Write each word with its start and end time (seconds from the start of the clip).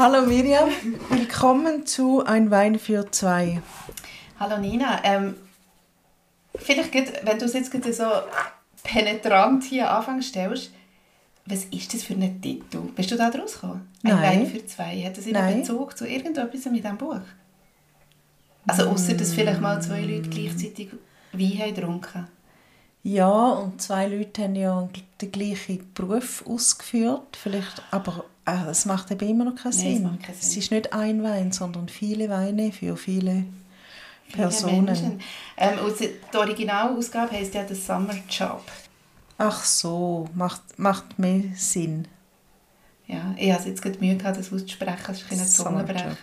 Hallo 0.00 0.24
Miriam, 0.24 0.70
willkommen 1.10 1.84
zu 1.84 2.24
Ein 2.24 2.50
Wein 2.50 2.78
für 2.78 3.12
zwei. 3.12 3.60
Hallo 4.38 4.56
Nina, 4.56 4.98
ähm, 5.04 5.34
vielleicht, 6.54 6.94
wenn 6.94 7.38
du 7.38 7.44
es 7.44 7.52
jetzt 7.52 7.70
so 7.70 8.04
penetrant 8.82 9.62
hier 9.62 9.90
anfangen 9.90 10.22
stellst, 10.22 10.72
was 11.44 11.64
ist 11.64 11.92
das 11.92 12.02
für 12.04 12.14
ein 12.14 12.40
Titel? 12.40 12.78
Bist 12.96 13.10
du 13.10 13.16
da 13.16 13.28
draus 13.28 13.60
gekommen? 13.60 13.90
Ein 14.02 14.12
Nein. 14.12 14.22
Wein 14.22 14.46
für 14.46 14.64
zwei. 14.64 15.02
Hat 15.04 15.18
das 15.18 15.26
einen 15.26 15.60
Bezug 15.60 15.98
zu 15.98 16.08
irgendetwas 16.08 16.64
mit 16.64 16.82
diesem 16.82 16.96
Buch? 16.96 17.20
Also 18.68 18.88
außer 18.88 19.12
dass 19.12 19.34
vielleicht 19.34 19.60
mal 19.60 19.82
zwei 19.82 20.00
Leute 20.00 20.30
gleichzeitig 20.30 20.88
Wein 21.34 21.58
haben 21.58 21.74
getrunken. 21.74 22.26
Ja, 23.02 23.30
und 23.30 23.80
zwei 23.80 24.08
Leute 24.08 24.42
haben 24.42 24.54
ja 24.54 24.88
den 25.20 25.32
gleichen 25.32 25.92
Beruf 25.94 26.44
ausgeführt. 26.46 27.36
Vielleicht, 27.40 27.82
aber 27.90 28.24
äh, 28.44 28.70
es 28.70 28.84
macht 28.84 29.10
eben 29.10 29.28
immer 29.28 29.44
noch 29.44 29.54
keinen 29.54 29.76
Nein, 29.76 29.96
Sinn. 29.96 30.18
es 30.30 30.50
Sinn. 30.52 30.58
ist 30.60 30.70
nicht 30.70 30.92
ein 30.92 31.22
Wein, 31.22 31.50
sondern 31.52 31.88
viele 31.88 32.28
Weine 32.28 32.72
für 32.72 32.96
viele 32.96 33.44
Personen. 34.32 35.20
Ähm, 35.56 35.78
und 35.84 35.98
die 35.98 36.36
Originalausgabe 36.36 37.32
heisst 37.32 37.54
ja 37.54 37.66
«The 37.66 37.74
Summer 37.74 38.14
Job». 38.28 38.62
Ach 39.38 39.64
so, 39.64 40.28
macht, 40.34 40.78
macht 40.78 41.18
mehr 41.18 41.44
Sinn. 41.56 42.06
Ja, 43.06 43.34
ich 43.38 43.50
hatte 43.50 43.70
jetzt 43.70 43.80
gerade 43.80 43.98
Mühe, 43.98 44.16
gehabt, 44.16 44.36
das 44.36 44.52
auszusprechen. 44.52 44.98
Das 45.06 45.22
ist 45.22 45.32
ein 45.32 45.48
Zungenbrecher. 45.48 46.16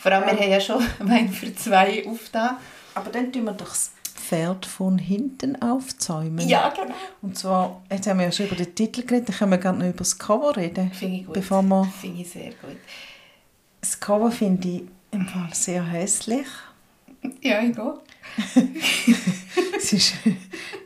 Vor 0.00 0.12
allem, 0.12 0.24
wir 0.26 0.32
haben 0.38 0.50
ja 0.50 0.60
schon 0.60 0.84
Wein 1.00 1.32
für 1.32 1.54
zwei 1.56 2.06
aufgetan. 2.06 2.58
Aber 2.94 3.10
dann 3.10 3.32
tun 3.32 3.44
wir 3.44 3.52
doch 3.52 3.70
das 3.70 3.90
Pferd 4.22 4.66
von 4.66 4.98
hinten 4.98 5.60
aufzäumen. 5.60 6.48
Ja, 6.48 6.70
genau. 6.70 6.94
Und 7.22 7.36
zwar, 7.36 7.82
jetzt 7.90 8.06
haben 8.06 8.18
wir 8.18 8.26
ja 8.26 8.32
schon 8.32 8.46
über 8.46 8.56
den 8.56 8.74
Titel 8.74 9.02
geredet, 9.02 9.30
dann 9.30 9.36
können 9.36 9.50
wir 9.50 9.58
gerne 9.58 9.78
noch 9.78 9.86
über 9.86 9.98
das 9.98 10.18
Cover 10.18 10.56
reden. 10.56 10.92
Finde 10.92 11.16
ich 11.16 11.26
gut. 11.26 11.34
Bevor 11.34 11.62
wir 11.62 11.84
Finde 12.00 12.22
ich 12.22 12.30
sehr 12.30 12.50
gut. 12.50 12.76
Das 13.80 13.98
Cover 13.98 14.30
finde 14.30 14.68
ich 14.68 14.82
im 15.10 15.26
Fall 15.26 15.48
sehr 15.52 15.84
hässlich. 15.84 16.46
Ja, 17.40 17.60
ich 17.60 17.74
gehe. 17.74 17.94
es, 19.76 19.92
ist, 19.92 20.14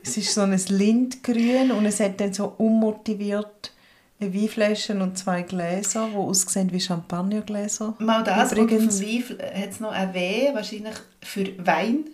es 0.03 0.17
ist 0.17 0.34
so 0.34 0.41
ein 0.41 0.59
Lindgrün 0.69 1.71
und 1.73 1.84
es 1.87 2.00
hat 2.00 2.21
dann 2.21 2.33
so 2.33 2.55
unmotiviert 2.56 3.73
eine 4.19 4.34
Weinflasche 4.34 4.98
und 4.98 5.19
zwei 5.19 5.43
Gläser, 5.43 6.09
die 6.11 6.17
aussehen 6.17 6.73
wie 6.73 6.81
Champagnergläser. 6.81 7.95
Mal 7.98 8.25
das 8.25 8.53
Übrigens. 8.53 8.97
und 8.97 9.03
dem 9.03 9.28
Wein 9.28 9.62
hat 9.62 9.71
es 9.71 9.81
noch 9.81 9.93
ein 9.93 10.15
W, 10.15 10.55
wahrscheinlich 10.55 10.95
für 11.21 11.67
Wein. 11.67 12.06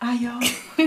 Ah 0.00 0.12
ja. 0.20 0.38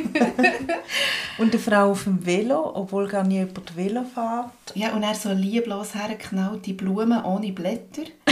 und 1.38 1.53
eine 1.53 1.59
Frau 1.59 1.91
auf 1.91 2.03
dem 2.03 2.25
Velo, 2.25 2.72
obwohl 2.75 3.08
gar 3.08 3.23
nie 3.23 3.36
jemand 3.36 3.75
Velo 3.75 4.03
fährt. 4.03 4.52
Ja, 4.73 4.94
und 4.94 5.03
er 5.03 5.16
so 5.16 5.31
lieblos 5.31 5.95
hergeknallte 5.95 6.73
Blumen 6.73 7.23
ohne 7.23 7.52
Blätter. 7.52 8.03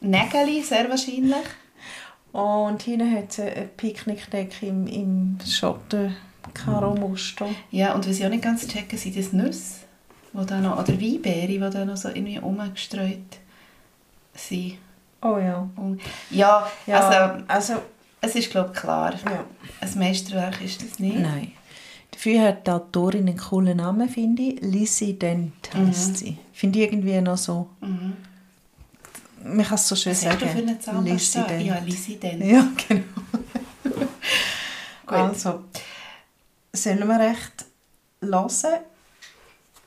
Nägeli, 0.00 0.62
sehr 0.62 0.88
wahrscheinlich. 0.88 1.44
Und 2.32 2.82
hinten 2.82 3.16
hat 3.16 3.32
sie 3.32 3.42
eine 3.42 3.66
Picknickdecke 3.66 4.66
im, 4.66 4.86
im 4.86 5.38
Schotten-Karo-Muster. 5.46 7.46
Ja, 7.70 7.94
und 7.94 8.08
was 8.08 8.18
ich 8.18 8.26
auch 8.26 8.30
nicht 8.30 8.42
ganz 8.42 8.66
checke, 8.66 8.98
sind 8.98 9.16
das 9.16 9.32
Nüsse, 9.32 9.80
wo 10.32 10.42
da 10.42 10.60
noch, 10.60 10.78
oder 10.78 11.00
Weinbeere, 11.00 11.46
die 11.46 11.58
da 11.58 11.84
noch 11.84 11.96
so 11.96 12.08
irgendwie 12.08 12.38
rumgestreut 12.38 13.38
sind. 14.34 14.78
Oh 15.22 15.38
ja. 15.38 15.68
Und, 15.76 16.00
ja, 16.30 16.66
Ja, 16.86 17.00
also 17.00 17.44
also 17.46 17.74
es 18.24 18.34
ist 18.34 18.50
glaube 18.50 18.70
ich 18.74 18.80
klar. 18.80 19.14
Ja. 19.24 19.44
Ein 19.80 19.98
Meisterwerk 19.98 20.60
ist 20.62 20.82
das 20.82 20.98
nicht. 20.98 21.18
Nein. 21.18 21.52
Dafür 22.10 22.42
hat 22.42 22.66
die 22.66 22.70
Autorin 22.70 23.28
einen 23.28 23.36
coolen 23.36 23.76
Namen, 23.78 24.08
finde 24.08 24.42
ich. 24.42 24.60
Lizzie 24.60 25.18
Dent 25.18 25.52
heisst 25.74 26.18
sie. 26.18 26.38
Finde 26.52 26.78
ich 26.78 26.84
irgendwie 26.86 27.20
noch 27.20 27.36
so... 27.36 27.68
Man 27.80 29.64
kann 29.64 29.74
es 29.74 29.88
so 29.88 29.96
schön 29.96 30.12
Was 30.12 30.24
hast 30.24 30.40
sagen. 30.40 30.40
du 30.40 30.46
für 30.46 30.58
eine 30.58 30.72
Lizzie 30.72 30.84
Zahnpasta? 30.84 31.42
Dent. 31.42 31.66
Ja, 31.66 31.78
Lizzie 31.84 32.16
Dent. 32.16 32.44
Ja, 32.44 32.68
genau. 32.88 33.02
Gut. 35.06 35.18
Also, 35.18 35.64
sollen 36.72 37.06
wir 37.06 37.18
recht 37.20 37.66
hören, 38.22 38.80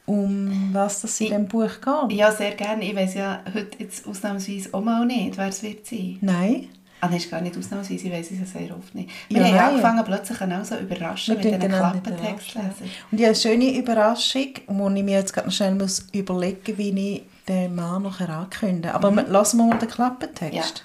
um 0.05 0.69
was 0.73 1.01
das 1.01 1.19
in 1.21 1.27
diesem 1.27 1.47
Buch 1.47 1.71
geht? 1.81 2.17
Ja, 2.17 2.31
sehr 2.31 2.55
gerne. 2.55 2.83
Ich 2.83 2.95
weiß 2.95 3.15
ja 3.15 3.43
heute 3.53 3.79
jetzt 3.79 4.05
ausnahmsweise 4.05 4.73
auch 4.73 4.81
mal 4.81 5.05
nicht, 5.05 5.37
wer 5.37 5.47
es 5.47 5.63
wird 5.63 5.87
sein. 5.87 6.17
Nein? 6.21 6.67
Ah, 6.99 7.07
das 7.09 7.17
ist 7.25 7.29
gar 7.31 7.41
nicht 7.41 7.55
ausnahmsweise, 7.55 8.07
ich 8.07 8.11
weiß 8.11 8.31
es 8.31 8.39
ja 8.39 8.45
sehr 8.59 8.75
oft 8.75 8.95
nicht. 8.95 9.09
Ja, 9.29 9.37
Wir 9.37 9.45
haben 9.45 9.55
nein. 9.55 9.65
angefangen, 9.69 10.03
plötzlich 10.05 10.41
auch 10.41 10.65
so 10.65 10.75
überraschen 10.77 11.35
mit 11.35 11.43
diesen 11.43 11.61
einander 11.61 11.77
Klappentext 12.01 12.51
überraschen. 12.55 12.61
lesen. 12.81 12.91
Und 13.11 13.17
ich 13.19 13.25
habe 13.25 13.25
eine 13.27 13.35
schöne 13.35 13.77
Überraschung, 13.77 14.47
wo 14.67 14.89
ich 14.89 15.03
mir 15.03 15.17
jetzt 15.19 15.33
gerade 15.33 15.47
noch 15.47 15.53
schnell 15.53 15.75
muss 15.75 16.07
überlegen 16.11 16.57
muss, 16.67 16.77
wie 16.77 17.13
ich 17.15 17.23
den 17.47 17.75
Mann 17.75 18.01
nachher 18.03 18.29
ankündige. 18.29 18.93
Aber 18.95 19.11
Mhm. 19.11 19.25
lassen 19.29 19.57
wir 19.57 19.67
mal 19.67 19.77
den 19.77 19.89
Klappentext. 19.89 20.83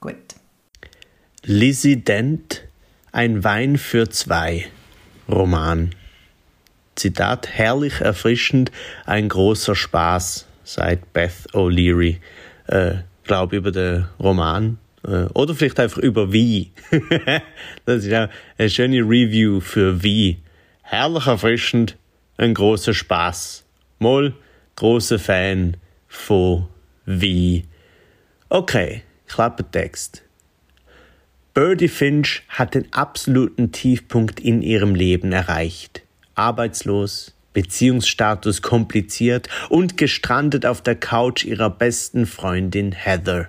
Gut. 0.00 0.16
Lizzie 1.42 1.96
Dent, 1.96 2.62
Ein 3.12 3.42
Wein 3.44 3.76
für 3.76 4.08
zwei. 4.08 4.66
Roman. 5.28 5.94
Zitat, 6.96 7.48
herrlich 7.48 8.00
erfrischend, 8.00 8.70
ein 9.06 9.28
großer 9.28 9.74
Spaß, 9.74 10.46
sagt 10.64 11.12
Beth 11.12 11.48
O'Leary. 11.52 12.18
Äh, 12.66 12.96
glaube 13.24 13.56
über 13.56 13.72
den 13.72 14.06
Roman. 14.18 14.78
Äh, 15.04 15.24
oder 15.34 15.54
vielleicht 15.54 15.80
einfach 15.80 15.98
über 15.98 16.32
Wie. 16.32 16.72
das 17.84 18.04
ist 18.04 18.10
ja 18.10 18.28
eine 18.58 18.70
schöne 18.70 19.00
Review 19.00 19.60
für 19.60 20.02
Wie. 20.02 20.38
Herrlich 20.82 21.26
erfrischend, 21.26 21.96
ein 22.36 22.54
großer 22.54 22.94
Spaß. 22.94 23.64
Mal 23.98 24.34
großer 24.76 25.18
Fan 25.18 25.76
von 26.08 26.66
Wie. 27.06 27.64
Okay, 28.48 29.02
Klappentext. 29.26 30.22
Birdie 31.52 31.88
Finch 31.88 32.42
hat 32.48 32.74
den 32.74 32.92
absoluten 32.92 33.72
Tiefpunkt 33.72 34.40
in 34.40 34.62
ihrem 34.62 34.94
Leben 34.94 35.32
erreicht. 35.32 36.02
Arbeitslos, 36.34 37.34
Beziehungsstatus 37.52 38.62
kompliziert 38.62 39.48
und 39.68 39.96
gestrandet 39.96 40.64
auf 40.64 40.80
der 40.80 40.94
Couch 40.94 41.44
ihrer 41.44 41.68
besten 41.70 42.26
Freundin 42.26 42.92
Heather. 42.92 43.48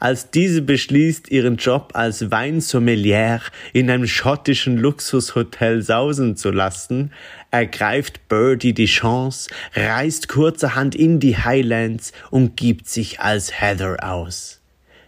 Als 0.00 0.30
diese 0.30 0.62
beschließt, 0.62 1.30
ihren 1.30 1.56
Job 1.56 1.92
als 1.94 2.30
Weinsommelier 2.30 3.40
in 3.72 3.90
einem 3.90 4.06
schottischen 4.06 4.76
Luxushotel 4.76 5.82
sausen 5.82 6.36
zu 6.36 6.50
lassen, 6.50 7.12
ergreift 7.50 8.28
Birdie 8.28 8.74
die 8.74 8.86
Chance, 8.86 9.50
reist 9.74 10.28
kurzerhand 10.28 10.94
in 10.94 11.18
die 11.18 11.36
Highlands 11.36 12.12
und 12.30 12.56
gibt 12.56 12.88
sich 12.88 13.20
als 13.20 13.60
Heather 13.60 13.96
aus. 14.02 14.60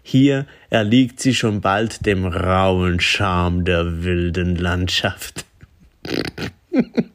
Hier 0.03 0.47
erliegt 0.71 1.21
sie 1.21 1.35
schon 1.35 1.61
bald 1.61 2.05
dem 2.05 2.27
rauen 2.27 2.99
Charme 2.99 3.65
der 3.65 4.03
wilden 4.03 4.57
Landschaft. 4.57 5.45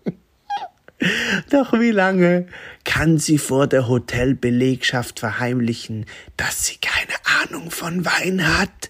Doch 1.49 1.73
wie 1.73 1.91
lange 1.91 2.47
kann 2.83 3.17
sie 3.17 3.37
vor 3.37 3.67
der 3.67 3.87
Hotelbelegschaft 3.87 5.19
verheimlichen, 5.19 6.05
dass 6.37 6.65
sie 6.65 6.77
keine 6.77 7.14
Ahnung 7.45 7.71
von 7.71 8.05
Wein 8.05 8.57
hat? 8.57 8.89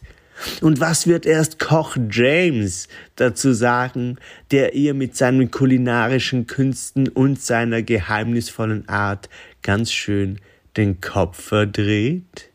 Und 0.61 0.79
was 0.79 1.07
wird 1.07 1.25
erst 1.25 1.59
Koch 1.59 1.95
James 2.11 2.87
dazu 3.15 3.53
sagen, 3.53 4.17
der 4.51 4.73
ihr 4.73 4.93
mit 4.93 5.15
seinen 5.15 5.49
kulinarischen 5.49 6.45
Künsten 6.45 7.07
und 7.07 7.41
seiner 7.41 7.81
geheimnisvollen 7.81 8.87
Art 8.89 9.29
ganz 9.61 9.91
schön 9.93 10.39
den 10.75 10.99
Kopf 10.99 11.41
verdreht? 11.41 12.49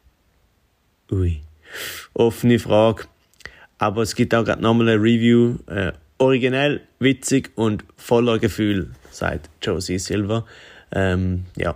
Ui, 1.10 1.40
offene 2.12 2.58
Frage. 2.58 3.04
Aber 3.78 4.02
es 4.02 4.14
gibt 4.14 4.34
auch 4.34 4.44
gerade 4.44 4.62
nochmal 4.62 4.90
eine 4.90 5.02
Review. 5.02 5.56
Äh, 5.66 5.92
originell, 6.18 6.82
witzig 6.98 7.50
und 7.54 7.84
voller 7.96 8.38
Gefühl, 8.38 8.90
sagt 9.10 9.48
Josie 9.62 9.98
Silver. 9.98 10.44
Ähm, 10.92 11.46
ja, 11.56 11.74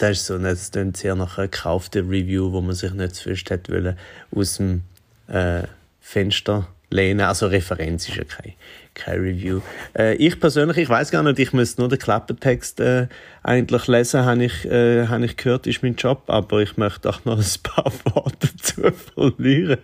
das 0.00 0.18
ist 0.18 0.26
so, 0.26 0.38
das 0.38 0.70
klingt 0.70 0.96
sehr 0.96 1.14
nach 1.14 1.36
einer 1.36 1.48
gekauften 1.48 2.08
Review, 2.08 2.52
wo 2.52 2.60
man 2.60 2.74
sich 2.74 2.92
nicht 2.92 3.14
zuerst 3.14 3.50
hätte 3.50 3.96
aus 4.34 4.56
dem 4.56 4.82
äh, 5.28 5.64
Fenster 6.00 6.68
lehnen. 6.90 7.20
Also 7.20 7.46
Referenz 7.46 8.08
ist 8.08 8.16
ja 8.16 8.24
kein, 8.24 8.54
kein 8.94 9.20
Review. 9.20 9.60
Äh, 9.96 10.14
ich 10.16 10.38
persönlich, 10.38 10.76
ich 10.76 10.88
weiß 10.88 11.10
gar 11.10 11.22
nicht, 11.22 11.38
ich 11.38 11.52
müsste 11.52 11.80
nur 11.80 11.88
den 11.88 11.98
Klappentext 11.98 12.80
äh, 12.80 13.06
eigentlich 13.42 13.86
lesen, 13.86 14.24
habe 14.24 14.44
ich, 14.44 14.64
äh, 14.66 15.06
hab 15.06 15.22
ich 15.22 15.36
gehört, 15.36 15.66
ist 15.66 15.82
mein 15.82 15.94
Job, 15.94 16.24
aber 16.26 16.60
ich 16.60 16.76
möchte 16.76 17.08
auch 17.08 17.24
noch 17.24 17.38
ein 17.38 17.62
paar 17.62 17.92
Worte 18.14 18.48
dazu 18.56 18.82
verlieren. 19.14 19.78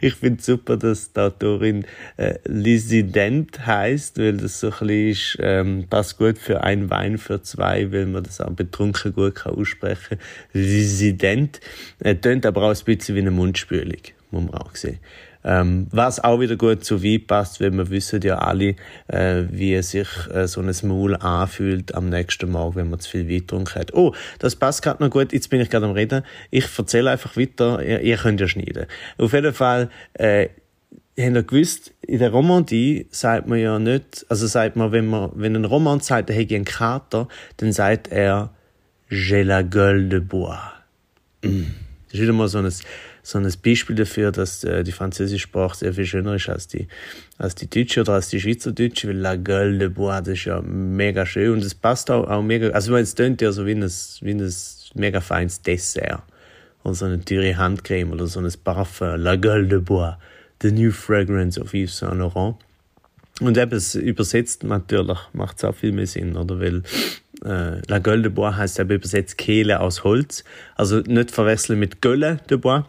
Ich 0.00 0.14
finde 0.14 0.42
super, 0.42 0.76
dass 0.76 1.12
die 1.12 1.20
Autorin 1.20 1.84
äh, 2.16 2.34
Lisident 2.44 3.66
heißt, 3.66 4.18
weil 4.18 4.36
das 4.36 4.60
so 4.60 4.68
ein 4.68 4.86
bisschen 4.86 5.08
ist, 5.10 5.38
ähm, 5.40 5.86
passt 5.88 6.18
gut 6.18 6.38
für 6.38 6.62
ein 6.62 6.90
Wein 6.90 7.18
für 7.18 7.42
zwei, 7.42 7.90
weil 7.90 8.06
man 8.06 8.22
das 8.22 8.40
auch 8.40 8.50
betrunken 8.50 9.14
gut 9.14 9.34
kann 9.34 9.54
aussprechen. 9.54 10.18
Lisident. 10.52 11.60
Äh, 12.00 12.16
tönt 12.16 12.46
aber 12.46 12.62
auch 12.62 12.74
ein 12.74 12.84
bisschen 12.84 13.14
wie 13.14 13.20
eine 13.20 13.30
Mundspülung, 13.30 14.00
muss 14.30 14.44
man 14.44 14.54
auch 14.54 14.76
sehen. 14.76 14.98
Ähm, 15.42 15.86
was 15.90 16.22
auch 16.22 16.40
wieder 16.40 16.56
gut 16.56 16.84
zu 16.84 17.02
Wein 17.02 17.26
passt, 17.26 17.60
weil 17.60 17.72
wir 17.72 17.88
wissen 17.90 18.20
ja 18.22 18.38
alle, 18.38 18.76
äh, 19.08 19.44
wie 19.50 19.80
sich 19.82 20.08
äh, 20.32 20.46
so 20.46 20.60
ein 20.60 20.74
Maul 20.82 21.16
anfühlt 21.16 21.94
am 21.94 22.08
nächsten 22.08 22.50
Morgen, 22.50 22.76
wenn 22.76 22.90
man 22.90 23.00
zu 23.00 23.10
viel 23.10 23.28
Wein 23.28 23.64
hat. 23.74 23.94
Oh, 23.94 24.14
das 24.38 24.56
passt 24.56 24.82
gerade 24.82 25.02
noch 25.02 25.10
gut. 25.10 25.32
Jetzt 25.32 25.48
bin 25.48 25.60
ich 25.60 25.70
gerade 25.70 25.86
am 25.86 25.92
Reden. 25.92 26.24
Ich 26.50 26.66
erzähle 26.76 27.10
einfach 27.10 27.36
weiter. 27.36 27.82
Ihr, 27.82 28.00
ihr 28.00 28.16
könnt 28.16 28.40
ja 28.40 28.48
schneiden. 28.48 28.86
Auf 29.18 29.32
jeden 29.32 29.54
Fall, 29.54 29.88
äh, 30.14 30.48
habt 31.18 31.36
ihr 31.36 31.42
gewusst, 31.42 31.92
in 32.06 32.18
der 32.18 32.30
Romandie 32.30 33.06
sagt 33.10 33.46
man 33.46 33.58
ja 33.58 33.78
nicht, 33.78 34.26
also 34.28 34.46
sagt 34.46 34.76
man, 34.76 34.92
wenn 34.92 35.06
man, 35.06 35.30
wenn 35.34 35.56
ein 35.56 35.64
Roman 35.64 36.00
sagt, 36.00 36.30
er 36.30 36.36
hätte 36.36 36.54
einen 36.54 36.64
Kater, 36.64 37.28
dann 37.58 37.72
sagt 37.72 38.08
er, 38.08 38.50
j'ai 39.10 39.42
la 39.42 39.62
gueule 39.62 40.08
de 40.08 40.20
bois. 40.20 40.58
Mm. 41.42 41.64
Das 42.06 42.14
ist 42.14 42.22
wieder 42.22 42.32
mal 42.32 42.48
so 42.48 42.58
ein 42.58 42.72
so 43.30 43.38
ein 43.38 43.52
Beispiel 43.64 43.96
dafür, 43.96 44.32
dass 44.32 44.64
äh, 44.64 44.82
die 44.82 44.92
französische 44.92 45.42
Sprache 45.42 45.76
sehr 45.76 45.94
viel 45.94 46.04
schöner 46.04 46.34
ist 46.34 46.48
als 46.48 46.66
die, 46.66 46.88
als 47.38 47.54
die 47.54 47.70
deutsche 47.70 48.00
oder 48.00 48.14
als 48.14 48.28
die 48.28 48.40
Schweizerdeutsche, 48.40 49.08
weil 49.08 49.18
La 49.18 49.36
Gueule 49.36 49.78
de 49.78 49.88
Bois, 49.88 50.20
das 50.20 50.34
ist 50.34 50.44
ja 50.46 50.60
mega 50.62 51.24
schön 51.24 51.52
und 51.52 51.64
es 51.64 51.74
passt 51.74 52.10
auch, 52.10 52.28
auch 52.28 52.42
mega, 52.42 52.70
also 52.70 52.96
es 52.96 53.14
tönt 53.14 53.40
ja 53.40 53.52
so 53.52 53.66
wie 53.66 53.72
ein, 53.72 53.88
wie 54.20 54.34
ein 54.34 54.52
mega 54.94 55.20
feines 55.20 55.62
Dessert 55.62 56.22
oder 56.82 56.94
so 56.94 57.04
eine 57.04 57.24
teure 57.24 57.56
Handcreme 57.56 58.12
oder 58.12 58.26
so 58.26 58.40
ein 58.40 58.52
Parfum, 58.64 59.20
La 59.20 59.36
Gueule 59.36 59.68
de 59.68 59.78
Bois, 59.78 60.16
the 60.60 60.72
new 60.72 60.90
fragrance 60.90 61.60
of 61.60 61.72
Yves 61.72 61.98
Saint 61.98 62.18
Laurent. 62.18 62.56
Und 63.40 63.56
eben, 63.56 63.72
es 63.72 63.94
übersetzt 63.94 64.64
natürlich, 64.64 65.18
macht 65.32 65.58
es 65.58 65.64
auch 65.64 65.74
viel 65.74 65.92
mehr 65.92 66.06
Sinn, 66.06 66.36
oder? 66.36 66.60
Weil 66.60 66.82
äh, 67.44 67.80
La 67.86 67.98
Gueule 67.98 68.22
de 68.22 68.30
Bois 68.30 68.56
heißt 68.56 68.80
eben 68.80 68.90
übersetzt 68.90 69.38
Kehle 69.38 69.80
aus 69.80 70.04
Holz. 70.04 70.44
Also 70.74 70.98
nicht 71.00 71.30
verwechseln 71.30 71.78
mit 71.78 72.02
Gueule 72.02 72.38
de 72.50 72.58
Bois, 72.58 72.84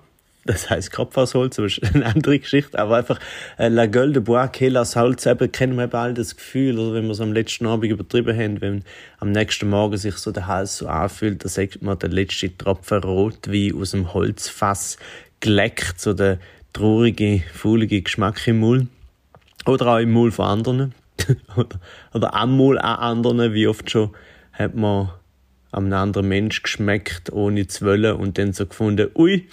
das 0.45 0.69
heißt 0.69 0.91
Kopf 0.91 1.17
aus 1.17 1.35
Holz, 1.35 1.59
aber 1.59 1.67
ist 1.67 1.83
eine 1.93 2.05
andere 2.05 2.39
Geschichte, 2.39 2.79
aber 2.79 2.97
einfach 2.97 3.19
äh, 3.57 3.67
La 3.67 3.85
Gueule 3.85 4.13
de 4.13 4.21
Bois, 4.21 4.47
Kehl 4.47 4.75
aus 4.75 4.95
Holz, 4.95 5.25
eben 5.25 5.51
kennen 5.51 5.75
wir 5.75 5.83
eben 5.83 6.15
das 6.15 6.35
Gefühl, 6.35 6.79
oder 6.79 6.95
wenn 6.95 7.05
wir 7.05 7.11
es 7.11 7.21
am 7.21 7.31
letzten 7.31 7.67
Abend 7.67 7.91
übertrieben 7.91 8.37
haben, 8.37 8.61
wenn 8.61 8.83
am 9.19 9.31
nächsten 9.31 9.69
Morgen 9.69 9.97
sich 9.97 10.15
so 10.15 10.31
der 10.31 10.47
Hals 10.47 10.77
so 10.77 10.87
anfühlt, 10.87 11.43
da 11.45 11.49
sagt 11.49 11.81
man, 11.81 11.99
der 11.99 12.09
letzte 12.09 12.55
Tropfen 12.57 13.03
Rotwein 13.03 13.75
aus 13.79 13.91
dem 13.91 14.13
Holzfass 14.13 14.97
geleckt, 15.41 15.99
so 16.01 16.13
der 16.13 16.39
traurige, 16.73 17.43
faulige 17.53 18.01
Geschmack 18.01 18.47
im 18.47 18.59
Mund. 18.59 18.87
Oder 19.65 19.87
auch 19.87 19.99
im 19.99 20.11
Mund 20.11 20.33
von 20.33 20.45
anderen. 20.45 20.95
oder, 22.13 22.33
am 22.33 22.57
Mund 22.57 22.79
an 22.79 22.95
anderen, 22.97 23.53
wie 23.53 23.67
oft 23.67 23.91
schon 23.91 24.11
hat 24.53 24.75
man 24.75 25.09
einem 25.71 25.93
anderen 25.93 26.27
Mensch 26.27 26.63
geschmeckt, 26.63 27.31
ohne 27.31 27.67
zu 27.67 27.85
wollen, 27.85 28.15
und 28.15 28.37
dann 28.37 28.53
so 28.53 28.65
gefunden, 28.65 29.09
ui, 29.15 29.47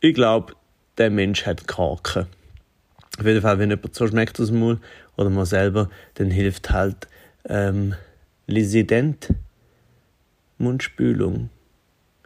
ich 0.00 0.14
glaube, 0.14 0.54
der 0.96 1.10
Mensch 1.10 1.46
hat 1.46 1.66
Kraken. 1.66 2.26
Auf 3.18 3.26
jeden 3.26 3.42
Fall, 3.42 3.58
wenn 3.58 3.70
jemand 3.70 3.94
so 3.94 4.06
schmeckt 4.06 4.38
aus 4.40 4.48
dem 4.48 4.60
Mund 4.60 4.80
oder 5.16 5.30
man 5.30 5.44
selber, 5.44 5.90
dann 6.14 6.30
hilft 6.30 6.70
halt 6.70 7.08
ähm, 7.48 7.94
Lisident, 8.46 9.34
Mundspülung. 10.58 11.50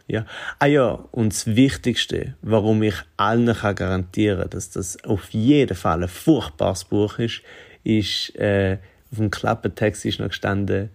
Ja. 0.07 0.25
Ah 0.59 0.65
ja, 0.65 0.89
und 1.11 1.33
das 1.33 1.47
Wichtigste, 1.47 2.35
warum 2.41 2.83
ich 2.83 2.95
allen 3.17 3.53
kann 3.53 3.75
garantieren 3.75 4.49
dass 4.49 4.69
das 4.69 5.03
auf 5.05 5.29
jeden 5.31 5.75
Fall 5.75 6.03
ein 6.03 6.09
furchtbares 6.09 6.83
Buch 6.83 7.19
ist, 7.19 7.41
ist, 7.83 8.35
äh, 8.35 8.77
auf 9.11 9.17
dem 9.17 9.31
Klappentext 9.31 10.05
ist 10.05 10.19
noch 10.19 10.27
gestanden, 10.27 10.89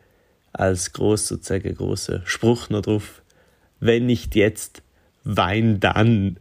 als 0.52 0.92
groß 0.92 1.26
sozusagen 1.26 1.74
großer 1.74 2.22
Spruch 2.24 2.68
noch 2.70 2.82
drauf, 2.82 3.22
wenn 3.80 4.06
nicht 4.06 4.34
jetzt, 4.34 4.82
Wein 5.30 5.78
dann. 5.78 6.38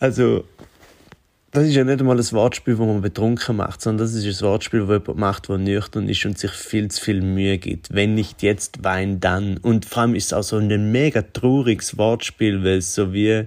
also, 0.00 0.42
das 1.52 1.68
ist 1.68 1.76
ja 1.76 1.84
nicht 1.84 2.00
einmal 2.00 2.18
ein 2.18 2.32
Wortspiel, 2.32 2.74
das 2.74 2.84
man 2.84 3.02
betrunken 3.02 3.54
macht, 3.54 3.80
sondern 3.82 4.04
das 4.04 4.14
ist 4.14 4.42
ein 4.42 4.46
Wortspiel, 4.48 4.80
das 4.80 4.88
jemand 4.88 5.16
macht, 5.16 5.48
der 5.48 5.58
nüchtern 5.58 6.08
ist 6.08 6.24
und 6.26 6.36
sich 6.36 6.50
viel 6.50 6.90
zu 6.90 7.00
viel 7.00 7.20
Mühe 7.22 7.58
gibt. 7.58 7.94
Wenn 7.94 8.16
nicht 8.16 8.42
jetzt, 8.42 8.82
Wein 8.82 9.20
dann. 9.20 9.58
Und 9.58 9.84
vor 9.84 10.02
allem 10.02 10.16
ist 10.16 10.26
es 10.26 10.32
auch 10.32 10.42
so 10.42 10.56
ein 10.56 10.90
mega 10.90 11.22
trauriges 11.22 11.96
Wortspiel, 11.98 12.64
weil 12.64 12.78
es 12.78 12.96
so 12.96 13.12
wie, 13.12 13.46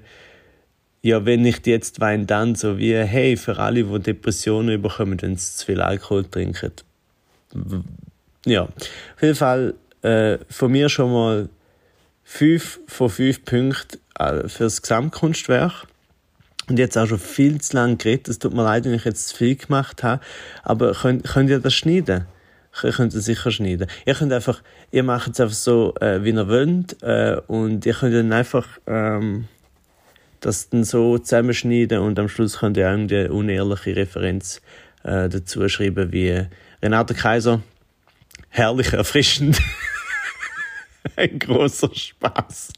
ja, 1.02 1.26
wenn 1.26 1.42
nicht 1.42 1.68
jetzt, 1.68 2.00
Wein 2.00 2.26
dann, 2.26 2.56
so 2.56 2.78
wie, 2.78 2.96
hey, 2.96 3.36
für 3.36 3.60
alle, 3.60 3.84
die 3.84 4.00
Depressionen 4.00 4.82
bekommen, 4.82 5.22
wenn 5.22 5.36
sie 5.36 5.58
zu 5.58 5.66
viel 5.66 5.82
Alkohol 5.82 6.24
trinken 6.24 6.72
ja, 8.46 8.64
auf 8.64 9.22
jeden 9.22 9.36
Fall 9.36 9.74
äh, 10.02 10.38
von 10.50 10.72
mir 10.72 10.90
schon 10.90 11.12
mal 11.12 11.50
fünf 12.24 12.80
von 12.88 13.10
fünf 13.10 13.44
Punkten 13.44 14.00
äh, 14.20 14.48
fürs 14.48 14.82
Gesamtkunstwerk. 14.82 15.88
Und 16.68 16.80
jetzt 16.80 16.98
auch 16.98 17.06
schon 17.06 17.20
viel 17.20 17.62
zu 17.62 17.76
lange 17.76 17.98
geredet. 17.98 18.28
Es 18.28 18.40
tut 18.40 18.54
mir 18.54 18.64
leid, 18.64 18.86
wenn 18.86 18.94
ich 18.96 19.06
jetzt 19.06 19.28
zu 19.28 19.38
viel 19.38 19.56
gemacht 19.56 20.02
habe. 20.02 20.22
Aber 20.64 20.94
könnt, 20.94 21.24
könnt 21.24 21.50
ihr 21.50 21.60
das 21.60 21.76
schneiden? 21.76 22.26
Ihr 22.84 22.92
könnt 22.92 23.14
es 23.14 23.26
sicher 23.26 23.52
schneiden. 23.52 23.88
Ihr 24.06 24.16
könnt 24.16 24.34
einfach, 24.34 24.62
ihr 24.92 25.04
macht 25.04 25.32
es 25.34 25.40
einfach 25.40 25.56
so, 25.56 25.94
äh, 26.02 26.24
wie 26.24 26.32
ihr 26.32 26.48
wollt. 26.48 27.02
Äh, 27.04 27.40
und 27.46 27.86
ihr 27.86 27.94
könnt 27.94 28.16
dann 28.16 28.34
einfach 28.34 28.68
ähm, 28.88 29.48
das 30.40 30.70
dann 30.70 30.84
so 30.84 31.18
zusammenschneiden 31.18 32.00
und 32.00 32.20
am 32.20 32.30
Schluss 32.30 32.60
könnt 32.60 32.78
ihr 32.78 32.90
eine 32.90 33.32
unehrliche 33.32 33.96
Referenz 33.96 34.62
äh, 35.04 35.30
dazu 35.30 35.68
schreiben, 35.70 36.12
wie 36.12 36.48
Renate 36.82 37.14
Kaiser 37.14 37.62
herrlich 38.56 38.94
erfrischend. 38.94 39.60
Ein 41.16 41.40
großer 41.40 41.94
Spaß. 41.94 42.74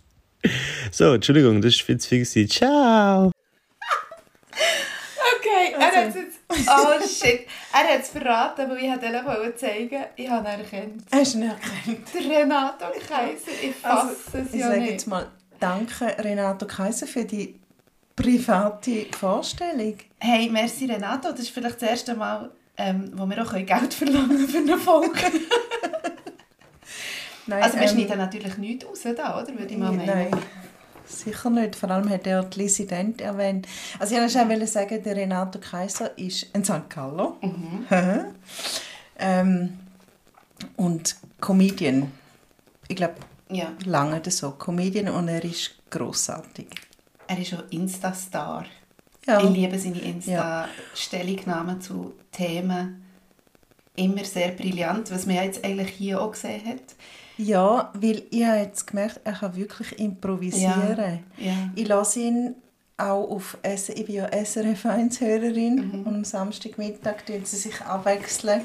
So, 0.92 1.14
Entschuldigung, 1.14 1.62
das 1.62 1.78
war 1.80 1.86
viel 1.86 1.98
zu 1.98 2.26
viel. 2.26 2.50
Ciao! 2.50 3.32
Okay, 5.40 5.76
er 5.78 5.88
hat 5.88 6.16
jetzt... 6.16 6.40
Oh 6.50 7.08
shit, 7.08 7.48
er 7.74 7.94
hat 7.94 8.02
es 8.02 8.10
verraten, 8.10 8.62
aber 8.62 8.78
ich 8.78 8.90
wollte 8.90 9.46
ihn 9.46 9.58
zeigen. 9.58 10.06
Ich 10.16 10.30
habe 10.30 10.48
ihn 10.50 10.60
erkannt. 10.60 11.04
Hast 11.12 11.34
du 11.34 11.38
ihn 11.40 11.44
erkannt? 11.44 12.08
Der 12.14 12.40
Renato 12.40 12.86
Kaiser, 13.08 13.52
ich 13.62 13.76
fasse 13.76 14.10
also, 14.10 14.38
es 14.48 14.54
ich 14.54 14.60
ja 14.60 14.68
sage 14.68 14.82
nicht. 14.82 14.92
jetzt 14.92 15.08
mal 15.08 15.28
Danke, 15.60 16.16
Renato 16.20 16.66
Kaiser, 16.68 17.08
für 17.08 17.26
die 17.26 17.60
private 18.16 19.08
Vorstellung. 19.18 19.98
Hey, 20.20 20.50
merci 20.50 20.86
Renato, 20.86 21.32
das 21.32 21.42
ist 21.42 21.50
vielleicht 21.50 21.82
das 21.82 21.90
erste 21.90 22.16
Mal, 22.16 22.52
ähm, 22.78 23.12
wo 23.16 23.26
wir 23.28 23.42
auch 23.44 23.54
Geld 23.54 23.94
verlangen 23.94 24.48
für 24.48 24.58
eine 24.60 24.78
Folge. 24.78 25.20
Nein, 27.48 27.64
Also 27.64 27.78
wir 27.78 27.84
ähm, 27.84 27.90
schneiden 27.90 28.18
natürlich 28.18 28.58
nichts 28.58 28.86
raus, 28.86 29.00
da, 29.16 29.42
oder? 29.42 29.48
Würde 29.58 29.72
ich 29.74 29.78
mal 29.78 29.92
meinen. 29.92 30.06
Nein, 30.06 30.32
sicher 31.06 31.50
nicht. 31.50 31.76
Vor 31.76 31.90
allem 31.90 32.10
hat 32.10 32.28
er 32.28 32.44
die 32.44 32.60
Lizzie 32.62 32.86
Dent 32.86 33.22
erwähnt. 33.22 33.68
Also 34.00 34.16
ich 34.16 34.20
wollte 34.22 34.34
schon 34.34 34.68
sagen, 34.68 35.02
der 35.04 35.16
Renato 35.16 35.60
Kaiser 35.60 36.18
ist 36.18 36.48
ein 36.54 36.64
St. 36.66 36.90
Galler. 36.90 37.36
ähm, 39.20 39.80
und 40.76 41.16
Comedian. 41.40 42.12
Ich 42.90 42.96
glaube, 42.98 43.16
Ja, 43.50 43.72
lange 43.86 44.20
das 44.20 44.38
so. 44.40 44.52
Comedian 44.52 45.08
und 45.10 45.30
er 45.30 45.44
ist 45.44 45.76
grossartig. 45.90 46.68
er 47.28 47.40
ist 47.40 47.54
auch 47.54 47.64
Insta-Star. 47.70 48.66
Ja. 49.28 49.44
Ich 49.44 49.50
liebe 49.50 49.78
seine 49.78 50.00
Insta-Stellungnahmen 50.00 51.82
zu 51.82 52.14
Themen. 52.32 53.04
Immer 53.96 54.24
sehr 54.24 54.50
brillant, 54.52 55.12
was 55.12 55.26
man 55.26 55.36
ja 55.36 55.44
jetzt 55.44 55.64
eigentlich 55.66 55.90
hier 55.90 56.22
auch 56.22 56.32
gesehen 56.32 56.66
hat. 56.66 56.96
Ja, 57.38 57.92
weil 57.96 58.24
ich 58.32 58.46
habe 58.46 58.58
jetzt 58.60 58.88
gemerkt, 58.88 59.22
er 59.24 59.34
kann 59.34 59.56
wirklich 59.56 60.00
improvisieren. 60.00 61.20
Ja. 61.38 61.70
Ich 61.76 61.88
lasse 61.88 62.20
ihn 62.22 62.56
auch 62.98 63.30
auf 63.30 63.58
S 63.62 63.90
ich 63.90 64.06
bin 64.06 64.16
ja 64.16 64.28
SRF 64.32 64.86
1 64.88 65.22
Hörerin 65.22 65.76
Mhm. 65.76 66.04
und 66.08 66.16
am 66.16 66.24
Samstagmittag 66.24 67.26
tun 67.28 67.42
sie 67.44 67.58
sich 67.58 67.80
abwechseln 67.82 68.62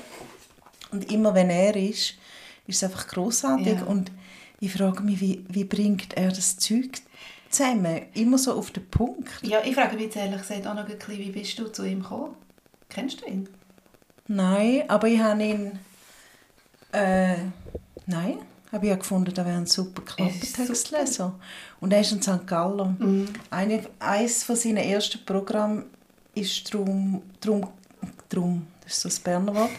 und 0.90 1.12
immer 1.12 1.34
wenn 1.34 1.50
er 1.50 1.76
ist, 1.76 2.14
ist 2.66 2.76
es 2.76 2.84
einfach 2.84 3.08
großartig 3.08 3.78
Ja. 3.80 3.84
und 3.84 4.10
ich 4.58 4.72
frage 4.72 5.02
mich, 5.02 5.20
wie, 5.20 5.44
wie 5.50 5.64
bringt 5.64 6.14
er 6.16 6.28
das 6.28 6.56
Zeug 6.56 6.92
zusammen? 7.52 8.02
Immer 8.14 8.38
so 8.38 8.54
auf 8.54 8.70
den 8.70 8.88
Punkt. 8.88 9.30
Ja, 9.42 9.60
ich 9.64 9.74
frage 9.74 9.94
mich 9.94 10.06
jetzt 10.06 10.16
ehrlich 10.16 10.40
gesagt 10.40 10.66
auch 10.66 10.74
noch 10.74 10.88
ein 10.88 10.96
bisschen, 10.98 11.18
wie 11.18 11.30
bist 11.30 11.58
du 11.58 11.68
zu 11.68 11.84
ihm 11.84 12.02
gekommen? 12.02 12.34
Kennst 12.88 13.20
du 13.20 13.26
ihn? 13.26 13.48
Nein, 14.28 14.84
aber 14.88 15.08
ich 15.08 15.20
habe 15.20 15.42
ihn 15.42 15.78
äh, 16.92 17.36
nein, 18.06 18.38
habe 18.70 18.86
ich 18.86 18.90
ja 18.90 18.96
gefunden, 18.96 19.32
da 19.34 19.44
wäre 19.44 19.56
ein 19.56 19.66
super 19.66 20.02
Klappentextleser. 20.02 21.34
Und 21.80 21.92
er 21.92 22.00
ist 22.00 22.12
in 22.12 22.22
St. 22.22 22.46
Gallen. 22.46 22.96
Mhm. 22.98 23.28
Eine, 23.50 23.82
eines 23.98 24.44
von 24.44 24.56
seinen 24.56 24.78
ersten 24.78 25.24
Programmen 25.24 25.84
ist 26.34 26.72
drum, 26.72 27.22
drum, 27.40 27.68
drum, 28.28 28.66
das 28.82 28.94
ist 28.94 29.00
so 29.00 29.08
das 29.08 29.20
Berner 29.20 29.54
Wort, 29.54 29.70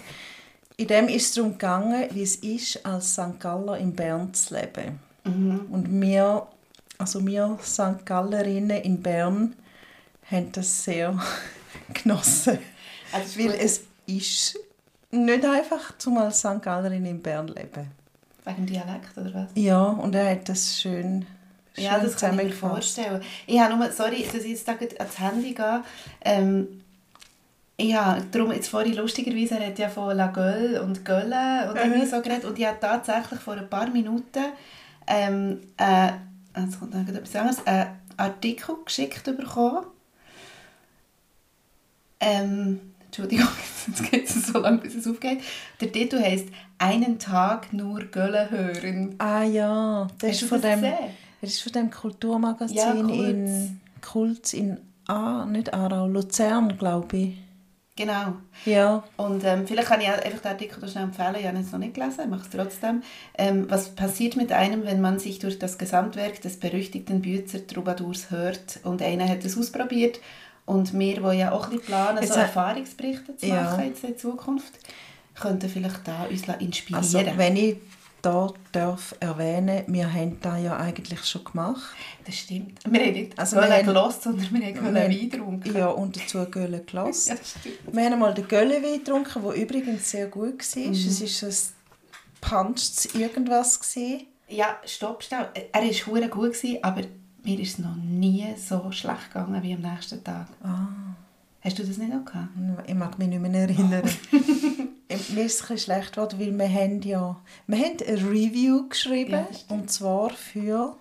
in 0.75 0.88
dem 0.88 1.08
ist 1.08 1.27
es 1.27 1.34
darum 1.34 1.51
gegangen, 1.53 2.10
wie 2.12 2.24
es 2.24 2.36
ist, 2.38 2.86
als 2.86 3.13
St. 3.13 3.39
Galler 3.39 3.77
in 3.77 3.94
Bern 3.94 4.34
zu 4.34 4.56
leben. 4.56 5.00
Mhm. 5.24 5.68
Und 5.72 6.01
wir, 6.01 6.48
also 6.98 7.26
wir 7.26 7.58
St. 7.62 8.06
Gallerinnen 8.06 8.82
in 8.82 9.02
Bern, 9.02 9.56
haben 10.30 10.52
das 10.52 10.84
sehr 10.84 11.18
genossen. 11.94 12.60
Also 13.12 13.40
Weil 13.40 13.54
es 13.54 13.84
ist 14.08 14.58
nicht 15.12 15.46
einfach, 15.46 15.98
zum 15.98 16.18
als 16.18 16.40
St. 16.40 16.62
Gallerin 16.62 17.06
in 17.06 17.22
Bern 17.22 17.48
leben. 17.48 17.92
Wegen 18.46 18.66
Dialekt, 18.66 19.18
oder 19.18 19.34
was? 19.34 19.50
Ja, 19.56 19.84
und 19.84 20.16
er 20.16 20.32
hat 20.32 20.50
das 20.50 20.80
schön, 20.82 21.26
Ja, 21.76 22.00
das 22.00 22.18
kann 22.18 22.38
ich 22.40 22.46
mir 22.46 22.52
vorstellen. 22.52 23.22
Ich 23.48 23.60
habe 23.60 23.76
nur, 23.76 23.92
sorry, 23.92 24.26
dass 24.26 24.44
ich 24.44 24.52
jetzt 24.52 24.68
da 24.68 24.74
ans 24.74 25.20
Handy 25.20 25.54
gehe. 25.54 25.84
Ähm, 26.22 26.68
ich 27.78 27.96
habe 27.96 28.22
darum 28.32 28.52
jetzt 28.52 28.70
vorhin 28.70 28.96
lustigerweise, 28.96 29.60
er 29.60 29.68
hat 29.68 29.80
ja 29.80 29.90
von 29.90 30.16
La 30.16 30.28
Gueule 30.28 30.82
und 30.84 31.06
Gölle 31.06 31.70
und 31.70 31.78
irgendwie 31.78 32.06
so 32.06 32.22
geredet 32.22 32.46
und 32.46 32.60
ich 32.60 32.66
habe 32.66 32.80
tatsächlich 32.80 33.40
vor 33.40 33.56
ein 33.56 33.68
paar 33.68 33.90
Minuten 33.90 34.46
ähm, 35.08 35.60
äh, 35.78 36.12
jetzt 36.57 36.79
kommt 36.79 36.93
noch 36.93 37.07
etwas 37.07 37.36
anderes, 37.36 37.65
einen 37.67 37.89
Artikel 38.17 38.75
geschickt 38.86 39.24
bekommen. 39.25 39.86
Ähm, 42.19 42.79
Entschuldigung, 43.05 43.48
jetzt 43.88 44.12
geht 44.12 44.25
es 44.29 44.48
so 44.48 44.60
lange, 44.60 44.77
bis 44.79 44.95
es 44.95 45.07
aufgeht. 45.07 45.41
Der 45.81 45.91
Titel 45.91 46.19
heisst 46.19 46.48
«Einen 46.77 47.19
Tag 47.19 47.74
nur 47.74 48.05
Gölle 48.05 48.50
hören». 48.50 49.15
Ah 49.19 49.43
ja, 49.43 50.07
das 50.19 50.29
Hast 50.31 50.41
ist 50.43 50.50
von 50.50 50.62
das 50.62 50.72
dem, 50.72 50.81
gesehen? 50.81 50.98
das 51.41 51.50
ist 51.51 51.62
von 51.62 51.72
dem 51.74 51.91
Kulturmagazin 51.91 52.75
Ja, 52.75 52.93
Kulz. 52.93 53.12
in 53.17 53.81
Kulz 54.01 54.53
in 54.53 54.79
A, 55.07 55.45
nicht 55.45 55.74
Aarau, 55.74 56.07
Luzern, 56.07 56.77
glaube 56.77 57.17
ich. 57.17 57.38
Genau. 57.96 58.34
Ja, 58.66 59.04
Und 59.18 59.44
ähm, 59.44 59.68
vielleicht 59.68 59.88
kann 59.88 60.02
ich 60.02 60.10
auch 60.10 60.18
einfach 60.18 60.40
den 60.40 60.52
Artikel 60.52 60.88
schnell 60.90 61.04
empfehlen. 61.04 61.36
Ich 61.40 61.46
habe 61.46 61.58
jetzt 61.58 61.72
noch 61.72 61.80
nicht 61.80 61.94
gelesen, 61.94 62.28
mache 62.30 62.42
es 62.42 62.50
trotzdem. 62.50 63.04
Ähm, 63.38 63.70
was 63.70 63.90
passiert 63.90 64.36
mit 64.36 64.52
einem, 64.52 64.84
wenn 64.86 65.00
man 65.00 65.20
sich 65.20 65.38
durch 65.38 65.60
das 65.60 65.78
Gesamtwerk 65.78 66.42
des 66.42 66.60
berüchtigten 66.60 67.22
Büzer 67.22 67.66
Troubadours 67.68 68.32
hört? 68.32 68.80
Und 68.84 69.04
einer 69.04 69.30
hat 69.30 69.46
es 69.46 69.56
ausprobiert. 69.58 70.20
Und 70.66 70.98
wir, 70.98 71.16
die 71.22 71.38
ja 71.38 71.52
auch 71.52 71.66
ein 71.66 71.72
bisschen 71.72 71.86
planen, 71.86 72.18
Jetzt 72.24 72.34
so 72.34 72.40
Erfahrungsberichte 72.40 73.38
zu 73.38 73.46
Ja. 73.46 73.64
machen 73.64 73.86
jetzt 73.86 74.04
in 74.04 74.18
Zukunft, 74.18 74.74
könnten 75.36 75.70
vielleicht 75.70 76.08
da 76.08 76.24
uns 76.24 76.42
inspirieren. 76.60 77.04
also 77.04 77.38
wenn 77.38 77.56
ich 77.58 77.78
da 78.24 78.51
darf 78.72 79.13
erwähnen, 79.20 79.84
wir 79.88 80.12
haben 80.12 80.39
das 80.42 80.63
ja 80.63 80.77
eigentlich 80.77 81.24
schon 81.25 81.44
gemacht. 81.44 81.94
das 82.25 82.36
stimmt. 82.36 82.80
Wir 82.89 83.01
haben 83.01 83.12
nicht 83.13 83.38
Also 83.38 83.62
haben- 83.62 83.86
gelost, 83.86 84.24
sondern 84.24 84.51
wir 84.51 84.65
haben 84.75 84.96
Wein 84.96 85.30
getrunken. 85.30 85.75
Ja, 85.77 85.89
und 85.89 86.15
dazu 86.15 86.44
Gölle 86.50 86.80
gelassen. 86.88 87.38
Ja. 87.63 87.72
Wir 87.94 88.06
haben 88.06 88.13
einmal 88.13 88.34
den 88.34 88.48
Göllewein 88.48 89.00
getrunken, 89.00 89.44
der 89.44 89.53
übrigens 89.53 90.10
sehr 90.10 90.27
gut 90.27 90.60
war. 90.75 90.84
Mhm. 90.84 90.92
Es 90.94 91.42
war 91.44 91.50
ein 91.50 91.56
Punchs 92.42 93.06
irgendwas. 93.13 93.80
Gewesen. 93.80 94.27
Ja, 94.48 94.77
stopp, 94.86 95.22
schnell. 95.24 95.48
Er 95.72 95.82
war 95.82 95.89
hure 96.08 96.30
gut, 96.30 96.53
gewesen, 96.53 96.80
aber 96.82 97.01
mir 97.44 97.60
ist 97.60 97.74
es 97.74 97.80
noch 97.80 97.96
nie 97.96 98.46
so 98.58 98.89
schlecht 98.92 99.34
gegangen 99.34 99.62
wie 99.63 99.74
am 99.74 99.82
nächsten 99.82 100.24
Tag. 100.24 100.48
Ah. 100.63 100.88
Hast 101.62 101.77
du 101.80 101.84
das 101.84 101.98
nicht 101.98 102.12
auch 102.13 102.25
gehabt? 102.25 102.50
Ich 102.88 102.94
mag 102.96 103.18
mich 103.20 103.27
nicht 103.27 103.42
mehr 103.42 103.53
erinnern. 103.62 104.03
Mir 105.29 105.46
ist 105.46 105.62
es 105.62 105.72
ein 105.72 105.77
schlecht 105.77 106.13
geworden, 106.13 106.39
weil 106.39 106.58
wir 106.58 106.70
haben 106.70 107.01
ja 107.01 107.39
wir 107.67 107.77
haben 107.77 107.98
eine 108.05 108.17
Review 108.17 108.88
geschrieben. 108.89 109.32
Ja, 109.32 109.75
und 109.75 109.91
zwar 109.91 110.29
für... 110.32 110.96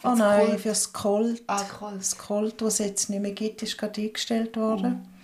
Für 0.00 0.06
oh 0.06 0.10
das 0.10 0.18
nein, 0.18 0.46
Kult. 0.46 0.60
für 0.60 0.68
das 0.68 0.92
Colt. 0.92 1.42
Ah, 1.48 1.64
cool. 1.80 1.94
Das 1.96 2.18
Colt, 2.18 2.60
das 2.60 2.74
es 2.74 2.78
jetzt 2.86 3.10
nicht 3.10 3.20
mehr 3.20 3.32
gibt, 3.32 3.62
ist 3.62 3.76
gerade 3.76 4.00
eingestellt 4.00 4.56
worden. 4.56 4.90
Mhm. 4.90 5.17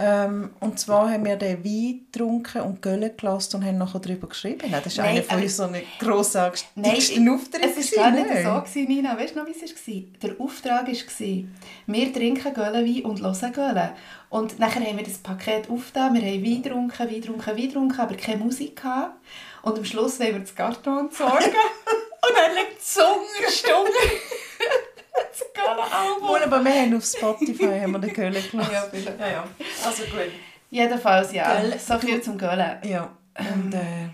Ähm, 0.00 0.50
und 0.60 0.78
zwar 0.78 1.10
haben 1.10 1.24
wir 1.24 1.34
den 1.34 1.64
Wein 1.64 2.06
getrunken 2.12 2.62
und 2.62 2.80
Gölle 2.80 3.10
gelassen 3.10 3.56
und 3.56 3.64
haben 3.64 3.78
nachher 3.78 3.98
darüber 3.98 4.28
geschrieben. 4.28 4.70
Das 4.70 4.86
ist 4.86 4.98
Nein, 4.98 5.08
einer 5.08 5.22
von 5.24 5.42
unseren 5.42 5.76
grossartigsten 5.98 6.82
Nein, 6.82 7.28
Auftritten. 7.28 7.70
es 7.76 7.96
war 7.96 8.04
gar 8.04 8.10
nicht 8.12 8.28
gewesen, 8.28 8.44
so, 8.44 8.60
gewesen, 8.60 8.88
Nina. 8.88 9.18
Weißt 9.18 9.34
du 9.34 9.40
noch, 9.40 9.46
wie 9.48 9.50
es 9.50 9.88
war? 9.88 10.02
Der 10.22 10.40
Auftrag 10.40 10.86
war, 10.86 11.44
wir 11.86 12.12
trinken 12.12 12.54
Göllenwein 12.54 13.04
und 13.06 13.22
hören 13.22 13.52
Gölle. 13.52 13.92
Und 14.30 14.58
nachher 14.60 14.84
haben 14.84 14.98
wir 14.98 15.04
das 15.04 15.18
Paket 15.18 15.68
aufgetan, 15.68 16.14
wir 16.14 16.22
haben 16.22 16.44
Wein 16.44 16.62
getrunken, 16.62 16.98
Wein 16.98 17.20
getrunken, 17.20 17.46
Wein 17.46 17.68
getrunken, 17.68 18.00
aber 18.00 18.14
keine 18.14 18.44
Musik 18.44 18.76
gehabt. 18.76 19.16
Und 19.62 19.78
am 19.78 19.84
Schluss 19.84 20.20
wollen 20.20 20.34
wir 20.34 20.40
das 20.40 20.54
Karton 20.54 21.06
entsorgen. 21.06 21.34
und 21.42 22.36
dann 22.36 22.54
liegt 22.54 22.78
die 22.78 22.84
Zunge 22.84 23.50
stumm. 23.50 23.88
das. 25.32 26.28
Wohl, 26.28 26.42
aber 26.42 26.64
wir 26.64 26.72
haben 26.82 26.96
auf 26.96 27.04
Spotify 27.04 27.80
haben 27.80 27.92
wir 27.92 27.98
den 27.98 28.12
Gölle 28.14 28.40
gelassen. 28.40 28.72
Ja, 28.72 29.26
ja, 29.26 29.28
ja. 29.32 29.44
Also 29.84 30.02
gut. 30.04 30.30
Jedenfalls, 30.70 31.32
ja. 31.32 31.56
Gölle- 31.58 31.78
So 31.78 31.98
viel 31.98 32.20
zum 32.22 32.36
Göllen. 32.38 32.76
Ja, 32.84 33.10
und 33.38 33.72
äh, 33.74 34.08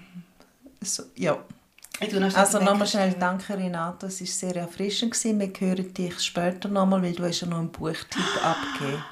so, 0.82 1.04
ja. 1.16 1.37
Ich 2.00 2.08
tue 2.08 2.18
noch 2.20 2.30
schnell 2.30 2.40
Also 2.44 2.58
nochmal 2.61 2.87
schnell 2.88 3.14
danke 3.18 3.56
Renato, 3.56 4.06
es 4.06 4.20
war 4.20 4.26
sehr 4.26 4.56
erfrischend. 4.56 5.12
Gewesen. 5.12 5.38
Wir 5.40 5.52
hören 5.68 5.94
dich 5.94 6.20
später 6.20 6.68
nochmal, 6.68 7.02
weil 7.02 7.12
du 7.12 7.25
hast 7.25 7.40
ja 7.40 7.46
noch 7.46 7.58
einen 7.58 7.70
Buchtipp 7.70 8.23
abgegeben. 8.44 9.02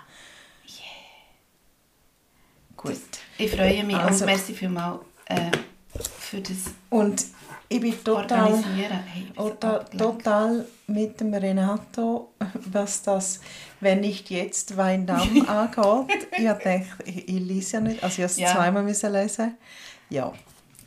Gut. 2.76 2.96
Ich 3.38 3.50
freue 3.52 3.84
mich 3.84 3.96
Also- 3.96 4.24
und 4.24 4.30
merci 4.30 4.54
vielmals 4.54 5.00
äh, 5.26 5.50
für 6.18 6.40
das 6.40 6.56
Und 6.90 7.24
ich 7.74 7.80
bin 7.80 8.04
total. 8.04 8.62
Hey, 8.62 9.26
so 9.36 9.50
total, 9.96 10.64
mit 10.86 11.20
dem 11.20 11.32
Renato, 11.34 12.32
was 12.72 13.02
das, 13.02 13.40
wenn 13.80 14.00
nicht 14.00 14.30
jetzt, 14.30 14.76
Weindamm 14.76 15.48
angeht. 15.48 16.28
Ich 16.38 16.46
habe 16.48 16.58
gedacht, 16.58 16.86
ich, 17.04 17.28
ich 17.28 17.40
lese 17.40 17.74
ja 17.76 17.80
nicht, 17.80 18.02
also 18.02 18.14
ich 18.14 18.22
musste 18.24 18.42
es 18.42 18.50
Ja. 18.50 18.54
zweimal 18.56 18.82
müssen 18.82 19.12
lesen. 19.12 19.54
Ja, 20.10 20.32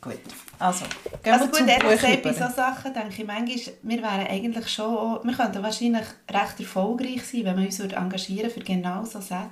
gut. 0.00 0.18
Also, 0.58 0.84
gehen 1.22 1.32
Also 1.34 1.44
wir 1.46 1.50
gut, 1.50 1.58
zum 1.58 1.66
Buch 1.66 2.00
bei 2.00 2.14
über. 2.14 2.32
solchen 2.32 2.54
Sachen 2.54 2.94
denke 2.94 3.08
ich 3.22 3.26
manchmal, 3.26 3.74
wir 3.82 4.02
wären 4.02 4.26
eigentlich 4.28 4.68
schon, 4.68 5.18
wir 5.24 5.34
könnten 5.34 5.62
wahrscheinlich 5.62 6.06
recht 6.30 6.60
erfolgreich 6.60 7.22
sein, 7.24 7.44
wenn 7.44 7.58
wir 7.58 7.66
uns 7.66 7.80
engagieren 7.80 8.50
für 8.50 8.60
genau 8.60 9.04
so 9.04 9.20
Sätze 9.20 9.50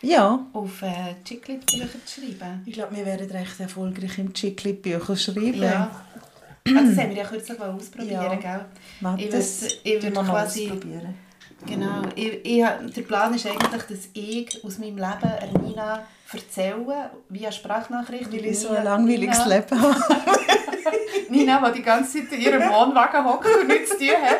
Ja, 0.00 0.38
auf 0.54 0.80
äh, 0.82 1.16
Chiclet-Bücher 1.24 1.88
zu 2.06 2.20
schreiben. 2.20 2.62
ich 2.64 2.72
glaube, 2.72 2.96
wir 2.96 3.04
werden 3.04 3.28
recht 3.30 3.60
erfolgreich 3.60 4.16
im 4.18 4.32
Chicli-Bücher 4.32 5.16
schreiben. 5.16 5.62
Ja. 5.62 5.90
Also 6.66 6.88
das 6.90 6.98
haben 6.98 7.10
wir 7.10 7.16
ja 7.16 7.24
kürzlich 7.24 7.58
mal 7.58 7.70
ausprobieren, 7.70 8.10
Ja. 8.22 8.34
gell? 8.34 8.64
Warte, 9.00 9.22
Ich 9.24 9.30
das 9.30 9.62
würd- 9.62 9.74
ich 9.84 9.92
tun 9.94 10.02
würd 10.02 10.02
wir 10.02 10.10
noch 10.22 10.28
quasi- 10.28 10.64
ausprobieren. 10.70 11.14
Genau. 11.66 12.02
Ich, 12.14 12.44
ich, 12.44 12.64
der 12.94 13.02
Plan 13.02 13.34
ist 13.34 13.46
eigentlich, 13.46 13.82
dass 13.82 14.08
ich 14.12 14.64
aus 14.64 14.78
meinem 14.78 14.98
Leben 14.98 15.62
Nina 15.62 16.02
erzähle, 16.32 17.10
via 17.30 17.50
Sprachnachricht. 17.50 18.30
Weil 18.30 18.44
ich 18.46 18.58
so 18.60 18.68
ein 18.70 18.84
langweiliges 18.84 19.38
Nina- 19.38 19.56
Leben 19.56 19.80
habe. 19.82 19.96
Nina, 21.30 21.68
die 21.70 21.78
die 21.78 21.82
ganze 21.82 22.18
Zeit 22.20 22.32
in 22.32 22.40
ihrem 22.42 22.62
Wohnwagen 22.70 23.24
hockt 23.24 23.46
und 23.56 23.66
nichts 23.68 23.90
zu 23.90 23.98
tun 23.98 24.08
hat, 24.22 24.38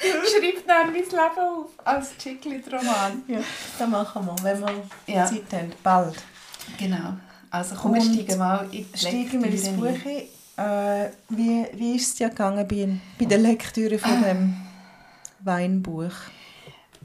schreibt 0.00 0.68
dann 0.68 0.86
mein 0.86 0.94
Leben 0.94 1.38
auf 1.38 1.66
als 1.84 2.16
Chiclet-Roman. 2.16 3.22
Ja, 3.28 3.38
das 3.78 3.88
machen 3.88 4.26
wir, 4.26 4.36
wenn 4.44 4.60
wir 4.60 5.14
Ja. 5.14 5.26
Zeit 5.26 5.42
haben. 5.52 5.72
Bald. 5.82 6.14
Genau. 6.78 7.14
Also 7.50 7.74
komm, 7.80 7.94
wir 7.94 8.00
steigen 8.02 8.38
mal 8.38 8.64
in 8.72 8.86
die 8.90 8.98
Steigen 8.98 9.44
wir 9.44 9.50
ins 9.50 9.68
Buch 9.68 9.86
ein. 9.86 10.22
Äh, 10.56 11.10
wie, 11.28 11.66
wie 11.74 11.96
ist 11.96 12.08
es 12.08 12.14
dir 12.16 12.28
gegangen 12.28 12.66
bei, 12.68 12.88
bei 13.18 13.24
der 13.24 13.38
Lektüre 13.38 13.98
von 13.98 14.22
dem 14.24 14.56
Weinbuch? 15.40 16.12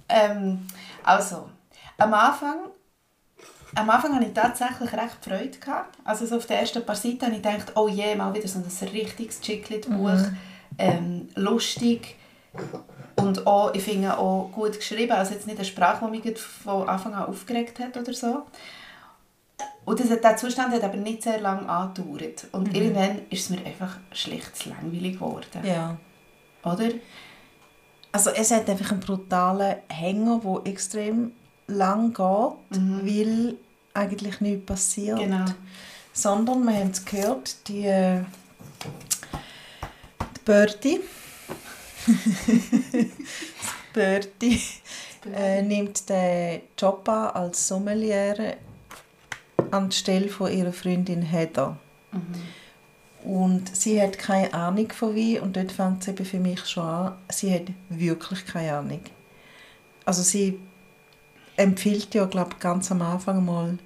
Ähm, 0.10 0.68
also, 1.04 1.50
am 1.98 2.14
Anfang, 2.14 2.58
am 3.76 3.90
Anfang 3.90 4.16
hatte 4.16 4.26
ich 4.26 4.34
tatsächlich 4.34 4.92
recht 4.94 5.18
Freude. 5.22 5.58
Gehabt. 5.58 5.98
Also 6.04 6.26
so 6.26 6.38
auf 6.38 6.46
den 6.46 6.58
ersten 6.58 6.86
paar 6.86 6.96
Seiten 6.96 7.22
habe 7.24 7.36
ich 7.36 7.42
gedacht, 7.42 7.72
oh 7.76 7.88
je, 7.88 8.16
mal 8.16 8.34
wieder 8.34 8.48
so 8.48 8.60
ein 8.60 8.90
richtiges 8.90 9.42
Chiclet-Buch. 9.42 10.32
Ähm, 10.78 11.30
lustig. 11.36 12.16
Und 13.16 13.48
auch, 13.48 13.74
ich 13.74 13.84
finde 13.84 14.18
auch 14.18 14.52
gut 14.52 14.74
geschrieben. 14.74 15.14
Also 15.14 15.34
jetzt 15.34 15.48
nicht 15.48 15.58
eine 15.58 15.66
Sprache, 15.66 16.06
die 16.06 16.20
mich 16.20 16.40
von 16.40 16.88
Anfang 16.88 17.14
an 17.14 17.26
aufgeregt 17.26 17.80
hat 17.80 17.98
oder 17.98 18.14
so. 18.14 18.44
Und 19.86 20.00
das, 20.00 20.10
der 20.10 20.38
Zustand 20.38 20.74
hat 20.74 20.84
aber 20.84 20.98
nicht 20.98 21.22
sehr 21.24 21.40
lange 21.40 21.70
angedauert. 21.70 22.48
Und 22.52 22.74
irgendwann 22.74 23.20
ist 23.30 23.44
es 23.44 23.50
mir 23.52 23.64
einfach 23.66 23.98
schlicht 24.12 24.56
zu 24.56 24.70
langweilig 24.70 25.14
geworden. 25.14 25.64
Ja. 25.64 25.98
Oder? 26.64 26.90
Also 28.12 28.32
es 28.32 28.50
hat 28.52 28.70
einfach 28.70 28.92
einen 28.92 29.02
brutalen 29.02 29.76
Hänger, 29.90 30.42
der 30.44 30.72
extrem 30.72 31.34
lang 31.68 32.14
geht, 32.14 32.20
weil 32.20 33.58
eigentlich 33.94 34.42
nichts 34.42 34.66
passiert. 34.66 35.20
Genau. 35.20 35.46
Sondern, 36.14 36.64
wir 36.64 36.74
haben 36.76 36.92
es 36.92 37.04
gehört, 37.04 37.68
die, 37.68 37.86
äh, 37.86 38.22
die 40.20 40.40
Birdie, 40.46 41.02
Birdie 43.94 44.62
äh, 45.36 45.62
nimmt 45.62 46.08
den 46.08 46.62
Job 46.78 47.08
an 47.10 47.32
als 47.32 47.68
Sommelier 47.68 48.56
anstelle 49.72 50.30
von 50.30 50.52
ihrer 50.52 50.74
Freundin 50.74 51.22
Heather. 51.22 51.78
Und 53.24 53.76
sie 53.76 54.02
hat 54.02 54.20
keine 54.20 54.54
Ahnung 54.54 54.92
von 54.92 55.16
Wein 55.16 55.42
und 55.42 55.58
dort 55.58 55.72
fängt 55.72 56.04
es 56.04 56.08
eben 56.08 56.26
für 56.26 56.40
mich 56.40 56.66
schon 56.66 56.84
an. 56.84 57.14
Sie 57.30 57.54
hat 57.54 57.64
wirklich 57.90 58.46
keine 58.46 58.78
Ahnung. 58.78 59.02
Also 60.06 60.22
sie 60.22 60.60
empfiehlt 61.58 62.14
ja, 62.14 62.26
glaube 62.26 62.58
ganz 62.60 62.92
am 62.92 63.02
Anfang 63.02 63.44
mal 63.44 63.78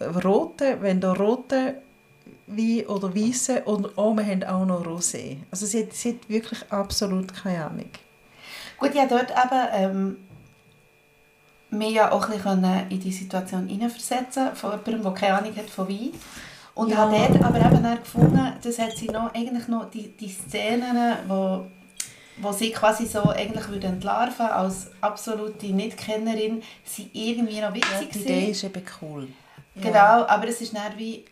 rote, 0.00 0.78
wenn 0.82 1.00
da 1.00 1.14
rote 1.14 1.76
Wein 2.46 2.86
oder 2.86 3.14
weiße 3.14 3.62
und 3.64 3.96
oh, 3.96 4.14
wir 4.14 4.24
haben 4.24 4.44
auch 4.44 4.66
noch 4.66 4.86
Rosé. 4.86 5.38
Also 5.50 5.66
sie 5.66 5.84
hat, 5.84 5.94
sie 5.94 6.10
hat 6.10 6.28
wirklich 6.28 6.60
absolut 6.70 7.34
keine 7.34 7.64
Ahnung. 7.64 7.90
Gut, 8.78 8.94
ja, 8.94 9.06
dort 9.06 9.30
eben 9.30 9.68
ähm, 9.72 10.16
mich 11.70 11.92
ja 11.92 12.12
auch 12.12 12.28
ein 12.28 12.36
bisschen 12.38 12.64
in 12.90 13.00
die 13.00 13.12
Situation 13.12 13.66
hineinversetzen 13.68 14.54
von 14.54 14.70
jemandem, 14.72 15.02
der 15.02 15.12
keine 15.12 15.38
Ahnung 15.38 15.56
hat 15.56 15.68
von 15.70 15.88
Wein. 15.88 16.10
Und 16.74 16.90
Ja. 16.90 16.96
habe 16.98 17.16
dort 17.16 17.42
aber 17.42 17.58
eben 17.58 17.82
dann 17.82 17.98
gefunden, 17.98 18.52
das 18.62 18.78
hat 18.78 18.96
sie 18.96 19.06
noch, 19.06 19.32
eigentlich 19.34 19.66
noch 19.68 19.90
die, 19.90 20.08
die 20.08 20.28
Szenen, 20.28 21.16
wo, 21.26 21.66
wo 22.38 22.52
sie 22.52 22.70
quasi 22.70 23.06
so 23.06 23.30
eigentlich 23.30 23.66
würde 23.68 23.86
entlarven 23.86 24.46
als 24.46 24.90
absolute 25.00 25.66
Nichtkennerin, 25.66 26.62
sie 26.84 27.08
irgendwie 27.14 27.60
noch 27.60 27.74
Ja, 27.74 27.74
witzig 27.74 28.10
die 28.12 28.18
sind. 28.18 28.26
Idee 28.30 28.50
ist 28.50 28.64
eben 28.64 28.82
cool. 29.00 29.28
Genau, 29.74 30.26
aber 30.26 30.48
es 30.48 30.60
ist 30.60 30.74
dann 30.74 30.96
wie 30.98 31.24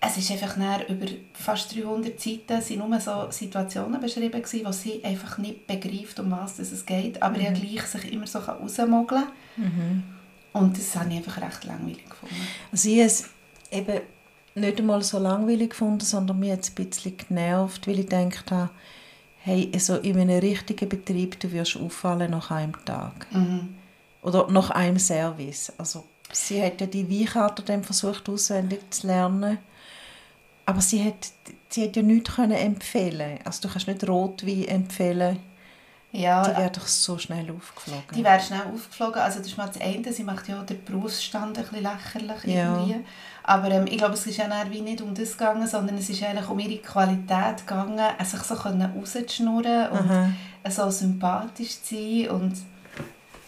es 0.00 0.16
ist 0.18 0.30
einfach 0.30 0.56
über 0.88 1.06
fast 1.32 1.74
300 1.74 2.20
Seiten 2.20 2.60
sind 2.60 2.78
nur 2.78 3.00
so 3.00 3.30
Situationen 3.30 4.00
beschrieben 4.00 4.42
gewesen, 4.42 4.66
wo 4.66 4.72
sie 4.72 5.02
einfach 5.02 5.38
nicht 5.38 5.66
begreift, 5.66 6.20
um 6.20 6.30
was 6.30 6.58
es 6.58 6.84
geht, 6.84 7.22
aber 7.22 7.40
ja 7.40 7.50
gleich 7.50 7.82
sich 7.82 8.12
immer 8.12 8.26
so 8.26 8.38
rausmogeln 8.40 9.24
kann. 9.56 10.04
Und 10.52 10.78
das 10.78 10.96
habe 10.96 11.10
ich 11.10 11.16
einfach 11.16 11.40
recht 11.40 11.64
langweilig 11.64 12.08
gefunden. 12.08 12.34
Also 12.72 12.88
ich 12.88 12.96
habe 12.96 13.06
es 13.06 13.24
eben 13.70 14.00
nicht 14.54 14.78
einmal 14.78 15.02
so 15.02 15.18
langweilig 15.18 15.70
gefunden, 15.70 16.00
sondern 16.00 16.38
mir 16.38 16.58
es 16.58 16.70
ein 16.70 16.74
bisschen 16.74 17.16
genervt, 17.16 17.86
weil 17.86 17.98
ich 17.98 18.08
gedacht 18.08 18.50
habe, 18.50 18.70
hey, 19.38 19.70
also 19.72 19.96
in 19.96 20.18
einem 20.18 20.38
richtigen 20.38 20.88
Betrieb, 20.88 21.38
du 21.40 21.52
wirst 21.52 21.76
auffallen 21.76 22.30
nach 22.30 22.50
einem 22.50 22.72
Tag. 22.84 23.26
Oder 24.22 24.50
nach 24.50 24.70
einem 24.70 24.98
Service. 24.98 25.72
Also 25.78 26.04
sie 26.32 26.62
hat 26.62 26.80
ja 26.80 26.86
die 26.86 27.08
Weinkarte 27.08 27.62
dann 27.62 27.84
versucht 27.84 28.28
auswendig 28.28 28.80
zu 28.90 29.06
lernen, 29.06 29.58
aber 30.66 30.80
sie 30.80 31.02
hat, 31.04 31.28
sie 31.70 31.84
hat 31.84 31.96
ja 31.96 32.02
nichts 32.02 32.34
können 32.34 32.52
empfehlen 32.52 33.38
Also 33.44 33.62
du 33.62 33.68
kannst 33.68 33.86
nicht 33.88 34.06
Rotwein 34.08 34.64
empfehlen, 34.64 35.38
Ja, 36.12 36.42
die 36.42 36.56
wäre 36.56 36.70
doch 36.70 36.86
so 36.86 37.18
schnell 37.18 37.50
aufgeflogen. 37.50 38.14
Die 38.14 38.24
wäre 38.24 38.40
schnell 38.40 38.62
aufgeflogen. 38.62 39.20
Also 39.22 39.38
das 39.38 39.48
ist 39.48 39.56
mal 39.56 39.68
das 39.68 39.80
eine, 39.80 40.12
sie 40.12 40.24
macht 40.24 40.48
ja 40.48 40.62
den 40.62 40.84
Berufsstand 40.84 41.56
ein 41.58 41.64
bisschen 41.64 41.82
lächerlich 41.82 42.44
Ja. 42.44 42.76
irgendwie. 42.78 42.96
Aber 43.44 43.70
ähm, 43.70 43.86
ich 43.86 43.98
glaube, 43.98 44.14
es 44.14 44.26
ist 44.26 44.38
ja 44.38 44.48
wie 44.70 44.80
nicht 44.80 45.00
um 45.02 45.14
das 45.14 45.32
gegangen, 45.38 45.68
sondern 45.68 45.98
es 45.98 46.08
ist 46.08 46.22
eigentlich 46.22 46.48
um 46.48 46.58
ihre 46.58 46.78
Qualität 46.78 47.58
gegangen, 47.66 47.98
äh, 48.18 48.24
sich 48.24 48.40
so 48.42 48.54
rauszuschnurren 48.54 49.90
und 49.90 50.10
Aha. 50.10 50.30
äh, 50.64 50.70
so 50.70 50.90
sympathisch 50.90 51.80
zu 51.82 51.94
sein 51.94 52.30
und 52.30 52.54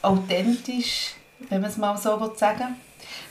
authentisch, 0.03 1.15
wenn 1.49 1.61
man 1.61 1.71
es 1.71 1.77
mal 1.77 1.97
so 1.97 2.21
will 2.21 2.33
sagen 2.37 2.77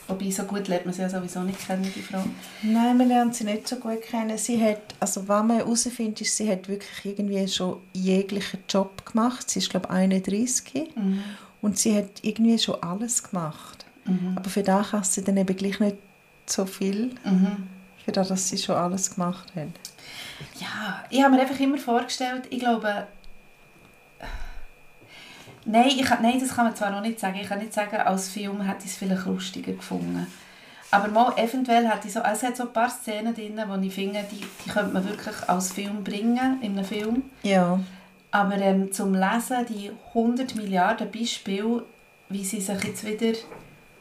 Wobei, 0.08 0.32
so 0.32 0.44
gut 0.44 0.68
lernt 0.68 0.86
man 0.86 0.94
sie 0.94 1.02
ja 1.02 1.10
sowieso 1.10 1.42
nicht 1.42 1.66
kennen, 1.68 1.92
die 1.96 2.02
Frau. 2.02 2.24
Nein, 2.64 2.98
man 2.98 3.08
lernt 3.08 3.36
sie 3.36 3.44
nicht 3.44 3.68
so 3.68 3.76
gut 3.76 4.02
kennen. 4.02 4.38
Sie 4.38 4.64
hat, 4.64 4.96
also 5.00 5.28
was 5.28 5.44
man 5.44 5.58
herausfindet, 5.58 6.22
ist, 6.22 6.38
sie 6.38 6.50
hat 6.50 6.68
wirklich 6.70 7.06
irgendwie 7.06 7.48
schon 7.48 7.82
jeglichen 7.94 8.60
Job 8.70 9.06
gemacht. 9.06 9.50
Sie 9.50 9.60
ist, 9.60 9.70
glaube 9.70 9.88
ich, 9.90 9.96
31 9.96 10.94
und 11.62 11.78
sie 11.78 11.98
hat 11.98 12.24
irgendwie 12.24 12.58
schon 12.58 12.82
alles 12.82 13.24
gemacht. 13.24 13.86
Aber 14.36 14.50
für 14.50 14.64
das 14.64 14.92
kann 14.92 15.04
sie 15.04 15.24
dann 15.24 15.36
eben 15.36 15.56
gleich 15.56 15.80
nicht 15.82 15.98
so 16.46 16.66
viel, 16.66 17.12
für 18.06 18.12
das, 18.14 18.30
dass 18.30 18.48
sie 18.48 18.58
schon 18.58 18.76
alles 18.76 19.14
gemacht 19.14 19.54
hat. 19.54 19.68
Ja, 20.60 21.04
ich 21.10 21.22
habe 21.22 21.36
mir 21.36 21.42
einfach 21.42 21.60
immer 21.60 21.78
vorgestellt, 21.78 22.44
ich 22.50 22.60
glaube... 22.60 23.08
Nein, 25.70 25.90
ich, 25.90 26.10
nein, 26.10 26.40
das 26.40 26.56
kann 26.56 26.66
man 26.66 26.76
zwar 26.76 26.92
noch 26.92 27.02
nicht 27.02 27.20
sagen. 27.20 27.38
Ich 27.42 27.50
kann 27.50 27.60
nicht 27.60 27.74
sagen, 27.74 27.98
als 27.98 28.30
Film 28.30 28.62
hätte 28.62 28.86
ich 28.86 28.92
es 28.92 28.98
vielleicht 28.98 29.26
lustiger 29.26 29.74
gefunden. 29.74 30.26
Aber 30.92 31.10
mal 31.10 31.34
eventuell 31.38 31.88
hat 31.90 32.06
ich 32.06 32.14
so, 32.14 32.22
es 32.22 32.42
hat 32.44 32.56
so 32.56 32.64
ein 32.64 32.74
paar 32.74 32.90
Szenen 32.90 33.36
drin, 33.36 33.62
wo 33.68 33.76
ich 33.76 33.94
finde, 33.94 34.24
die, 34.32 34.46
die 34.66 34.70
könnte 34.70 34.94
man 34.94 35.04
wirklich 35.04 35.36
als 35.48 35.74
Film 35.74 36.06
bringen, 36.06 36.62
in 36.62 36.72
einem 36.72 36.86
Film. 36.86 37.24
Ja, 37.44 37.80
Aber 38.32 38.56
ähm, 38.56 38.94
zum 38.94 39.14
Lesen, 39.14 39.66
die 39.68 39.92
100 40.14 40.56
Milliarden 40.56 41.12
Beispiele, 41.12 41.84
wie 42.30 42.46
sie 42.46 42.62
sich 42.62 42.84
jetzt 42.86 43.06
wieder 43.06 43.38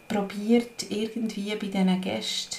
probiert, 0.06 0.88
irgendwie 0.88 1.50
bei 1.56 1.66
diesen 1.66 2.00
Gästen 2.00 2.58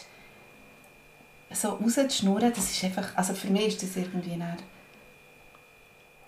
so 1.51 1.69
rauszuschnurren, 1.69 2.51
das 2.53 2.71
ist 2.71 2.83
einfach, 2.83 3.15
also 3.15 3.33
für 3.33 3.47
mich 3.47 3.67
ist 3.67 3.83
das 3.83 3.95
irgendwie 3.95 4.35
nicht... 4.35 4.63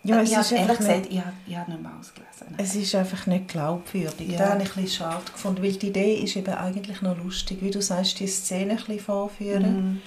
ja 0.04 0.22
es, 0.22 0.32
ich 0.32 0.38
ist 0.38 0.52
habe 0.52 0.62
ehrlich 0.62 0.78
gesagt, 0.78 0.98
nicht, 1.00 1.12
ich 1.12 1.20
habe, 1.20 1.34
ich 1.48 1.58
habe 1.58 1.72
nicht 1.72 1.84
mal 1.84 1.92
ausgelesen. 2.00 2.56
es 2.58 2.76
ist 2.76 2.96
einfach 2.96 3.26
nicht 3.28 3.48
glaubwürdig. 3.50 4.30
Ja. 4.30 4.38
Das 4.38 4.50
habe 4.52 4.64
ich 4.64 4.70
ein 4.76 4.84
bisschen 4.84 5.06
schade 5.06 5.24
gefunden, 5.32 5.64
weil 5.64 5.74
die 5.74 5.88
Idee 5.88 6.16
ist 6.16 6.36
eben 6.36 6.54
eigentlich 6.54 7.02
noch 7.02 7.18
lustig. 7.18 7.58
Wie 7.62 7.72
du 7.72 7.82
sagst, 7.82 8.20
die 8.20 8.28
Szene 8.28 8.72
ein 8.72 8.78
bisschen 8.78 9.00
vorführen. 9.00 10.02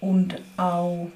Mhm. 0.00 0.08
und 0.08 0.36
auch 0.56 1.08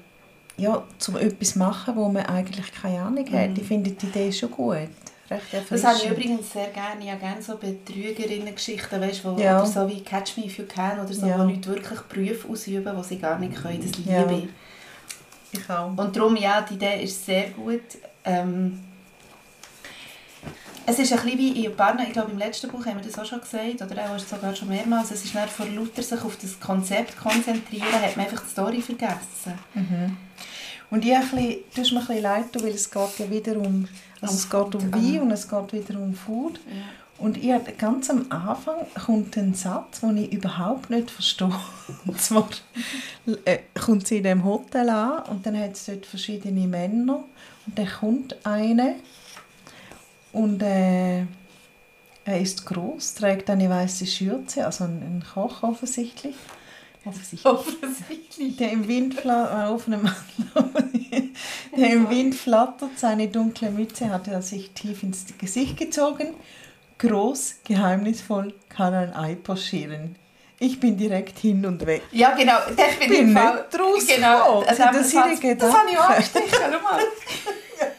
ja, 0.57 0.83
zum 0.97 1.15
etwas 1.17 1.55
machen, 1.55 1.95
wo 1.95 2.09
man 2.09 2.25
eigentlich 2.25 2.71
keine 2.73 3.01
Ahnung 3.01 3.25
hat. 3.31 3.57
Ich 3.57 3.63
finde 3.67 3.91
die 3.91 4.05
Idee 4.05 4.31
schon 4.31 4.51
gut. 4.51 4.75
Mhm. 5.29 5.37
Das 5.69 5.83
habe 5.85 5.97
ich 5.97 6.09
übrigens 6.09 6.51
sehr 6.51 6.67
gerne. 6.67 7.01
Ich 7.05 7.09
habe 7.09 7.21
gerne 7.21 7.41
so 7.41 7.55
Betrügerinnen-Geschichten, 7.57 8.99
weißt, 8.99 9.23
wo, 9.23 9.39
Ja. 9.39 9.59
oder 9.61 9.65
so 9.65 9.87
wie 9.87 10.01
«Catch 10.01 10.35
me 10.37 10.45
if 10.45 10.57
you 10.57 10.65
can» 10.67 10.99
oder 10.99 11.13
so, 11.13 11.25
Ja. 11.25 11.39
wo 11.39 11.43
Leute 11.43 11.69
wirklich 11.69 11.99
Berufe 12.01 12.49
ausüben, 12.49 12.93
die 12.97 13.03
sie 13.07 13.17
gar 13.17 13.39
nicht 13.39 13.55
können. 13.55 13.79
Das 13.81 13.97
liebe 13.97 14.11
Ja. 14.11 14.27
Ich. 15.53 15.69
Auch. 15.69 15.95
Und 15.95 16.15
darum, 16.15 16.35
ja, 16.35 16.61
die 16.61 16.75
Idee 16.75 17.03
ist 17.03 17.25
sehr 17.25 17.49
gut. 17.49 17.81
Ähm, 18.23 18.83
es 20.85 20.99
ist 20.99 21.13
ein 21.13 21.19
bisschen 21.21 21.37
wie 21.37 21.65
in 21.65 21.75
Barna, 21.75 22.03
ich 22.03 22.13
glaube 22.13 22.31
im 22.31 22.37
letzten 22.37 22.69
Buch 22.69 22.85
haben 22.85 22.97
wir 22.97 23.03
das 23.03 23.17
auch 23.17 23.25
schon 23.25 23.39
gesagt, 23.39 23.81
oder 23.81 24.11
auch 24.11 24.19
sogar 24.19 24.55
schon 24.55 24.67
mehrmals, 24.67 25.11
es 25.11 25.23
ist 25.23 25.35
nicht 25.35 25.49
vor 25.49 25.65
lauter 25.67 26.01
sich 26.01 26.21
auf 26.21 26.37
das 26.41 26.59
Konzept 26.59 27.17
konzentrieren, 27.17 27.93
hat 27.93 28.17
man 28.17 28.25
einfach 28.25 28.43
die 28.43 28.49
Story 28.49 28.81
vergessen. 28.81 29.59
Und 30.89 31.05
ich 31.05 31.13
bisschen, 31.17 31.57
hast 31.77 31.91
mir 31.91 31.99
ein 31.99 32.05
bisschen 32.07 32.21
leid, 32.21 32.45
weil 32.55 32.71
es 32.71 32.89
geht 32.91 33.19
ja 33.19 33.29
wieder 33.29 33.55
um, 33.57 33.87
also 34.19 34.35
es 34.35 34.49
geht 34.49 34.75
um 34.75 34.93
Wein 34.93 35.21
und 35.21 35.31
es 35.31 35.47
geht 35.47 35.73
wieder 35.73 35.99
um 35.99 36.13
Food. 36.13 36.59
Und 37.21 37.37
ich 37.37 37.51
hatte 37.51 37.73
ganz 37.73 38.09
am 38.09 38.25
Anfang 38.29 38.77
kommt 39.05 39.37
ein 39.37 39.53
Satz, 39.53 39.99
den 40.01 40.17
ich 40.17 40.31
überhaupt 40.33 40.89
nicht 40.89 41.11
verstehe. 41.11 41.53
Und 42.07 42.19
zwar 42.19 42.49
äh, 43.45 43.59
kommt 43.79 44.07
sie 44.07 44.17
in 44.17 44.23
dem 44.23 44.43
Hotel 44.43 44.89
an 44.89 45.23
und 45.29 45.45
dann 45.45 45.57
hat 45.59 45.73
es 45.73 45.85
dort 45.85 46.05
verschiedene 46.05 46.67
Männer 46.67 47.23
und 47.67 47.77
dann 47.77 47.87
kommt 47.87 48.43
einer 48.45 48.95
und 50.33 50.63
äh, 50.63 51.19
er 52.25 52.39
ist 52.41 52.65
groß, 52.65 53.15
trägt 53.15 53.49
eine 53.49 53.69
weiße 53.69 54.05
Schürze, 54.07 54.65
also 54.65 54.85
ein, 54.85 55.01
ein 55.01 55.23
Koch 55.33 55.61
offensichtlich. 55.63 56.35
Offensichtlich. 57.05 57.45
Offensichtlich. 57.45 58.57
Der 58.57 58.71
im 58.71 58.87
Wind, 58.87 59.15
fla- 59.15 59.75
äh, 59.75 61.21
der 61.77 61.93
im 61.93 62.09
Wind 62.09 62.35
flattert, 62.35 62.97
seine 62.97 63.27
dunkle 63.27 63.71
Mütze 63.71 64.09
hat 64.09 64.27
er 64.27 64.41
sich 64.41 64.71
tief 64.71 65.03
ins 65.03 65.25
Gesicht 65.37 65.77
gezogen. 65.77 66.27
Groß, 67.01 67.55
geheimnisvoll 67.63 68.53
kann 68.69 68.93
ein 68.93 69.13
Ei 69.15 69.35
pochieren. 69.35 70.15
Ich 70.59 70.79
bin 70.79 70.95
direkt 70.95 71.39
hin 71.39 71.65
und 71.65 71.83
weg. 71.87 72.03
Ja, 72.11 72.35
genau, 72.35 72.57
das 72.77 72.95
bin, 72.99 73.09
Bin 73.09 73.29
ich 73.29 73.33
Fall. 73.37 73.55
nicht 73.55 73.73
draus 73.73 74.05
Genau, 74.07 74.59
gekommen. 74.61 74.65
das, 74.67 74.77
Das 74.77 74.93
wir- 74.93 75.03
sind 75.03 75.43
ihre 75.43 75.55
das, 75.55 75.69
das 75.69 75.77
habe 75.79 75.89
ich 75.89 75.97
auch 75.97 76.07
Gedanken. 76.07 76.13
angestrichen. 76.13 76.61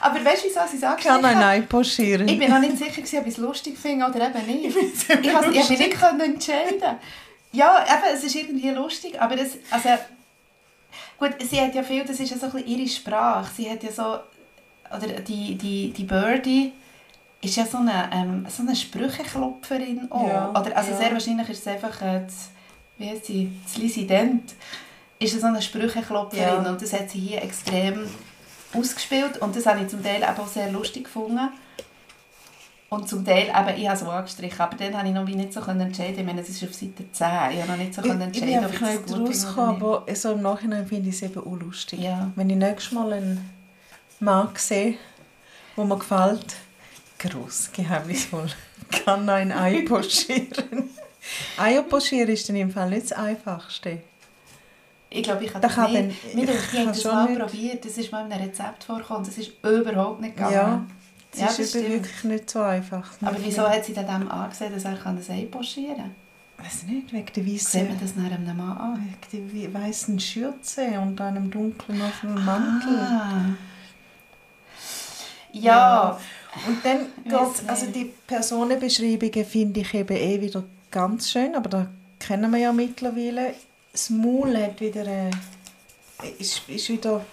Aber 0.00 0.24
weißt 0.24 0.44
du, 0.44 0.48
wieso 0.48 0.60
sie 0.70 0.76
es 0.76 0.82
angestrichen 0.84 1.22
Kann 1.22 1.24
ein 1.24 1.36
habe? 1.36 1.46
Ei 1.46 1.60
pochieren. 1.62 2.28
Ich 2.28 2.38
bin 2.38 2.50
noch 2.50 2.60
nicht 2.60 2.78
sicher, 2.78 2.92
gewesen, 3.02 3.18
ob 3.18 3.26
ich 3.26 3.32
es 3.32 3.38
lustig 3.38 3.78
finde 3.78 4.06
oder 4.06 4.28
eben 4.28 4.46
nicht. 4.46 4.76
Ich, 4.76 5.08
ich 5.26 5.34
habe 5.34 5.48
mich 5.50 5.68
nicht 5.68 5.98
können 6.00 6.20
entscheiden. 6.20 6.98
Ja, 7.52 7.84
eben, 7.84 8.14
es 8.16 8.22
ist 8.24 8.34
irgendwie 8.34 8.70
lustig, 8.70 9.20
aber 9.20 9.36
das, 9.36 9.48
also, 9.70 9.88
gut, 11.18 11.30
sie 11.48 11.60
hat 11.60 11.74
ja 11.74 11.82
viel, 11.82 12.04
das 12.04 12.20
ist 12.20 12.30
ja 12.30 12.36
so 12.36 12.46
ein 12.46 12.52
bisschen 12.52 12.68
ihre 12.68 12.88
Sprache. 12.88 13.50
Sie 13.56 13.70
hat 13.70 13.82
ja 13.82 13.90
so, 13.92 14.18
oder 14.96 15.20
die, 15.20 15.54
die, 15.56 15.90
die 15.92 16.04
Birdie 16.04 16.72
ist 17.44 17.56
ja 17.56 17.66
so 17.66 17.78
eine, 17.78 18.10
ähm, 18.12 18.46
so 18.48 18.62
eine 18.62 18.74
Sprücheklopferin 18.74 20.10
auch. 20.10 20.28
Ja, 20.28 20.50
oder, 20.50 20.76
also 20.76 20.92
ja. 20.92 20.96
sehr 20.96 21.12
wahrscheinlich 21.12 21.48
ist 21.48 21.60
es 21.60 21.66
einfach, 21.66 22.00
äh, 22.02 22.22
das, 22.24 22.50
wie 22.98 23.08
heißt 23.08 23.26
sie, 23.26 23.52
das 23.64 23.76
Lisident, 23.76 24.54
ist 25.18 25.34
ja 25.34 25.40
so 25.40 25.46
eine 25.46 25.62
Sprücheklopferin 25.62 26.64
Ja. 26.64 26.70
und 26.70 26.80
das 26.80 26.92
hat 26.92 27.10
sie 27.10 27.20
hier 27.20 27.42
extrem 27.42 28.08
ausgespielt 28.74 29.38
und 29.38 29.54
das 29.54 29.66
habe 29.66 29.80
ich 29.80 29.88
zum 29.88 30.02
Teil 30.02 30.22
eben 30.22 30.38
auch 30.38 30.46
sehr 30.46 30.70
lustig 30.70 31.04
gefunden. 31.04 31.48
Und 32.90 33.08
zum 33.08 33.24
Teil, 33.24 33.48
eben, 33.48 33.80
ich 33.80 33.88
habe 33.88 33.96
es 33.96 34.02
auch 34.04 34.12
angestrichen, 34.12 34.60
aber 34.60 34.76
dann 34.76 34.96
habe 34.96 35.08
ich 35.08 35.14
noch 35.14 35.24
nicht 35.24 35.52
so 35.52 35.60
entscheiden 35.60 36.18
Ich 36.20 36.24
meine, 36.24 36.42
es 36.42 36.48
ist 36.48 36.62
auf 36.62 36.72
Seite 36.72 37.04
10. 37.10 37.26
Ich 37.52 37.60
habe 37.60 37.66
noch 37.68 37.76
nicht 37.76 37.94
so 37.94 38.02
ich, 38.02 38.08
können 38.08 38.30
ich 38.30 38.42
entscheiden, 38.42 38.64
ob 38.66 38.72
ich 38.72 38.80
es 38.80 38.88
nicht 38.88 39.06
gut 39.06 39.28
rausgekommen, 39.28 39.82
aber 39.82 40.14
so 40.14 40.32
im 40.32 40.42
Nachhinein 40.42 40.86
finde 40.86 41.08
ich 41.08 41.16
es 41.16 41.22
eben 41.22 41.40
auch 41.40 41.60
lustig. 41.60 42.00
Ja. 42.00 42.30
Wenn 42.36 42.50
ich 42.50 42.56
nächstes 42.56 42.92
Mal 42.92 43.12
einen 43.14 43.50
Mann 44.20 44.50
sehe, 44.54 44.94
der 45.76 45.84
mir 45.84 45.98
gefällt, 45.98 46.56
gross, 47.28 47.70
geheimnisvoll, 47.72 48.48
kann 49.04 49.28
ein 49.28 49.52
Ei 49.52 49.82
pochieren. 49.86 50.90
Eier 51.56 51.82
pochieren 51.82 52.28
ist 52.28 52.48
dann 52.48 52.56
im 52.56 52.70
Fall 52.70 52.90
nicht 52.90 53.10
das 53.10 53.12
Einfachste. 53.12 54.02
Ich 55.10 55.22
glaube, 55.22 55.44
ich 55.44 55.54
habe 55.54 55.60
Da 55.66 55.68
das 55.68 55.90
nicht. 55.90 55.94
denkt, 55.94 56.16
ich 56.24 56.34
ich 56.74 56.78
habe 56.80 56.86
das 56.88 57.04
mal 57.04 57.28
nicht. 57.28 57.38
probiert. 57.40 57.84
Das 57.84 57.96
ist 57.98 58.10
mal 58.12 58.26
in 58.26 58.32
einem 58.32 58.44
Rezept 58.48 58.84
vorgekommen. 58.84 59.24
Das 59.24 59.38
ist 59.38 59.52
überhaupt 59.62 60.20
nicht 60.20 60.36
gegangen. 60.36 60.54
Ja, 60.54 60.86
es 61.32 61.40
Ja, 61.40 61.46
ist 61.46 61.58
das 61.60 61.68
stimmt. 61.70 61.88
wirklich 61.90 62.24
nicht 62.24 62.50
so 62.50 62.60
einfach. 62.62 63.08
Aber 63.22 63.36
wieso 63.40 63.62
hat 63.68 63.84
sie 63.84 63.94
dann 63.94 64.06
dem 64.06 64.30
angesehen, 64.30 64.72
dass 64.74 64.84
er 64.84 64.96
das 64.96 65.30
Ei 65.30 65.46
pochieren 65.50 65.96
kann? 65.96 66.64
Weiß 66.66 66.82
nicht, 66.84 67.12
wegen 67.12 67.26
der 67.34 67.44
Sieht 67.58 67.74
man 67.74 67.92
weißen, 67.92 68.00
das 68.00 68.16
nach 68.16 68.24
einem 68.32 68.56
Mann 68.56 68.76
an? 68.78 69.16
wegen 69.32 69.72
der 69.72 69.80
weißen 69.82 70.18
Schürze 70.20 70.98
und 71.00 71.20
einem 71.20 71.50
dunklen 71.50 72.02
offenen 72.02 72.44
Mantel. 72.44 72.98
Ah. 72.98 73.44
Ja, 75.52 76.18
Und 76.66 76.84
dann 76.84 77.06
geht 77.24 77.68
also 77.68 77.86
die 77.86 78.12
Personenbeschreibungen 78.26 79.44
finde 79.44 79.80
ich 79.80 79.94
eben 79.94 80.16
eh 80.16 80.40
wieder 80.40 80.64
ganz 80.90 81.30
schön, 81.30 81.54
aber 81.54 81.68
da 81.68 81.88
kennen 82.18 82.50
wir 82.50 82.58
ja 82.58 82.72
mittlerweile. 82.72 83.54
Das 83.92 84.10
Maul 84.10 84.56
hat 84.56 84.80
wieder 84.80 85.02
eine, 85.02 85.30
ist, 86.38 86.62
ist 86.68 86.88
wieder 86.88 87.24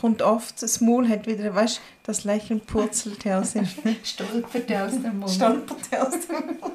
kommt 0.00 0.22
oft, 0.22 0.60
das 0.62 0.80
Maul 0.80 1.08
hat 1.08 1.26
wieder, 1.26 1.54
weißt 1.54 1.80
das 2.02 2.24
Lächeln 2.24 2.60
purzelt 2.60 3.26
aus 3.26 3.52
dem 3.52 3.68
stolpert 4.02 4.72
aus 4.72 4.92
dem 4.92 5.18
Mund. 5.20 5.30
stolpert 5.30 6.00
aus 6.00 6.14
dem 6.26 6.46
Mund. 6.60 6.72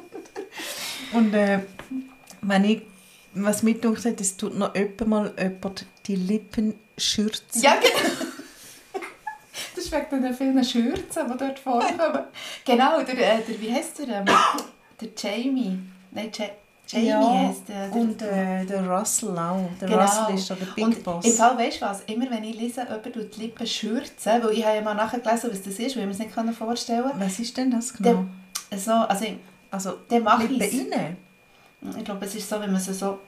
Und 1.14 1.34
äh, 1.34 1.60
wenn 2.42 2.64
ich, 2.64 2.82
was 3.34 3.64
mir 3.64 3.74
gedacht 3.74 4.06
hat, 4.06 4.22
es 4.22 4.38
tut 4.38 4.58
noch 4.58 4.74
öppe 4.76 5.06
mal 5.06 5.34
jemand 5.38 5.86
die 6.06 6.16
Lippen 6.16 6.76
schürzen. 6.98 7.62
Ja, 7.62 7.76
genau. 7.76 8.07
Das 9.92 10.02
ist 10.02 10.12
wegen 10.12 10.24
den 10.24 10.34
vielen 10.34 10.64
Schürzen, 10.64 11.32
die 11.32 11.38
dort 11.38 11.60
vorkommen. 11.60 12.24
genau, 12.66 13.02
der, 13.02 13.18
äh, 13.18 13.42
der 13.44 13.62
wie 13.62 13.74
heißt 13.74 14.00
der? 14.00 14.08
Ähm, 14.20 14.26
der 15.00 15.10
Jamie. 15.18 15.80
Nein, 16.12 16.32
ja 16.38 16.46
Jamie 16.90 17.08
Ja, 17.10 17.48
heisst 17.50 17.68
der. 17.68 17.88
der 17.90 18.02
Und 18.02 18.22
äh, 18.22 18.66
der 18.66 18.90
Russell 18.90 19.38
auch. 19.38 19.70
Der 19.82 19.90
Genau. 19.90 20.02
Russell 20.02 20.36
ist 20.36 20.50
da 20.50 20.56
der 20.56 20.66
Big 20.68 20.86
und 20.86 21.04
Boss. 21.04 21.26
im 21.26 21.34
Fall, 21.34 21.58
weißt 21.58 21.82
du 21.82 21.86
was, 21.86 22.02
immer 22.08 22.30
wenn 22.32 22.44
ich 22.46 22.56
lese, 22.58 22.82
jemand 22.82 23.04
tut 23.14 23.36
die 23.36 23.42
Lippen 23.42 23.68
schürzen, 23.68 24.42
weil 24.44 24.52
ich 24.52 24.66
habe 24.66 24.78
ja 24.78 24.82
mal 24.82 24.94
nachgelesen, 24.94 25.52
was 25.52 25.62
das 25.64 25.74
ist, 25.80 25.80
weil 25.80 25.88
ich 25.88 25.96
mir 25.96 26.12
es 26.12 26.20
nicht 26.20 26.32
vorstellen 26.58 27.04
konnte. 27.04 27.20
Was 27.26 27.40
ist 27.40 27.58
denn 27.58 27.72
das 27.72 27.94
genau? 27.94 28.26
So, 28.76 28.92
also, 28.94 29.26
ich- 29.26 29.38
also 29.70 29.94
dann 30.08 30.24
mache 30.24 30.46
ich 30.46 30.50
Lippen 30.52 30.94
rein? 30.94 31.18
Ich 31.98 32.04
glaube, 32.06 32.26
es 32.26 32.36
ist 32.36 32.50
so, 32.50 32.60
wenn 32.60 32.72
man 32.72 32.80
sie 32.82 32.94
so... 32.94 33.20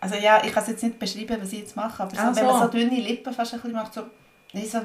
Also 0.00 0.16
ja, 0.16 0.42
ich 0.44 0.52
kann 0.52 0.62
es 0.62 0.70
jetzt 0.70 0.82
nicht 0.82 0.98
beschreiben, 0.98 1.36
was 1.40 1.52
ich 1.52 1.60
jetzt 1.60 1.76
mache, 1.76 2.02
aber 2.02 2.14
so, 2.14 2.20
Ah, 2.22 2.32
wenn 2.34 2.46
man 2.46 2.54
so. 2.58 2.64
so 2.64 2.68
dünne 2.70 3.00
Lippen 3.00 3.32
fast 3.34 3.52
ein 3.54 3.60
bisschen 3.60 3.74
macht, 3.76 3.92
so... 3.94 4.02
Nicht 4.52 4.70
so, 4.70 4.78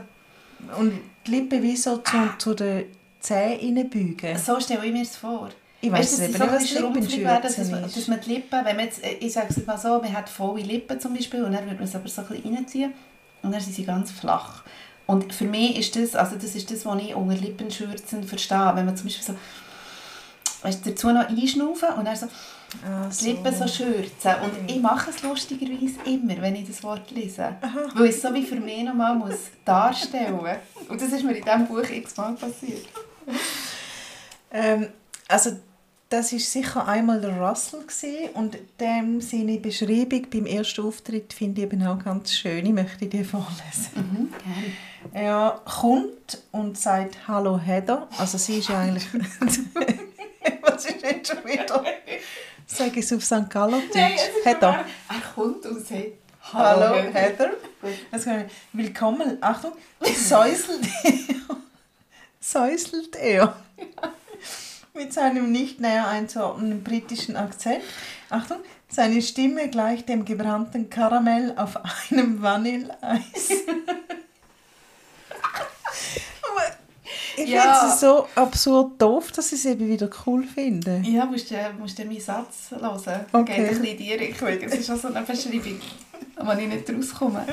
Und 0.80 1.00
die 1.26 1.32
Lippen 1.32 1.62
wie 1.62 1.76
so 1.76 1.98
zu, 1.98 2.18
zu 2.38 2.54
den 2.54 2.86
Zähnen 3.20 3.78
reinbeugen. 3.78 4.38
so 4.38 4.60
stelle 4.60 4.86
ich 4.86 4.94
mir 4.94 5.04
es 5.04 5.16
vor. 5.16 5.50
Ich 5.84 5.92
weiß 5.92 6.18
du, 6.18 6.24
eben 6.24 6.34
dass 6.34 6.42
nicht, 6.42 6.54
was 6.54 6.70
so 6.70 6.80
schrumpfig 6.80 7.20
werden, 7.24 7.42
dass, 7.44 7.58
man- 7.70 7.82
dass 7.84 8.08
man 8.08 8.22
die 8.22 8.30
Lippen, 8.34 8.66
wenn 8.66 8.76
man 8.76 8.86
jetzt, 8.86 9.02
ich 9.20 9.34
sage 9.34 9.48
es 9.50 9.66
mal 9.66 9.78
so, 9.78 10.00
man 10.00 10.14
hat 10.16 10.30
volle 10.30 10.62
Lippen 10.62 11.00
zum 11.00 11.14
Beispiel 11.16 11.44
und 11.44 11.54
dann 11.54 11.64
würde 11.66 11.76
man 11.76 11.86
es 11.86 11.96
aber 11.96 12.08
so 12.08 12.22
ein 12.22 12.28
bisschen 12.28 12.56
reinziehen 12.56 12.94
und 13.42 13.52
dann 13.52 13.60
sind 13.62 13.74
sie 13.76 13.84
ganz 13.84 14.12
flach. 14.12 14.64
Und 15.08 15.34
für 15.34 15.46
mich 15.46 15.78
ist 15.80 15.96
das, 15.96 16.16
also 16.16 16.36
das 16.36 16.56
ist 16.56 16.70
das, 16.72 16.86
was 16.86 17.02
ich 17.02 17.16
unter 17.16 17.36
Lippenschürzen 17.36 18.24
verstehe, 18.24 18.72
wenn 18.76 18.86
man 18.86 18.96
zum 18.96 19.08
Beispiel 19.08 19.26
so 19.26 19.36
weißt, 20.62 20.86
du, 20.86 20.92
dazu 20.92 21.12
noch 21.12 21.28
einschnaufen 21.28 21.90
und 21.98 22.06
dann 22.06 22.16
so 22.16 22.28
Ah, 22.86 23.10
die 23.10 23.26
Lippen 23.26 23.54
so 23.54 23.68
schürzen. 23.68 24.32
Und 24.44 24.70
ich 24.70 24.80
mache 24.82 25.10
es 25.10 25.22
lustigerweise 25.22 26.00
immer, 26.06 26.42
wenn 26.42 26.56
ich 26.56 26.68
das 26.68 26.82
Wort 26.84 27.12
lese. 27.12 27.56
Weil 27.96 28.06
ich 28.06 28.16
es 28.16 28.22
so 28.22 28.34
wie 28.34 28.46
für 28.46 28.56
mich 28.56 28.84
nochmal 28.84 29.16
muss 29.16 29.50
darstellen 29.66 30.38
muss. 30.38 30.90
Und 30.90 31.02
das 31.02 31.12
ist 31.12 31.24
mir 31.24 31.36
in 31.36 31.44
diesem 31.44 31.68
Buch 31.68 31.90
x-mal 31.90 32.34
passiert. 32.34 32.86
Ähm, 34.52 34.88
also 35.28 35.52
das 36.10 36.34
ist 36.34 36.52
sicher 36.52 36.86
einmal 36.88 37.22
der 37.22 37.40
Russell 37.40 37.82
gewesen, 37.82 38.30
und 38.34 38.58
dem 38.80 39.22
seine 39.22 39.58
Beschreibung 39.60 40.28
beim 40.30 40.46
ersten 40.46 40.86
Auftritt 40.86 41.32
finde 41.32 41.62
ich 41.62 41.68
eben 41.72 41.86
auch 41.88 42.04
ganz 42.04 42.34
schön. 42.34 42.66
Ich 42.66 42.74
möchte 42.74 43.08
die 43.08 43.24
vorlesen. 43.24 43.92
Mhm, 43.96 44.30
gerne. 44.30 44.74
Er 45.14 45.62
kommt 45.66 46.44
und 46.52 46.78
sagt 46.78 47.28
Hallo 47.28 47.58
Heather. 47.58 48.08
Also 48.18 48.38
sie 48.38 48.58
ist 48.58 48.70
ja 48.70 48.80
eigentlich... 48.80 49.08
Was 50.82 50.90
ist 50.90 51.04
denn 51.04 51.24
schon 51.24 51.46
wieder? 51.46 51.86
Sag 52.66 52.98
es 52.98 53.14
auf 53.14 53.24
St. 53.24 53.48
Gallen 53.52 53.84
ist 53.88 54.44
Heather. 54.44 54.84
Er 55.10 55.22
kommt 55.36 55.64
und 55.68 55.86
sagt 55.86 56.14
Hallo, 56.52 56.96
Heather. 56.96 57.12
Heather. 57.14 57.52
Das. 58.10 58.26
Willkommen. 58.74 59.38
Achtung. 59.42 59.74
Säuselt 60.02 60.88
er. 61.04 61.14
Säuselt 62.40 63.16
er. 63.16 63.56
Mit 64.96 65.14
seinem 65.14 65.52
nicht 65.52 65.80
näher 65.80 66.08
einzuordnenden 66.08 66.84
britischen 66.84 67.36
Akzent. 67.36 67.84
Achtung. 68.32 68.58
Seine 68.90 69.22
Stimme 69.22 69.70
gleicht 69.70 70.10
dem 70.10 70.26
gebrannten 70.26 70.90
Karamell 70.90 71.54
auf 71.58 71.78
einem 72.10 72.42
Vanilleeis. 72.42 73.52
Ich 77.38 77.50
Ja. 77.50 77.62
finde 77.76 77.94
es 77.94 78.00
so 78.02 78.28
absurd 78.36 79.02
doof, 79.02 79.32
dass 79.32 79.48
ich 79.52 79.60
es 79.60 79.66
eben 79.66 79.88
wieder 79.88 80.10
cool 80.26 80.44
finde. 80.44 81.02
Ja, 81.06 81.26
musst 81.26 81.50
du, 81.52 81.56
musst 81.80 81.98
du 81.98 82.06
meinen 82.06 82.20
Satz 82.20 82.72
hören. 82.72 83.26
Okay. 83.32 83.56
Geht 83.56 83.58
ein 83.60 83.68
bisschen 83.70 83.84
in 83.86 83.98
die 83.98 84.14
Richtung. 84.14 84.48
Es 84.48 84.74
ist 84.76 84.90
auch 84.92 84.98
so 84.98 85.08
eine 85.08 85.22
Beschreibung, 85.22 85.80
wo 86.38 86.52
ich 86.54 86.68
nicht 86.68 86.90
rauskomme. 86.90 87.46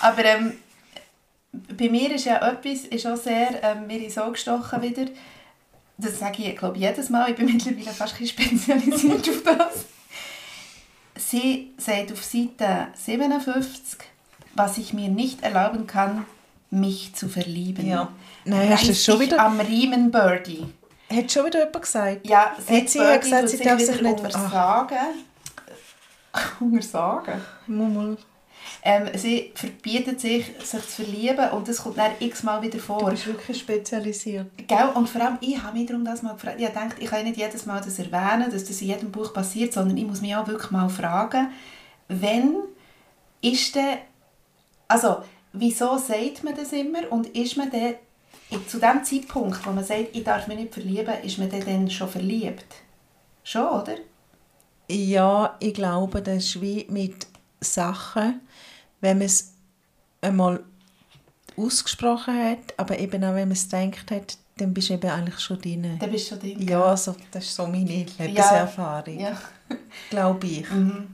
Aber 0.00 0.24
ähm, 0.24 0.52
bei 1.52 1.88
mir 1.88 2.14
ist 2.14 2.24
ja 2.24 2.36
etwas 2.48 2.84
ist 2.86 3.06
auch 3.06 3.16
sehr, 3.16 3.62
ähm, 3.62 3.86
mir 3.86 4.10
so 4.10 4.30
gestochen 4.30 4.82
wieder, 4.82 5.06
das 5.98 6.18
sage 6.18 6.42
ich 6.42 6.56
glaube 6.56 6.78
jedes 6.78 7.08
Mal, 7.10 7.30
ich 7.30 7.36
bin 7.36 7.46
mittlerweile 7.52 7.90
fast 7.92 8.18
ein 8.20 8.26
spezialisiert 8.26 9.28
auf 9.28 9.42
das. 9.44 9.84
Sie 11.16 11.72
sagt 11.78 12.10
auf 12.12 12.24
Seite 12.24 12.88
57, 12.94 13.98
was 14.54 14.78
ich 14.78 14.92
mir 14.92 15.08
nicht 15.08 15.42
erlauben 15.42 15.86
kann, 15.86 16.24
mich 16.72 17.14
zu 17.14 17.28
verlieben. 17.28 17.86
Ja. 17.86 18.08
Nein, 18.44 18.70
hast 18.70 18.88
du 18.88 18.94
schon 18.94 19.20
wieder- 19.20 19.38
am 19.40 19.60
Riemen, 19.60 20.10
Birdie. 20.10 20.66
Hat 21.12 21.30
schon 21.30 21.46
wieder 21.46 21.60
jemand 21.60 21.82
gesagt? 21.82 22.26
Ja, 22.26 22.56
Hat 22.56 22.88
sie 22.88 22.98
ja 22.98 23.16
gesagt, 23.16 23.48
sie 23.50 23.58
darf 23.58 23.78
sich 23.80 24.00
nicht- 24.00 24.18
untersagen. 24.20 24.96
Untersagen? 26.60 27.40
Mummel. 27.66 28.16
Ähm, 28.84 29.08
sie 29.16 29.52
verbietet 29.54 30.20
sich, 30.20 30.46
sich 30.62 30.88
zu 30.88 31.02
verlieben 31.02 31.50
und 31.50 31.68
das 31.68 31.82
kommt 31.82 31.98
dann 31.98 32.12
x-mal 32.18 32.62
wieder 32.62 32.78
Du 32.78 32.82
vor. 32.84 33.10
bist 33.10 33.26
wirklich 33.26 33.58
spezialisiert. 33.58 34.46
Gell? 34.66 34.88
Und 34.94 35.08
vor 35.08 35.20
allem, 35.20 35.38
ich 35.40 35.60
habe 35.62 35.76
mich 35.78 35.86
darum 35.88 36.04
das 36.04 36.22
mal 36.22 36.32
gefragt. 36.32 36.56
Ich 36.60 36.66
gedacht, 36.66 36.96
ich 36.98 37.08
kann 37.08 37.24
nicht 37.24 37.36
jedes 37.36 37.66
Mal 37.66 37.80
das 37.80 37.98
erwähnen, 37.98 38.50
dass 38.50 38.64
das 38.64 38.80
in 38.80 38.88
jedem 38.88 39.10
Buch 39.12 39.32
passiert, 39.32 39.72
sondern 39.72 39.96
ich 39.96 40.06
muss 40.06 40.20
mich 40.20 40.34
auch 40.34 40.46
wirklich 40.46 40.70
mal 40.70 40.88
fragen, 40.88 41.48
wenn 42.08 42.54
ist 43.40 43.74
denn, 43.74 43.98
also, 44.88 45.22
wieso 45.52 45.98
sagt 45.98 46.44
man 46.44 46.54
das 46.54 46.72
immer 46.72 47.10
und 47.10 47.28
ist 47.28 47.56
man 47.56 47.70
dann 47.70 47.94
zu 48.66 48.78
dem 48.78 49.02
Zeitpunkt, 49.04 49.64
wo 49.66 49.70
man 49.72 49.84
sagt, 49.84 50.14
ich 50.14 50.24
darf 50.24 50.46
mich 50.46 50.58
nicht 50.58 50.74
verlieben, 50.74 51.14
ist 51.22 51.38
man 51.38 51.50
dann, 51.50 51.90
schon 51.90 52.08
verliebt? 52.08 52.66
Schon, 53.44 53.66
oder? 53.66 53.96
Ja, 54.90 55.56
ich 55.60 55.74
glaube, 55.74 56.20
das 56.22 56.44
ist 56.44 56.60
wie 56.60 56.86
mit 56.90 57.26
Sachen, 57.60 58.40
wenn 59.00 59.18
man 59.18 59.26
es 59.26 59.52
einmal 60.20 60.62
ausgesprochen 61.56 62.34
hat, 62.50 62.74
aber 62.76 62.98
eben 62.98 63.22
auch 63.24 63.34
wenn 63.34 63.48
man 63.48 63.52
es 63.52 63.68
gedacht 63.68 64.10
hat, 64.10 64.36
dann 64.58 64.74
bist 64.74 64.90
du 64.90 64.94
eben 64.94 65.10
eigentlich 65.10 65.38
schon 65.40 65.60
drin. 65.60 65.96
Dann 65.98 66.10
bist 66.10 66.26
du 66.26 66.34
schon 66.34 66.40
drin. 66.40 66.68
Ja, 66.68 66.82
also 66.84 67.16
das 67.30 67.44
ist 67.44 67.54
so 67.54 67.66
meine 67.66 68.06
Lebenserfahrung, 68.18 69.18
Ja. 69.18 69.36
glaube 70.10 70.46
ich. 70.46 70.70
Mhm. 70.70 71.08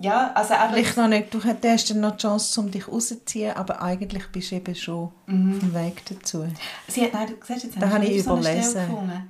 Ja, 0.00 0.32
also 0.34 0.54
eben, 0.54 0.72
Vielleicht 0.72 0.96
noch 0.96 1.08
nicht, 1.08 1.34
du 1.34 1.40
hast 1.44 1.90
dann 1.90 2.00
noch 2.00 2.12
die 2.12 2.22
Chance, 2.22 2.60
um 2.60 2.70
dich 2.70 2.88
rauszuziehen, 2.88 3.54
aber 3.54 3.82
eigentlich 3.82 4.26
bist 4.28 4.50
du 4.50 4.56
eben 4.56 4.74
schon 4.74 5.10
Mhm. 5.26 5.52
auf 5.52 5.58
dem 5.60 5.74
Weg 5.74 6.02
dazu. 6.06 6.46
sie 6.88 7.02
hat 7.02 7.12
siehst 7.46 7.64
du, 7.64 7.66
jetzt 7.68 7.82
Da 7.82 7.90
habe 7.90 8.04
ich 8.06 8.22
so 8.24 8.36
überlesen. 8.36 8.80
gefunden. 8.86 9.28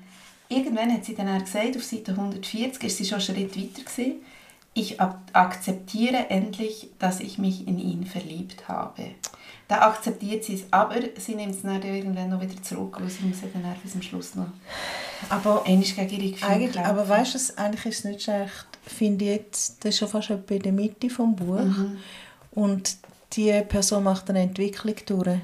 Irgendwann 0.48 0.92
hat 0.92 1.04
sie 1.04 1.14
dann 1.14 1.28
auch 1.28 1.40
gesagt, 1.44 1.76
auf 1.76 1.84
Seite 1.84 2.12
140, 2.16 2.82
ist 2.84 2.96
sie 2.98 3.04
schon 3.04 3.18
einen 3.18 3.24
Schritt 3.24 3.56
weiter 3.56 3.82
gewesen, 3.84 4.14
ich 4.74 5.00
ak- 5.00 5.18
akzeptiere 5.32 6.30
endlich, 6.30 6.90
dass 7.00 7.18
ich 7.20 7.38
mich 7.38 7.66
in 7.66 7.78
ihn 7.78 8.06
verliebt 8.06 8.68
habe. 8.68 9.02
Da 9.66 9.82
akzeptiert 9.82 10.44
sie 10.44 10.54
es, 10.54 10.62
aber 10.72 10.96
sie 11.18 11.34
nimmt 11.34 11.54
es 11.56 11.62
dann 11.62 11.82
irgendwann 11.82 12.28
noch 12.30 12.40
wieder 12.40 12.60
zurück, 12.62 12.96
weil 13.00 13.08
sie 13.10 13.24
muss 13.24 13.40
ja 13.42 13.48
dann 13.52 13.64
bis 13.82 13.92
zum 13.92 14.02
Schluss 14.02 14.34
noch 14.36 14.46
Aber 15.28 15.62
gegen 15.64 15.82
ihre 15.82 16.30
Gefühle 16.32 16.84
aber 16.84 17.08
weißt 17.08 17.34
du, 17.34 17.38
es- 17.38 17.56
eigentlich 17.58 17.86
ist 17.86 17.98
es 18.00 18.04
nicht 18.04 18.22
schlecht, 18.22 18.66
finde 18.86 19.24
ich 19.24 19.30
jetzt, 19.30 19.84
das 19.84 19.90
ist 19.94 19.98
schon 19.98 20.08
fast 20.08 20.30
etwa 20.30 20.54
in 20.54 20.62
der 20.62 20.72
Mitte 20.72 21.08
des 21.08 21.16
Buches. 21.16 21.76
Mhm. 21.76 21.96
Und 22.52 22.96
die 23.32 23.52
Person 23.68 24.04
macht 24.04 24.28
eine 24.30 24.40
Entwicklung 24.40 24.94
durch. 25.06 25.38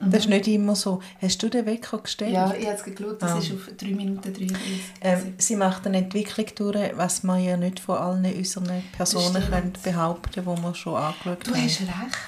Das 0.00 0.20
ist 0.20 0.28
nicht 0.28 0.46
immer 0.46 0.76
so. 0.76 1.02
Hast 1.20 1.42
du 1.42 1.48
den 1.48 1.66
Wecker 1.66 1.98
gestellt? 1.98 2.30
Mhm. 2.30 2.36
Ja, 2.36 2.54
ich 2.54 2.66
habe 2.66 2.76
es 2.76 2.84
geschaut, 2.84 3.20
das 3.20 3.32
Ah. 3.32 3.38
ist 3.38 3.52
auf 3.52 3.68
3 3.76 3.86
Minuten 3.88 4.32
33. 4.32 4.80
Ähm, 5.00 5.34
sie 5.38 5.56
macht 5.56 5.86
eine 5.88 5.98
Entwicklung 5.98 6.46
durch, 6.54 6.96
was 6.96 7.24
man 7.24 7.42
ja 7.42 7.56
nicht 7.56 7.80
von 7.80 7.96
allen 7.98 8.24
unseren 8.32 8.84
Personen 8.96 9.42
können 9.50 9.72
behaupten 9.82 10.44
können, 10.44 10.56
die 10.56 10.62
wir 10.62 10.74
schon 10.76 10.94
angeschaut 10.94 11.46
du 11.48 11.50
haben. 11.52 11.62
hast 11.64 11.80
recht. 11.80 12.18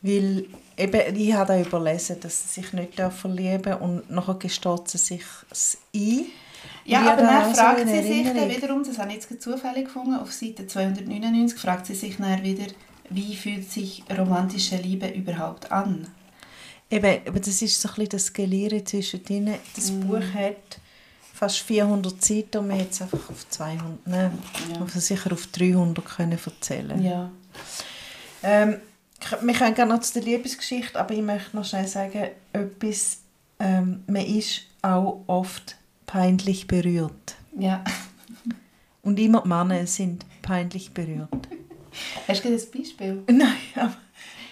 Weil 0.00 0.44
eben, 0.78 1.16
ich 1.16 1.34
habe 1.34 1.52
auch 1.52 1.60
überlesen, 1.66 2.20
dass 2.20 2.54
sie 2.54 2.60
sich 2.62 2.72
nicht 2.72 2.94
verlieben 2.94 3.62
darf 3.62 3.80
und 3.82 4.10
nachher 4.10 4.34
gesteht 4.36 4.88
sie 4.88 4.98
sich 4.98 5.22
ein. 5.94 6.24
Ja, 6.84 7.12
aber 7.12 7.22
dann 7.22 7.54
so 7.54 7.60
fragt 7.60 7.88
sie 7.88 8.02
sich 8.02 8.24
dann 8.24 8.48
wiederum, 8.50 8.82
das 8.84 8.98
habe 8.98 9.10
ich 9.12 9.16
jetzt 9.26 9.42
zufällig 9.42 9.84
gefunden, 9.86 10.14
auf 10.16 10.32
Seite 10.32 10.66
299 10.66 11.58
fragt 11.58 11.86
sie 11.86 11.94
sich 11.94 12.16
dann 12.16 12.42
wieder, 12.42 12.66
wie 13.10 13.36
fühlt 13.36 13.70
sich 13.70 14.02
romantische 14.16 14.76
Liebe 14.76 15.08
überhaupt 15.08 15.70
an? 15.70 16.08
Eben, 16.90 17.20
aber 17.26 17.40
das 17.40 17.62
ist 17.62 17.80
so 17.80 17.88
ein 17.88 17.94
bisschen 17.94 18.08
das 18.10 18.32
Gelieren 18.32 18.84
zwischen 18.84 19.22
ihnen. 19.28 19.54
Das 19.76 19.90
Mhm. 19.90 20.08
Buch 20.08 20.22
hat 20.34 20.78
fast 21.34 21.58
400 21.60 22.22
Seiten 22.22 22.58
und 22.58 22.68
wir 22.68 22.76
hätten 22.76 22.90
es 22.90 23.02
einfach 23.02 23.30
auf 23.30 23.48
200, 23.48 24.06
nein, 24.06 24.38
Ja. 24.74 24.80
also 24.80 25.00
sicher 25.00 25.32
auf 25.32 25.46
300 25.48 26.04
können 26.04 26.38
erzählen 26.44 27.02
Ja. 27.02 27.30
Ähm, 28.42 28.76
wir 29.40 29.54
können 29.54 29.74
gerne 29.74 29.94
noch 29.94 30.00
zu 30.00 30.14
der 30.14 30.22
Liebesgeschichte, 30.22 30.98
aber 30.98 31.14
ich 31.14 31.22
möchte 31.22 31.56
noch 31.56 31.64
schnell 31.64 31.86
sagen, 31.86 32.28
etwas, 32.52 33.18
ähm, 33.60 34.02
man 34.06 34.24
ist 34.26 34.62
auch 34.82 35.22
oft 35.28 35.76
peinlich 36.12 36.66
berührt. 36.66 37.36
ja. 37.58 37.82
Und 39.04 39.18
immer 39.18 39.40
die 39.42 39.48
Männer 39.48 39.84
sind 39.86 40.24
peinlich 40.42 40.92
berührt. 40.94 41.28
Hast 42.28 42.44
du 42.44 42.48
ein 42.50 42.60
Beispiel? 42.72 43.22
Nein, 43.28 43.48
aber, 43.74 43.96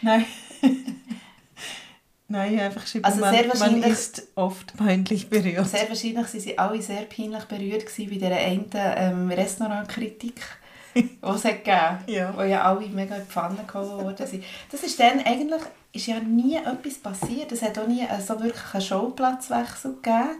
nein. 0.02 0.24
nein, 2.28 2.58
einfach 2.58 2.82
geschrieben, 2.82 3.04
Also 3.04 3.20
man, 3.20 3.32
sehr 3.32 3.46
man 3.46 3.60
wahrscheinlich- 3.60 3.86
ist 3.92 4.26
oft 4.34 4.76
peinlich 4.76 5.28
berührt. 5.30 5.68
Sehr 5.68 5.88
wahrscheinlich 5.88 6.16
waren 6.16 6.40
sie 6.40 6.58
alle 6.58 6.82
sehr 6.82 7.02
peinlich 7.02 7.44
berührt 7.44 7.84
bei 7.96 8.04
dieser 8.06 8.36
einen 8.36 8.70
ähm, 8.74 9.30
Restaurantkritik, 9.30 10.40
die 10.96 11.08
es 11.22 11.42
gegeben 11.42 11.98
Ja. 12.08 12.36
wo 12.36 12.42
ja 12.42 12.62
alle 12.62 12.88
mega 12.88 13.16
in 13.16 13.22
die 13.24 13.30
Pfanne 13.30 13.62
gehauen 13.66 14.02
worden 14.04 14.26
sind. 14.26 14.42
Das 14.72 14.82
ist 14.82 14.98
dann 14.98 15.20
eigentlich 15.20 15.62
ist 15.92 16.06
ja 16.06 16.18
nie 16.20 16.56
etwas 16.56 16.94
passiert. 16.94 17.52
Es 17.52 17.62
hat 17.62 17.78
auch 17.78 17.86
nie 17.86 18.04
so 18.26 18.40
wirklich 18.40 18.74
einen 18.74 18.82
Showplatzwechsel 18.82 19.94
gegeben. 19.94 20.38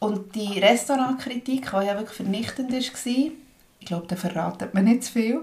Und 0.00 0.34
die 0.34 0.58
Restaurantkritik, 0.58 1.70
die 1.70 1.86
ja 1.86 1.94
wirklich 1.94 2.16
vernichtend 2.16 2.72
war, 2.72 2.78
ich 2.78 3.86
glaube, 3.86 4.06
da 4.08 4.16
verratet 4.16 4.74
man 4.74 4.84
nicht 4.84 5.04
zu 5.04 5.12
viel, 5.12 5.40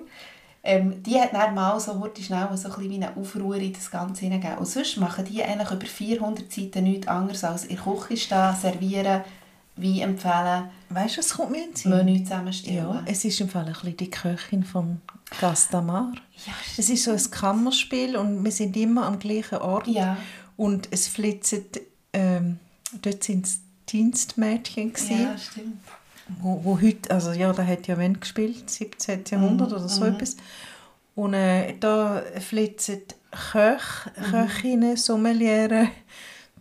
ähm, 0.64 1.02
die 1.04 1.20
hat 1.20 1.34
dann 1.34 1.56
mal 1.56 1.80
so 1.80 2.00
heute 2.00 2.22
schnell 2.22 2.48
so 2.56 2.68
ein 2.68 2.76
bisschen 2.76 2.90
wie 2.90 2.96
eine 2.96 3.16
Aufruhr 3.16 3.56
in 3.56 3.72
das 3.72 3.90
Ganze 3.90 4.22
hineingegeben. 4.22 4.58
Und 4.58 4.66
sonst 4.66 4.98
machen 4.98 5.24
die 5.26 5.42
eigentlich 5.42 5.72
über 5.72 5.86
400 5.86 6.52
Seiten 6.52 6.84
nichts 6.84 7.08
anderes 7.08 7.44
als 7.44 7.66
in 7.66 7.78
der 7.78 7.86
Küche 7.86 8.18
stehen, 8.18 8.56
servieren, 8.56 9.22
Wein 9.78 10.00
empfehlen, 10.00 10.70
Weißt 10.90 11.18
du, 11.18 11.20
was 11.20 11.30
kommt 11.30 11.52
mir 11.52 11.64
in 11.64 11.72
den 11.72 11.76
Sinn? 11.76 11.92
Menü 11.92 12.24
zusammenstellen. 12.24 12.78
Ja, 12.78 13.04
es 13.06 13.24
ist 13.24 13.40
im 13.42 13.50
Fall 13.50 13.66
ein 13.66 13.74
bisschen 13.74 13.98
die 13.98 14.10
Köchin 14.10 14.64
von 14.64 15.02
Gastamar. 15.40 16.14
Ja, 16.46 16.54
Es 16.78 16.90
ist 16.90 17.04
so 17.04 17.12
ein 17.12 17.32
Kammerspiel 17.32 18.18
und 18.18 18.44
wir 18.44 18.52
sind 18.52 18.76
immer 18.76 19.06
am 19.06 19.20
gleichen 19.20 19.60
Ort. 19.60 19.88
Ja. 19.88 20.18
Und 20.56 20.88
es 20.92 21.08
flitzen, 21.08 21.66
ähm, 22.14 22.60
dort 23.02 23.24
sind 23.24 23.46
es 23.46 23.60
Dienstmädchen 23.90 24.94
gewesen, 24.94 25.22
ja, 25.22 25.38
stimmt. 25.38 25.78
wo, 26.40 26.60
wo 26.64 26.82
heute, 26.82 27.10
also 27.12 27.32
ja, 27.32 27.52
da 27.54 27.66
hat 27.66 27.88
ja 27.88 27.98
wen 27.98 28.20
gespielt, 28.20 28.70
17. 28.70 29.24
Jahrhundert 29.30 29.72
oder 29.72 29.88
so 29.88 30.06
etwas. 30.06 30.38
Und 31.16 31.34
äh, 31.34 31.76
da 31.80 32.22
flitzen 32.40 33.02
Köch, 33.52 34.06
Köchinnen, 34.32 34.98
Sommeliere, 34.98 35.90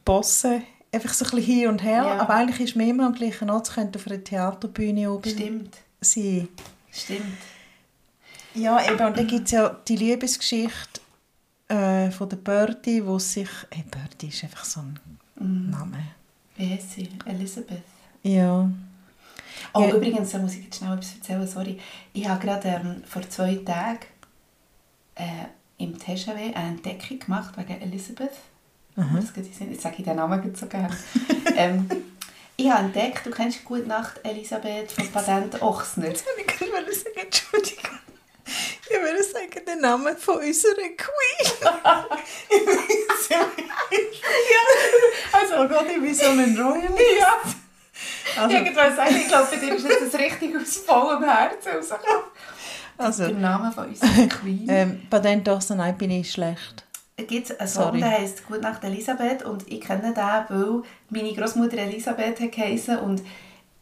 Bosse, 0.05 0.63
einfach 0.93 1.13
so 1.13 1.25
ein 1.27 1.31
bisschen 1.33 1.45
hin 1.55 1.69
und 1.69 1.83
her. 1.83 2.05
Ja. 2.05 2.21
Aber 2.21 2.35
eigentlich 2.35 2.61
ist 2.71 2.77
man 2.77 2.89
immer 2.89 3.07
am 3.07 3.15
gleichen 3.15 3.51
Ort, 3.51 3.73
könnte 3.75 3.99
auf 3.99 4.07
einer 4.07 4.23
Theaterbühne 4.23 5.11
oben 5.13 5.29
Stimmt, 5.31 5.77
sein. 6.01 6.49
stimmt. 6.91 7.37
Ja, 8.55 8.83
eben, 8.91 9.05
und 9.05 9.19
dann 9.19 9.27
gibt 9.27 9.45
es 9.47 9.51
ja 9.51 9.69
die 9.87 9.97
Liebesgeschichte 9.97 11.01
äh, 11.69 12.11
von 12.11 12.29
der 12.31 12.37
Birdie, 12.39 13.05
wo 13.05 13.19
sich... 13.19 13.51
Hey, 13.71 13.85
Birdie 13.91 14.29
ist 14.29 14.43
einfach 14.45 14.65
so 14.65 14.81
ein 14.81 14.99
Mhm. 15.39 15.69
Name. 15.69 15.99
Wie 16.57 16.71
heißt 16.71 16.93
sie? 16.93 17.09
Elisabeth. 17.27 17.83
Ja. 18.23 18.71
Oh, 19.73 19.81
Ja. 19.81 19.95
übrigens, 19.95 20.31
da 20.31 20.39
muss 20.39 20.55
ich 20.55 20.65
jetzt 20.65 20.79
schnell 20.79 20.93
etwas 20.95 21.15
erzählen, 21.15 21.47
sorry. 21.47 21.79
Ich 22.13 22.29
habe 22.29 22.45
gerade 22.45 22.69
ähm, 22.69 23.03
vor 23.07 23.29
zwei 23.29 23.55
Tagen 23.57 24.01
äh, 25.17 25.47
im 25.79 25.99
TGW 25.99 26.55
eine 26.55 26.69
Entdeckung 26.69 27.19
gemacht 27.19 27.55
wegen 27.57 27.81
Elisabeth. 27.83 28.33
Das 28.97 29.33
den 29.35 29.45
Sinn. 29.53 29.71
Jetzt 29.73 29.83
sage 29.83 29.97
ich 29.99 30.05
den 30.05 30.17
Namen 30.17 30.41
gerade 30.41 30.57
so 30.57 30.67
gerne. 30.67 30.97
ähm, 31.57 31.87
ich 32.57 32.71
habe 32.71 32.85
entdeckt, 32.87 33.27
du 33.27 33.31
kennst 33.31 33.63
«Gute 33.65 33.87
Nacht, 33.87 34.19
Elisabeth» 34.25 34.93
von 34.93 35.07
Patent 35.09 35.61
Ochsner. 35.61 36.09
Ich 36.09 36.25
wollte 36.73 36.95
sagen, 36.95 37.17
Entschuldigung. 37.23 37.99
Ich 39.07 39.13
würde 39.13 39.23
sagen, 39.23 39.65
den 39.67 39.81
Namen 39.81 40.17
von 40.17 40.37
unserer 40.39 40.75
Queen. 40.75 41.69
Also, 45.33 45.55
Oh 45.59 45.69
Gott, 45.69 45.87
ich 45.91 46.01
bin 46.01 46.15
so 46.15 46.27
ein 46.27 46.59
Royalist. 46.59 46.99
ja. 47.21 48.43
Also, 48.43 48.57
Irgendwann 48.57 48.95
sagen, 48.97 49.17
ich 49.17 49.29
glaube, 49.29 49.49
bei 49.51 49.57
dir 49.57 49.75
ist 49.75 49.87
das 49.89 50.21
richtig 50.21 50.57
aus 50.57 50.77
vollem 50.79 51.23
Herzen 51.25 51.73
rausgekommen. 51.77 52.23
also 52.99 53.27
Der 53.27 53.35
Name 53.37 53.73
von 53.73 53.87
unserer 53.89 54.27
Queen. 54.29 54.67
ähm, 54.69 55.03
bei 55.09 55.19
den 55.21 55.43
doch 55.45 55.61
nein, 55.77 55.97
bin 55.97 56.11
ich 56.11 56.33
schlecht. 56.33 56.85
gibt 57.17 57.51
es 57.51 57.59
einen 57.59 57.69
Song, 57.69 57.85
Sorry. 57.85 58.01
der 58.01 58.11
heisst 58.11 58.47
«Gute 58.47 58.61
Nacht 58.61 58.85
Elisabeth» 58.85 59.43
und 59.45 59.71
ich 59.71 59.81
kenne 59.81 60.13
den, 60.13 60.45
weil 60.57 60.83
meine 61.11 61.33
Großmutter 61.35 61.79
Elisabeth 61.79 62.41
hat 62.41 62.53
geheissen 62.53 62.99
und 62.99 63.23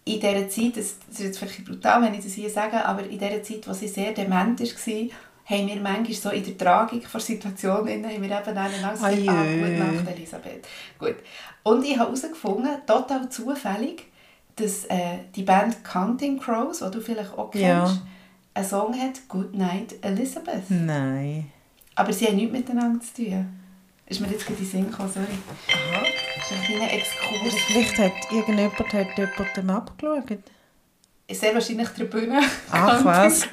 in 0.07 0.21
dieser 0.21 0.49
Zeit, 0.49 0.77
das, 0.77 0.97
ist 1.11 1.21
jetzt 1.21 1.39
vielleicht 1.39 1.65
brutal, 1.65 2.03
wenn 2.03 2.15
ich 2.15 2.25
das 2.25 2.35
hier 2.35 2.51
sage, 2.51 2.85
aber 2.85 3.05
in 3.05 3.19
dieser 3.19 3.43
Zeit, 3.43 3.67
wo 3.67 3.73
sie 3.73 3.89
sehr 3.89 4.13
dement 4.13 4.61
war, 4.61 4.67
haben 5.47 5.67
wir 5.69 5.77
manchmal 5.77 6.13
so 6.13 6.31
in 6.31 6.45
der 6.45 6.57
Tragik 6.59 7.11
der 7.11 7.21
Situation 7.21 7.77
haben 7.89 8.03
wir 8.03 8.11
eben 8.11 8.29
dann 8.29 8.69
auch 8.69 8.93
gesagt, 8.93 9.03
Ajö. 9.03 9.31
ah, 9.31 9.45
«Gute 9.45 9.79
Nacht 9.79 10.17
Elisabeth». 10.17 10.67
Gut. 10.99 11.17
Und 11.63 11.85
ich 11.85 11.99
habe 11.99 12.07
herausgefunden, 12.11 12.71
total 12.87 13.29
zufällig, 13.29 14.05
dass 14.57 14.85
äh, 14.87 15.19
die 15.35 15.43
Band 15.43 15.85
Counting 15.85 16.39
Crows, 16.39 16.79
die 16.81 16.91
du 16.91 17.01
vielleicht 17.01 17.33
auch 17.37 17.51
kennst, 17.51 17.65
Ja. 17.65 18.03
einen 18.55 18.67
Song 18.67 18.99
hat 18.99 19.29
«Good 19.29 19.55
Night 19.55 19.95
Elizabeth». 20.03 20.71
Nein. 20.71 21.51
Aber 21.95 22.13
sie 22.13 22.27
haben 22.27 22.37
nichts 22.37 22.53
miteinander 22.53 23.01
zu 23.05 23.23
tun. 23.25 23.47
Ist 24.07 24.21
mir 24.21 24.29
jetzt 24.29 24.47
gerade 24.47 24.59
in 24.59 24.65
den 24.65 24.71
Sinn 24.71 24.91
gekommen, 24.91 25.11
sorry. 25.13 25.27
Aha. 25.73 26.03
Das 26.37 26.51
ist 26.51 26.57
ein 26.59 26.65
kleiner 26.67 26.93
Exkurs. 26.93 27.55
Vielleicht 27.67 27.99
hat 27.99 28.13
irgendjemand 28.31 28.93
hat 28.93 29.07
jemandem 29.19 29.71
abgeschaut. 29.71 30.39
Sehr 31.31 31.55
wahrscheinlich 31.55 31.89
die 31.97 32.05
Bühne. 32.05 32.41
Ach, 32.71 33.03
was? 33.03 33.49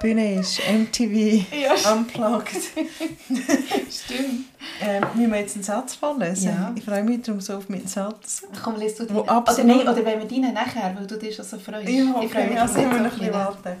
Bühne 0.00 0.40
ist 0.40 0.60
MTV 0.68 1.44
Ja. 1.54 1.92
unplugged. 1.92 2.56
Stimmt. 3.90 4.46
ähm, 4.80 5.04
müssen 5.14 5.32
wir 5.32 5.40
jetzt 5.40 5.54
einen 5.54 5.62
Satz 5.64 5.94
vorlesen? 5.94 6.48
Ja. 6.48 6.72
Ich 6.74 6.84
freue 6.84 7.04
mich 7.04 7.22
darum 7.22 7.40
so 7.40 7.54
auf 7.56 7.68
meinen 7.68 7.86
Satz. 7.86 8.42
Komm, 8.62 8.76
lies 8.76 8.96
du 8.96 9.04
deinen. 9.06 9.18
Oder, 9.20 9.44
nein, 9.64 9.80
oder 9.88 10.04
wenn 10.04 10.18
wir 10.18 10.26
deinen 10.26 10.54
nachher, 10.54 10.92
weil 10.96 11.06
du 11.06 11.16
dich 11.16 11.36
schon 11.36 11.44
so 11.44 11.56
freust. 11.58 11.88
Ja, 11.88 12.02
ich 12.20 12.30
freue 12.32 12.42
okay, 12.42 12.50
mich 12.50 12.60
also 12.60 12.76
wir 12.76 12.86
noch 12.86 12.94
ein 12.96 13.06
auch 13.06 13.10
bisschen 13.10 13.32
warten. 13.32 13.76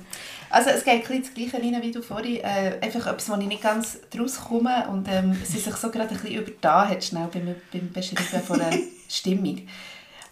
Also 0.50 0.70
es 0.70 0.84
geht 0.84 0.94
ein 0.94 1.00
bisschen 1.00 1.22
das 1.22 1.34
Gleiche 1.34 1.56
rein, 1.56 1.82
wie 1.82 1.92
du 1.92 2.02
vorhin. 2.02 2.36
Äh, 2.36 2.78
einfach 2.80 3.06
etwas, 3.06 3.28
wo 3.28 3.36
ich 3.36 3.46
nicht 3.46 3.62
ganz 3.62 3.98
draus 4.10 4.40
komme 4.40 4.88
und 4.88 5.08
ähm, 5.08 5.36
sie 5.44 5.58
sich 5.58 5.74
so 5.76 5.90
gerade 5.90 6.10
ein 6.10 6.20
bisschen 6.20 6.40
übertan 6.40 6.88
hat, 6.88 7.04
schnell 7.04 7.28
beim, 7.32 7.54
beim 7.72 7.92
Beschreiben 7.92 8.42
von 8.44 8.58
der 8.58 8.78
Stimmung. 9.08 9.62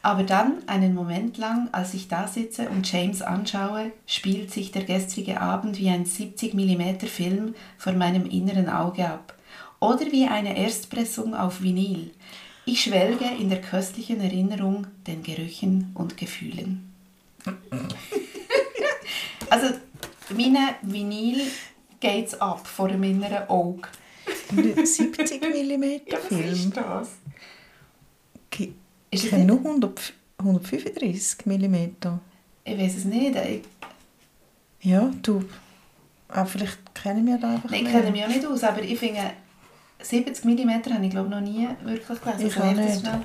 Aber 0.02 0.22
dann, 0.22 0.62
einen 0.68 0.94
Moment 0.94 1.36
lang, 1.36 1.68
als 1.72 1.92
ich 1.92 2.06
da 2.06 2.28
sitze 2.28 2.68
und 2.68 2.90
James 2.90 3.22
anschaue, 3.22 3.90
spielt 4.06 4.52
sich 4.52 4.70
der 4.70 4.84
gestrige 4.84 5.40
Abend 5.40 5.78
wie 5.78 5.88
ein 5.88 6.04
70 6.04 6.54
mm 6.54 7.06
Film 7.06 7.54
vor 7.76 7.92
meinem 7.92 8.24
inneren 8.24 8.68
Auge 8.68 9.06
ab. 9.06 9.34
Oder 9.80 10.12
wie 10.12 10.26
eine 10.26 10.56
Erstpressung 10.56 11.34
auf 11.34 11.60
Vinyl. 11.60 12.12
Ich 12.64 12.82
schwelge 12.82 13.24
in 13.38 13.48
der 13.48 13.60
köstlichen 13.60 14.20
Erinnerung, 14.20 14.86
den 15.06 15.22
Gerüchen 15.22 15.90
und 15.94 16.16
Gefühlen. 16.16 16.92
Also, 19.48 19.68
meine 20.34 20.74
Vinyl 20.82 21.42
geht's 22.00 22.34
ab 22.40 22.66
vor 22.66 22.88
dem 22.88 23.02
inneren 23.02 23.48
Auge. 23.48 23.88
Ein 24.50 24.84
70 24.86 25.40
mm 25.40 25.84
Film. 26.28 26.72
das? 26.74 27.08
Ki- 28.50 28.74
Ist 29.10 29.24
Ich 29.24 29.30
das 29.30 29.30
kenne 29.30 29.44
nicht? 29.52 29.62
nur 29.62 29.72
100, 29.72 30.12
135 30.38 31.46
mm. 31.46 31.74
Ich 32.64 32.78
weiß 32.78 32.96
es 32.96 33.04
nicht. 33.04 33.36
Ich, 33.36 33.62
Ja, 34.88 35.12
du. 35.22 35.44
Aber 36.28 36.46
vielleicht 36.46 36.78
kennen 36.94 37.24
wir 37.26 37.38
da 37.38 37.54
einfach 37.54 37.70
ich 37.70 37.82
mehr. 37.82 37.92
kenne 37.92 38.10
mich 38.10 38.24
auch 38.24 38.28
nicht 38.28 38.44
aus, 38.46 38.64
aber 38.64 38.82
ich 38.82 38.98
finde, 38.98 39.20
70 40.02 40.44
mm 40.44 40.70
habe 40.92 41.04
ich 41.04 41.10
glaube 41.10 41.28
noch 41.28 41.40
nie 41.40 41.68
wirklich 41.84 42.20
gelesen. 42.20 42.46
Ich 42.48 42.56
Also, 42.56 42.60
auch 42.62 42.70
ich 42.72 42.76
das 42.76 42.86
nicht. 42.86 43.00
schnell. 43.00 43.20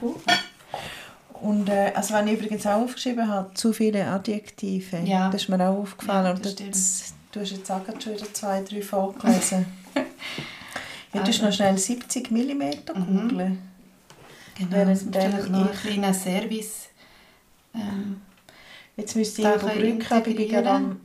Und 1.42 1.70
äh, 1.70 1.92
also 1.96 2.14
wenn 2.14 2.28
ich 2.28 2.40
übrigens 2.40 2.66
auch 2.68 2.82
aufgeschrieben 2.84 3.28
habe, 3.28 3.54
zu 3.56 3.74
viele 3.74 4.06
Adjektive, 4.08 4.98
Ja. 5.06 5.30
das 5.32 5.44
ist 5.44 5.50
mir 5.50 5.60
auch 5.68 5.80
aufgefallen. 5.80 6.26
Ja, 6.26 6.32
und 6.34 6.46
das 6.46 6.56
das, 6.56 7.14
du 7.32 7.40
hast 7.42 7.52
jetzt 7.52 7.72
auch 7.72 7.82
schon 8.02 8.14
wieder 8.14 8.32
zwei, 8.34 8.62
drei 8.62 8.82
vorgelesen. 8.82 9.66
ja, 9.96 10.02
du 11.14 11.20
hast 11.20 11.28
Also. 11.28 11.46
noch 11.46 11.54
schnell 11.54 11.78
70 11.78 12.30
mm 12.32 12.62
googeln. 12.94 13.60
Genau, 14.56 14.72
Während 14.72 15.16
das 15.16 15.34
ist 15.40 15.50
noch 15.50 15.68
ein 15.72 15.76
kleiner 15.78 16.14
Service. 16.14 16.90
Ähm, 17.74 18.22
Jetzt 18.98 19.16
müsste 19.16 19.42
ich 19.42 19.48
überbrücken, 19.48 20.06
aber 20.10 20.28
ich 20.28 20.36
bin 20.36 20.50
gerade 20.50 20.70
am 20.70 21.00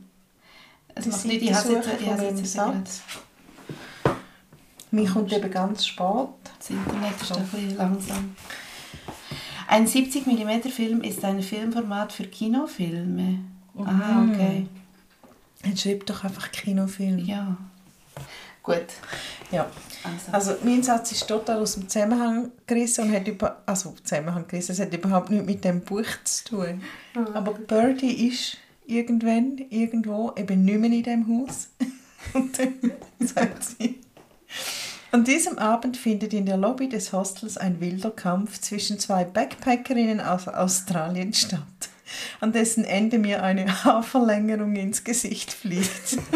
die 1.01 1.09
macht 1.09 1.25
nicht, 1.25 1.41
ich 1.43 1.53
habe 1.53 1.73
jetzt, 1.73 1.89
ich 1.99 2.07
habe 2.09 2.23
jetzt. 2.23 2.45
Satz. 2.45 3.01
Mir 4.91 5.09
kommt 5.09 5.31
eben 5.31 5.51
ganz 5.51 5.85
spät. 5.85 6.27
Das 6.57 6.69
Internet 6.69 7.21
ist 7.21 7.31
ein 7.31 7.43
bisschen 7.43 7.77
langsam. 7.77 8.35
Ein 9.67 9.85
70 9.85 10.25
mm 10.25 10.69
Film 10.69 11.01
ist 11.01 11.23
ein 11.25 11.41
Filmformat 11.41 12.13
für 12.13 12.23
Kinofilme. 12.23 13.39
Ah, 13.77 14.23
okay. 14.23 14.65
Jetzt 15.65 15.81
schreib 15.81 16.05
doch 16.05 16.23
einfach 16.23 16.51
Kinofilm. 16.51 17.19
Ja. 17.19 17.57
Gut. 18.63 18.85
Ja. 19.51 19.69
Also. 20.03 20.31
Also 20.31 20.63
mein 20.63 20.83
Satz 20.83 21.11
ist 21.11 21.27
total 21.27 21.59
aus 21.59 21.75
dem 21.75 21.87
Zusammenhang 21.87 22.51
gerissen 22.65 23.05
und 23.05 23.15
hat 23.15 23.27
über, 23.27 23.61
also 23.65 23.93
Zusammenhang 24.03 24.47
gerissen, 24.47 24.71
es 24.71 24.79
hat 24.79 24.93
überhaupt 24.93 25.29
nichts 25.29 25.45
mit 25.45 25.63
dem 25.63 25.81
Buch 25.81 26.07
zu 26.23 26.45
tun. 26.45 26.81
Aber 27.33 27.53
Birdie 27.53 28.27
ist 28.27 28.57
irgendwann, 28.85 29.57
irgendwo, 29.69 30.33
eben 30.35 30.65
nicht 30.65 30.79
mehr 30.79 30.91
in 30.91 31.03
dem 31.03 31.27
Haus. 31.27 31.69
und 32.33 32.57
dann 32.57 32.91
sagt 33.19 33.63
sie, 33.63 33.99
an 35.17 35.23
diesem 35.23 35.57
Abend 35.57 35.97
findet 35.97 36.31
in 36.31 36.45
der 36.45 36.57
Lobby 36.57 36.87
des 36.89 37.11
Hostels 37.11 37.57
ein 37.57 37.79
wilder 37.81 38.11
Kampf 38.11 38.61
zwischen 38.61 38.99
zwei 38.99 39.23
Backpackerinnen 39.23 40.21
aus 40.21 40.47
Australien 40.47 41.33
statt, 41.33 41.59
an 42.39 42.51
dessen 42.51 42.85
Ende 42.85 43.17
mir 43.17 43.41
eine 43.41 43.65
Haarverlängerung 43.83 44.75
ins 44.75 45.03
Gesicht 45.03 45.51
fliegt. 45.51 46.17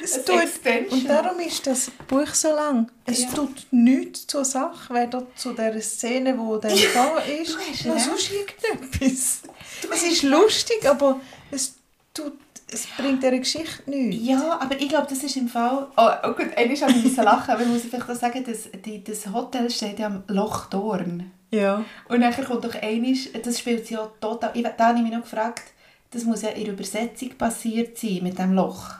Es 0.00 0.24
tut, 0.24 0.92
und 0.92 1.06
darum 1.06 1.38
ist 1.40 1.66
das 1.66 1.90
Buch 2.06 2.32
so 2.32 2.48
lang. 2.48 2.90
Es 3.04 3.24
Ja. 3.24 3.28
tut 3.30 3.66
nichts 3.72 4.26
zur 4.26 4.42
Sache, 4.42 4.94
weder 4.94 5.26
zu 5.36 5.52
der 5.52 5.78
Szene, 5.82 6.38
wo 6.38 6.56
dann 6.56 6.72
da 6.94 7.18
ist, 7.18 7.58
noch 7.84 7.98
sonst 7.98 8.30
irgendetwas. 8.30 9.42
Es 9.92 10.02
ist 10.04 10.22
lustig, 10.22 10.88
aber 10.88 11.20
es, 11.50 11.74
tut, 12.14 12.32
es 12.72 12.86
bringt 12.96 13.22
der 13.22 13.38
Geschichte 13.38 13.90
nichts. 13.90 14.26
Ja, 14.26 14.58
aber 14.60 14.78
ich 14.78 14.88
glaube, 14.88 15.06
das 15.08 15.22
ist 15.22 15.36
im 15.36 15.48
Fall... 15.48 15.86
Oh, 15.96 16.10
oh 16.24 16.32
gut, 16.32 16.48
eigentlich 16.56 16.82
habe 16.82 16.92
ich 16.92 17.02
müssen 17.02 17.24
lachen, 17.24 17.50
aber 17.50 17.62
ich 17.62 17.68
muss 17.68 17.82
vielleicht 17.82 18.08
auch 18.08 18.14
sagen, 18.14 18.44
dass 18.44 18.68
die, 18.84 19.02
das 19.02 19.32
Hotel 19.32 19.70
steht 19.70 19.98
ja 19.98 20.06
am 20.06 20.22
Loch 20.28 20.66
Dorn. 20.66 21.30
Ja. 21.50 21.84
Und 22.08 22.20
dann 22.20 22.34
kommt 22.44 22.64
doch 22.64 22.74
einisch, 22.74 23.30
das 23.42 23.58
spielt 23.58 23.86
sie 23.86 23.94
ja 23.94 24.10
total... 24.20 24.50
Ich, 24.54 24.62
da 24.62 24.88
habe 24.88 24.98
ich 24.98 25.04
mich 25.04 25.12
noch 25.12 25.22
gefragt, 25.22 25.62
das 26.10 26.24
muss 26.24 26.42
ja 26.42 26.50
in 26.50 26.64
der 26.64 26.74
Übersetzung 26.74 27.30
passiert 27.38 27.96
sein, 27.98 28.20
mit 28.22 28.38
dem 28.38 28.52
Loch. 28.52 28.90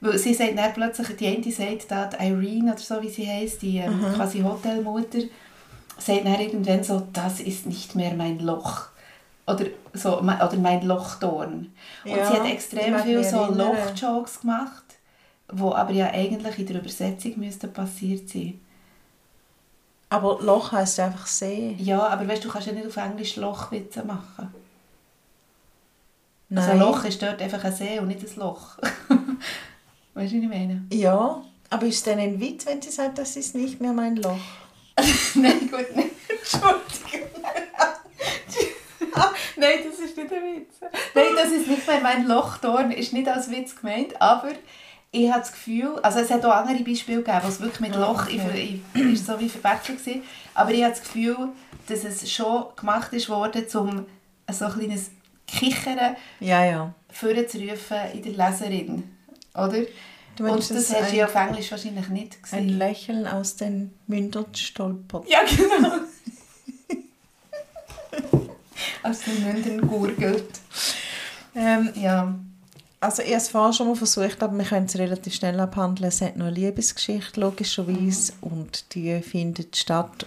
Weil 0.00 0.18
sie 0.18 0.34
sagt 0.34 0.56
dann 0.56 0.72
plötzlich, 0.72 1.16
die 1.16 1.26
eine 1.26 1.52
sagt 1.52 1.90
da, 1.90 2.06
die 2.06 2.24
Irene 2.28 2.72
oder 2.72 2.80
so, 2.80 3.02
wie 3.02 3.08
sie 3.08 3.26
heisst, 3.26 3.62
die 3.62 3.78
ähm, 3.78 4.00
quasi 4.14 4.40
Hotelmutter, 4.40 5.20
sagt 5.98 6.24
dann 6.24 6.40
irgendwann 6.40 6.84
so, 6.84 7.06
das 7.12 7.40
ist 7.40 7.66
nicht 7.66 7.96
mehr 7.96 8.14
mein 8.14 8.38
Loch. 8.38 8.86
Oder, 9.48 9.66
so, 9.94 10.18
oder 10.18 10.56
mein 10.56 10.82
Lochtorn. 10.86 11.72
Und 12.04 12.10
Ja, 12.10 12.26
sie 12.26 12.34
hat 12.34 12.46
extrem 12.46 12.98
viel 13.00 13.24
so. 13.24 13.46
Lochjokes 13.46 14.40
gemacht, 14.40 14.84
wo 15.50 15.72
aber 15.72 15.92
ja 15.92 16.10
eigentlich 16.10 16.58
in 16.58 16.66
der 16.66 16.80
Übersetzung 16.80 17.38
müssten 17.38 17.72
passiert 17.72 18.28
sein. 18.28 18.60
Aber 20.10 20.38
Loch 20.40 20.72
heisst 20.72 21.00
einfach 21.00 21.26
See. 21.26 21.76
Ja, 21.78 22.06
aber 22.08 22.26
weißt 22.28 22.42
du, 22.44 22.48
du 22.48 22.52
kannst 22.52 22.68
ja 22.68 22.72
nicht 22.72 22.86
auf 22.86 22.96
Englisch 22.96 23.36
Lochwitze 23.36 24.04
machen. 24.04 24.52
Nein. 26.48 26.64
Also 26.64 26.70
ein 26.72 26.78
Loch 26.78 27.04
ist 27.04 27.22
dort 27.22 27.42
einfach 27.42 27.62
ein 27.64 27.74
See 27.74 27.98
und 27.98 28.08
nicht 28.08 28.20
ein 28.22 28.36
Loch. 28.36 28.78
weißt 30.14 30.32
du, 30.32 30.36
was 30.36 30.42
ich 30.42 30.48
meine? 30.48 30.86
Ja, 30.92 31.42
aber 31.70 31.86
ist 31.86 31.96
es 31.96 32.02
denn 32.04 32.18
ein 32.18 32.40
Witz, 32.40 32.64
wenn 32.66 32.80
sie 32.80 32.90
sagt, 32.90 33.18
das 33.18 33.36
ist 33.36 33.54
nicht 33.54 33.80
mehr 33.80 33.92
mein 33.92 34.16
Loch? 34.16 34.38
Nein, 35.34 35.70
gut, 35.70 35.94
nicht. 35.94 36.10
Entschuldigung. 36.28 37.28
Nein, 39.58 39.78
das 39.88 39.98
ist 39.98 40.16
nicht 40.16 40.32
ein 40.32 40.42
Witz. 40.56 40.74
Nein, 41.14 41.24
das 41.36 41.50
ist 41.50 41.66
nicht 41.68 41.86
mehr 41.86 42.00
mein 42.00 42.26
Lochtorn, 42.26 42.90
ist 42.90 43.12
nicht 43.12 43.28
als 43.28 43.50
Witz 43.50 43.76
gemeint, 43.76 44.20
aber 44.20 44.50
ich 45.10 45.28
habe 45.30 45.40
das 45.40 45.52
Gefühl, 45.52 45.98
also 46.02 46.18
es 46.20 46.30
hat 46.30 46.44
auch 46.44 46.52
andere 46.54 46.82
Beispiele 46.84 47.18
gegeben, 47.18 47.40
wo 47.42 47.48
es 47.48 47.60
wirklich 47.60 47.80
mit 47.80 47.96
Loch 47.96 48.24
okay. 48.26 48.80
ich, 48.94 49.00
ich, 49.02 49.22
so 49.24 49.38
wie 49.40 49.48
verwechselt 49.48 50.06
war, 50.06 50.14
aber 50.54 50.70
ich 50.72 50.82
habe 50.82 50.92
das 50.92 51.02
Gefühl, 51.02 51.48
dass 51.88 52.04
es 52.04 52.30
schon 52.30 52.66
gemacht 52.76 53.12
ist 53.14 53.28
worden, 53.30 53.64
um 53.74 54.06
so 54.52 54.64
ein 54.66 54.72
kleines 54.72 55.10
Kichern 55.46 56.16
Ja, 56.40 56.64
ja. 56.64 56.94
vorzurufen 57.10 57.96
in 58.12 58.22
der 58.22 58.32
Leserin, 58.50 59.16
oder? 59.54 59.82
Du 60.36 60.44
Und 60.44 60.50
meinst, 60.50 60.70
das 60.70 60.88
dass 60.88 61.00
hast 61.02 61.12
du 61.12 61.18
ein- 61.20 61.24
auf 61.24 61.34
Englisch 61.34 61.70
wahrscheinlich 61.72 62.08
nicht 62.10 62.36
Ein 62.36 62.42
gesehen. 62.42 62.78
Lächeln 62.78 63.26
aus 63.26 63.56
den 63.56 63.94
Mündern 64.06 64.46
stolpert. 64.54 65.28
Ja, 65.28 65.40
genau. 65.44 65.90
Aus 69.02 69.20
den 69.20 69.44
Mündern 69.44 69.88
gurgelt. 69.88 70.60
Ähm, 71.54 71.90
Ja. 71.94 72.34
also 73.00 73.22
ich 73.22 73.28
habe 73.28 73.38
es 73.38 73.48
vorher 73.48 73.72
schon 73.72 73.88
mal 73.88 73.96
versucht, 73.96 74.42
aber 74.42 74.56
wir 74.56 74.64
können 74.64 74.86
es 74.86 74.96
relativ 74.98 75.34
schnell 75.34 75.58
abhandeln. 75.60 76.08
Es 76.08 76.20
hat 76.20 76.36
noch 76.36 76.46
eine 76.46 76.54
Liebesgeschichte, 76.54 77.40
logischerweise. 77.40 78.32
Und 78.40 78.94
die 78.94 79.20
findet 79.22 79.76
statt, 79.76 80.26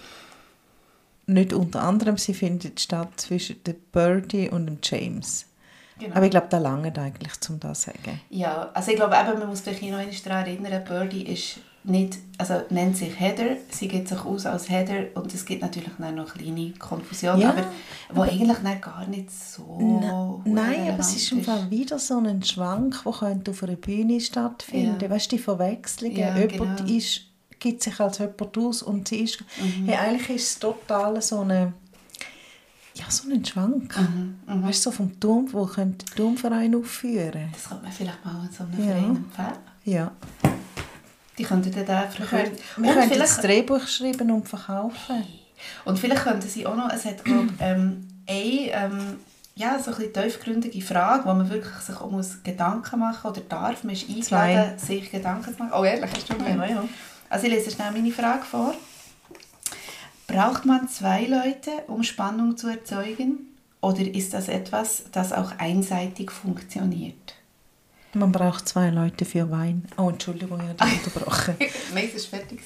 nicht 1.26 1.52
unter 1.52 1.82
anderem, 1.82 2.16
sie 2.18 2.34
findet 2.34 2.80
statt 2.80 3.08
zwischen 3.16 3.62
der 3.64 3.74
Birdie 3.92 4.48
und 4.50 4.66
dem 4.66 4.78
James. 4.82 5.46
Genau. 5.98 6.16
Aber 6.16 6.24
ich 6.24 6.30
glaube, 6.30 6.48
da 6.50 6.58
lange 6.58 6.92
eigentlich, 6.96 7.32
um 7.48 7.60
das 7.60 7.82
zu 7.82 7.90
sagen. 7.90 8.20
ja, 8.30 8.70
also 8.74 8.90
ich 8.90 8.96
glaube 8.96 9.14
eben, 9.16 9.38
man 9.38 9.48
muss 9.48 9.60
vielleicht 9.60 9.82
noch 9.82 9.98
einmal 9.98 10.14
daran 10.24 10.46
erinnern, 10.46 10.84
Birdie 10.84 11.22
ist 11.32 11.58
nicht, 11.84 12.18
also 12.38 12.62
nennt 12.70 12.96
sich 12.96 13.18
Heather, 13.18 13.56
sie 13.70 13.88
gibt 13.88 14.06
sich 14.08 14.20
aus 14.24 14.46
als 14.46 14.70
Heather 14.70 15.06
und 15.14 15.34
es 15.34 15.44
gibt 15.44 15.62
natürlich 15.62 15.90
dann 15.98 16.14
noch 16.14 16.32
kleine 16.34 16.70
Konfusion, 16.78 17.40
Ja. 17.40 17.50
aber 17.50 17.64
wo 18.12 18.22
eigentlich 18.22 18.58
dann 18.62 18.80
gar 18.80 19.06
nicht 19.06 19.30
so 19.32 20.40
Nein, 20.44 20.88
aber 20.90 21.00
es 21.00 21.16
ist 21.16 21.32
im 21.32 21.42
Fall 21.42 21.68
wieder 21.70 21.98
so 21.98 22.18
ein 22.18 22.42
Schwank, 22.42 23.02
der 23.04 23.12
könnte 23.12 23.50
auf 23.50 23.62
einer 23.64 23.76
Bühne 23.76 24.20
stattfinden 24.20 24.98
Ja. 25.00 25.10
Weißt 25.10 25.32
du, 25.32 25.36
die 25.36 25.42
Verwechslungen. 25.42 26.16
Ja, 26.16 26.36
jemand 26.38 26.78
genau. 26.86 26.96
ist, 26.96 27.22
gibt 27.58 27.82
sich 27.82 27.98
als 27.98 28.18
jemand 28.18 28.56
aus 28.58 28.82
und 28.82 29.08
sie 29.08 29.20
ist... 29.20 29.42
Hey, 29.86 29.96
eigentlich 29.96 30.30
ist 30.36 30.50
es 30.50 30.58
total 30.60 31.20
so 31.20 31.40
eine... 31.40 31.72
Ja, 32.94 33.04
so 33.08 33.28
ein 33.30 33.44
Schwank. 33.44 33.96
Mhm, 33.98 34.62
Weißt 34.64 34.84
du, 34.86 34.90
so 34.90 34.96
vom 34.96 35.18
Turm, 35.18 35.48
wo 35.52 35.64
könnte 35.64 36.04
der 36.04 36.14
Turmverein 36.14 36.74
aufführen 36.74 37.48
Das 37.52 37.68
könnte 37.70 37.84
man 37.84 37.92
vielleicht 37.92 38.24
mal 38.24 38.48
so 38.56 38.64
einem 38.64 38.78
Ja. 38.78 38.84
Verein 38.94 39.16
empfehlen. 39.16 39.52
Ja. 39.84 40.12
Die 41.38 41.44
könnten 41.44 41.72
dann 41.72 41.86
da 41.86 42.02
Wir 42.02 42.26
verkaufen. 42.26 42.56
wir 42.76 42.96
Und 42.96 43.02
vielleicht- 43.04 43.20
das 43.20 43.40
Drehbuch 43.40 43.86
schreiben 43.86 44.30
und 44.30 44.48
verkaufen. 44.48 45.24
Und 45.84 45.98
vielleicht 45.98 46.22
könnten 46.24 46.48
sie 46.48 46.66
auch 46.66 46.76
noch, 46.76 46.90
es 46.92 47.04
hat 47.04 47.24
glaube 47.24 47.48
ähm, 47.60 48.08
eine 48.28 48.38
ähm, 48.70 49.16
ja, 49.54 49.78
so 49.78 49.90
ein 49.92 49.96
bisschen 49.98 50.12
tiefgründige 50.14 50.80
Frage, 50.80 51.24
wo 51.24 51.34
man 51.34 51.48
wirklich 51.50 51.74
sich 51.76 51.94
auch 51.96 52.10
muss 52.10 52.42
Gedanken 52.42 52.98
machen 53.00 53.30
oder 53.30 53.40
darf. 53.42 53.84
Man 53.84 53.94
ist 53.94 54.08
eingeladen, 54.08 54.78
sich 54.78 55.10
Gedanken 55.10 55.54
zu 55.56 55.62
machen. 55.62 55.72
Oh 55.78 55.84
ehrlich, 55.84 56.10
hast 56.10 56.28
du 56.30 56.34
Ja, 56.44 56.64
ja. 56.66 56.84
Also 57.28 57.46
ich 57.46 57.52
lese 57.52 57.70
schnell 57.70 57.92
meine 57.92 58.10
Frage 58.10 58.44
vor. 58.44 58.74
Braucht 60.26 60.64
man 60.64 60.88
zwei 60.88 61.24
Leute, 61.26 61.70
um 61.88 62.02
Spannung 62.02 62.56
zu 62.56 62.68
erzeugen? 62.68 63.48
Oder 63.80 64.00
ist 64.02 64.32
das 64.32 64.48
etwas, 64.48 65.04
das 65.12 65.32
auch 65.32 65.52
einseitig 65.58 66.30
funktioniert? 66.30 67.34
Man 68.14 68.30
braucht 68.30 68.68
zwei 68.68 68.90
Leute 68.90 69.24
für 69.24 69.50
Wein. 69.50 69.84
Oh, 69.96 70.10
Entschuldigung, 70.10 70.60
ich 70.60 70.68
habe 70.80 70.90
dich 70.90 71.06
unterbrochen. 71.06 71.54
Es 71.60 72.32
war 72.32 72.40
fertig. 72.40 72.60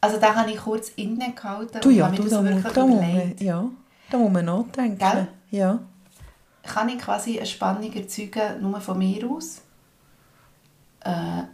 Also 0.00 0.18
da 0.18 0.34
habe 0.34 0.50
ich 0.50 0.56
kurz 0.56 0.90
innegehalten 0.96 1.80
Du 1.80 1.88
und 1.90 1.94
ja, 1.94 2.04
habe 2.06 2.16
mir 2.16 2.22
du, 2.22 2.28
das 2.30 2.44
wirklich 2.44 2.72
da, 2.72 2.86
muss 2.86 2.96
überlegt. 3.04 3.40
man, 3.40 3.46
ja, 3.46 3.64
da 4.10 4.16
muss 4.18 4.32
man 4.32 4.44
nachdenken. 4.44 4.98
Gell? 4.98 5.28
Ja. 5.50 5.78
Kann 6.62 6.88
ich 6.88 6.98
quasi 6.98 7.36
eine 7.38 7.46
Spannung 7.46 7.92
erzeugen, 7.92 8.62
nur 8.62 8.80
von 8.80 8.96
mir 8.98 9.28
aus? 9.28 9.62
Äh, 11.02 11.10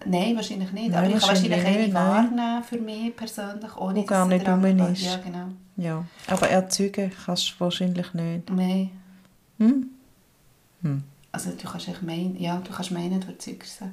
nein, 0.07 0.37
wahrscheinlich 0.37 0.71
nicht. 0.73 0.91
Nein, 0.91 0.95
Aber 1.05 1.07
ich 1.09 1.19
kann 1.21 1.29
wahrscheinlich 1.29 1.65
eine 1.67 1.95
wahrnehmen 1.95 2.63
für 2.65 2.79
mich 2.79 3.17
persönlich, 3.17 3.77
ohne 3.77 4.01
Wo 4.01 4.05
gar 4.05 4.27
nicht 4.27 4.47
andere- 4.47 4.93
ist. 4.93 5.03
Ja, 5.03 5.17
genau. 5.17 5.47
ja. 5.77 6.05
Aber 6.29 6.49
erzeugen 6.49 7.11
kannst 7.25 7.49
du 7.51 7.55
wahrscheinlich 7.61 8.13
nicht. 8.15 8.51
Nein. 8.51 8.91
Hm? 9.59 9.91
Also 11.37 11.51
du 11.51 11.69
kannst 11.69 11.87
echt 11.87 12.03
meinen, 12.03 12.35
ja, 12.41 12.57
du 12.67 12.73
kannst 12.73 12.93
meinen, 12.93 13.21
du 13.21 13.27
erzeugst 13.27 13.79
sie. 13.79 13.85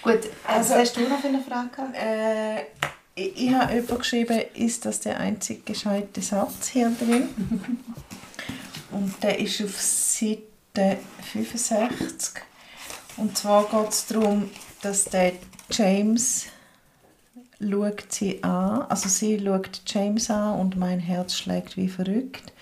Gut, 0.00 0.20
also, 0.46 0.72
Also- 0.72 0.72
was 0.72 0.80
hast 0.80 0.96
du 0.96 1.00
noch 1.06 1.20
für 1.20 1.28
eine 1.28 1.42
Frage? 1.42 1.92
Äh, 1.92 2.62
ich, 3.14 3.44
ich 3.48 3.52
habe 3.52 3.82
geschrieben, 3.82 4.40
ist 4.54 4.86
das 4.86 5.00
der 5.00 5.20
einzige 5.20 5.60
gescheite 5.60 6.22
Satz 6.22 6.68
hier 6.68 6.90
drin? 6.98 7.28
Und 8.90 9.22
der 9.22 9.38
ist 9.38 9.60
auf 9.62 9.78
Seite 9.78 10.96
65. 11.34 12.40
Und 13.18 13.36
zwar 13.36 13.64
geht 13.68 13.90
es 13.90 14.06
darum, 14.06 14.50
dass 14.80 15.04
der 15.04 15.32
James 15.70 16.46
schaut 17.60 18.10
sie 18.12 18.42
an, 18.42 18.82
also 18.88 19.10
sie 19.10 19.38
schaut 19.44 19.82
James 19.84 20.30
an 20.30 20.58
und 20.60 20.76
mein 20.76 21.00
Herz 21.00 21.34
schlägt 21.36 21.76
wie 21.76 21.88
verrückt. 21.88 22.52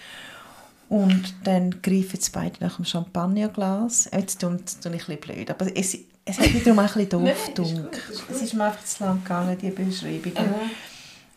Und 0.89 1.35
dann 1.45 1.83
greifen 1.83 2.21
sie 2.21 2.31
beide 2.31 2.63
nach 2.63 2.77
dem 2.77 2.85
Champagnerglas. 2.85 4.09
Jetzt 4.13 4.41
tue 4.41 4.59
ich 4.65 4.87
ein 4.87 4.93
bisschen 4.93 5.21
blöd, 5.21 5.51
aber 5.51 5.67
es, 5.77 5.99
es 6.25 6.39
hat 6.39 6.53
mich 6.53 6.63
darum 6.63 6.79
auch 6.79 6.97
ein 6.97 7.09
bisschen 7.09 7.09
doof 7.55 7.75
gut. 7.75 8.01
Es 8.31 8.43
ist 8.43 8.55
mir 8.55 8.65
einfach 8.65 8.85
zu 8.85 9.05
lang 9.05 9.23
gegangen, 9.23 9.59
die 9.61 9.71
Beschreibung. 9.71 10.33
Aha. 10.37 10.61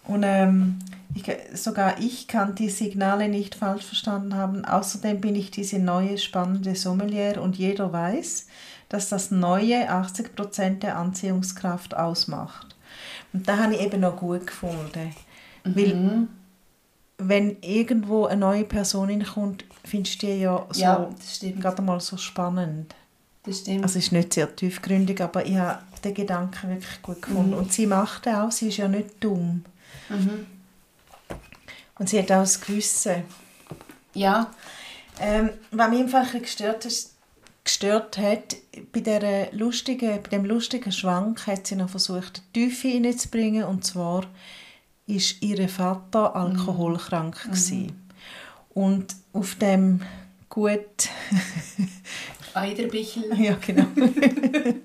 Und 0.08 0.24
ähm, 0.24 0.80
ich, 1.16 1.26
sogar 1.54 2.00
ich 2.00 2.28
kann 2.28 2.56
die 2.56 2.70
Signale 2.70 3.30
nicht 3.30 3.56
falsch 3.56 3.86
verstanden 3.86 4.36
haben. 4.36 4.66
Außerdem 4.66 5.20
bin 5.22 5.36
ich 5.36 5.52
diese 5.52 5.80
neue 5.80 6.18
spannende 6.18 6.76
Sommelier 6.76 7.42
und 7.42 7.58
jeder 7.58 7.92
weiß, 7.92 8.48
dass 8.90 9.10
das 9.10 9.32
neue 9.32 9.90
80% 9.92 10.80
der 10.80 10.98
Anziehungskraft 10.98 11.96
ausmacht. 11.96 12.76
Und 13.34 13.48
da 13.48 13.58
habe 13.58 13.76
ich 13.76 13.82
eben 13.82 14.00
noch 14.00 14.18
gut 14.18 14.48
gefunden. 14.48 15.14
Weil, 15.64 16.28
wenn 17.18 17.58
irgendwo 17.62 18.26
eine 18.26 18.40
neue 18.40 18.64
Person 18.64 19.10
hineinkommt, 19.10 19.66
findest 19.84 20.22
du 20.22 20.28
die 20.28 20.42
ja 20.42 20.66
so 20.70 20.80
Ja, 20.82 21.10
gerade 21.60 21.82
mal 21.82 22.00
so 22.00 22.18
spannend. 22.18 22.94
Das 23.44 23.60
stimmt. 23.60 23.84
Also 23.84 23.98
es 23.98 24.06
ist 24.06 24.12
nicht 24.12 24.34
sehr 24.34 24.54
tiefgründig, 24.56 25.22
aber 25.22 25.46
ich 25.46 25.56
habe 25.56 25.82
den 26.04 26.14
Gedanken 26.14 26.70
wirklich 26.70 27.02
gut 27.02 27.22
gefunden. 27.22 27.54
Und 27.54 27.72
sie 27.74 27.88
macht 27.88 28.26
den 28.26 28.36
auch, 28.36 28.52
sie 28.52 28.68
ist 28.68 28.78
ja 28.78 28.88
nicht 28.88 29.24
dumm. 29.24 29.64
Und 31.98 32.10
sie 32.10 32.20
hat 32.20 32.32
auch 32.32 32.42
das 32.42 32.62
Gewissen. 32.62 33.24
ja, 34.14 34.52
Ähm, 35.20 35.50
was 35.72 35.90
mich 35.90 36.00
einfach 36.02 36.32
gestört, 36.34 36.86
ist, 36.86 37.16
gestört 37.64 38.20
hat, 38.20 38.56
bei, 38.94 39.00
der 39.00 39.52
lustigen, 39.52 40.22
bei 40.22 40.30
dem 40.30 40.46
lustigen 40.46 40.92
Schwank 40.92 41.48
hat 41.48 41.66
sie 41.66 41.76
noch 41.76 41.90
versucht, 41.90 42.44
die 42.54 42.68
Tiefe 42.70 42.90
reinzubringen. 42.90 43.64
Und 43.64 43.84
zwar 43.84 44.26
ist 45.08 45.42
ihr 45.42 45.68
Vater 45.70 46.36
alkoholkrank. 46.36 47.44
gewesen. 47.44 48.10
Und 48.70 49.16
auf 49.34 49.56
dem 49.56 50.02
gut 50.50 51.10
Eiderbichel. 52.54 53.24
Ja, 53.38 53.56
genau. 53.56 53.86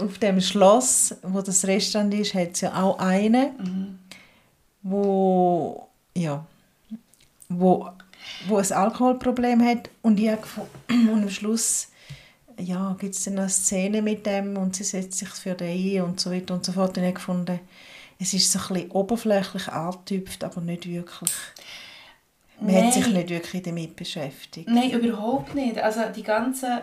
Auf 0.00 0.18
dem 0.18 0.40
Schloss, 0.40 1.14
wo 1.22 1.40
das 1.40 1.64
Restaurant 1.64 2.12
ist, 2.14 2.34
hat 2.34 2.52
es 2.52 2.60
ja 2.60 2.80
auch 2.80 2.98
einen, 2.98 3.98
wo, 4.82 5.88
ja, 6.16 6.46
wo, 7.48 7.88
wo 8.46 8.56
ein 8.58 8.72
Alkoholproblem 8.72 9.64
hat. 9.64 9.90
Und, 10.02 10.20
ich 10.20 10.30
und 10.88 11.22
am 11.22 11.30
Schluss 11.30 11.88
ja, 12.60 12.94
gibt 12.98 13.14
es 13.14 13.24
dann 13.24 13.38
eine 13.38 13.48
Szene 13.48 14.02
mit 14.02 14.26
dem 14.26 14.56
und 14.56 14.76
sie 14.76 14.84
setzt 14.84 15.18
sich 15.18 15.28
für 15.30 15.54
den 15.54 15.68
ein 15.68 16.02
und 16.02 16.20
so 16.20 16.30
weiter 16.30 16.54
und 16.54 16.64
so 16.64 16.72
fort. 16.72 16.96
Und 16.96 17.04
ich 17.04 17.08
habe 17.08 17.14
gefunden, 17.14 17.60
es 18.18 18.34
ist 18.34 18.50
so 18.50 18.58
ein 18.58 18.74
bisschen 18.74 18.90
oberflächlich 18.92 19.68
angetüpft, 19.68 20.44
aber 20.44 20.60
nicht 20.60 20.88
wirklich. 20.88 21.30
Man 22.60 22.74
Nein. 22.74 22.86
hat 22.86 22.94
sich 22.94 23.06
nicht 23.08 23.28
wirklich 23.30 23.62
damit 23.62 23.96
beschäftigt. 23.96 24.68
Nein, 24.68 24.92
überhaupt 24.92 25.54
nicht. 25.54 25.78
Also 25.78 26.02
die 26.14 26.22
ganze, 26.22 26.82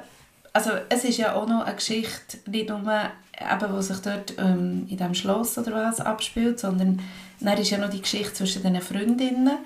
also 0.53 0.71
es 0.89 1.05
ist 1.05 1.17
ja 1.17 1.33
auch 1.35 1.47
noch 1.47 1.65
eine 1.65 1.75
Geschichte, 1.75 2.37
nicht 2.49 2.69
nur 2.69 2.81
eben, 2.81 3.73
wo 3.73 3.81
sich 3.81 3.97
dort 3.99 4.37
ähm, 4.37 4.85
in 4.89 4.97
diesem 4.97 5.13
Schloss 5.13 5.57
oder 5.57 5.73
was 5.73 5.99
abspielt, 5.99 6.59
sondern 6.59 7.01
dann 7.39 7.57
ist 7.57 7.69
ja 7.71 7.77
noch 7.77 7.89
die 7.89 8.01
Geschichte 8.01 8.33
zwischen 8.33 8.63
den 8.63 8.81
Freundinnen, 8.81 9.57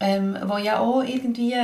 ähm, 0.00 0.36
wo 0.44 0.58
ja 0.58 0.80
auch 0.80 1.02
irgendwie, 1.02 1.54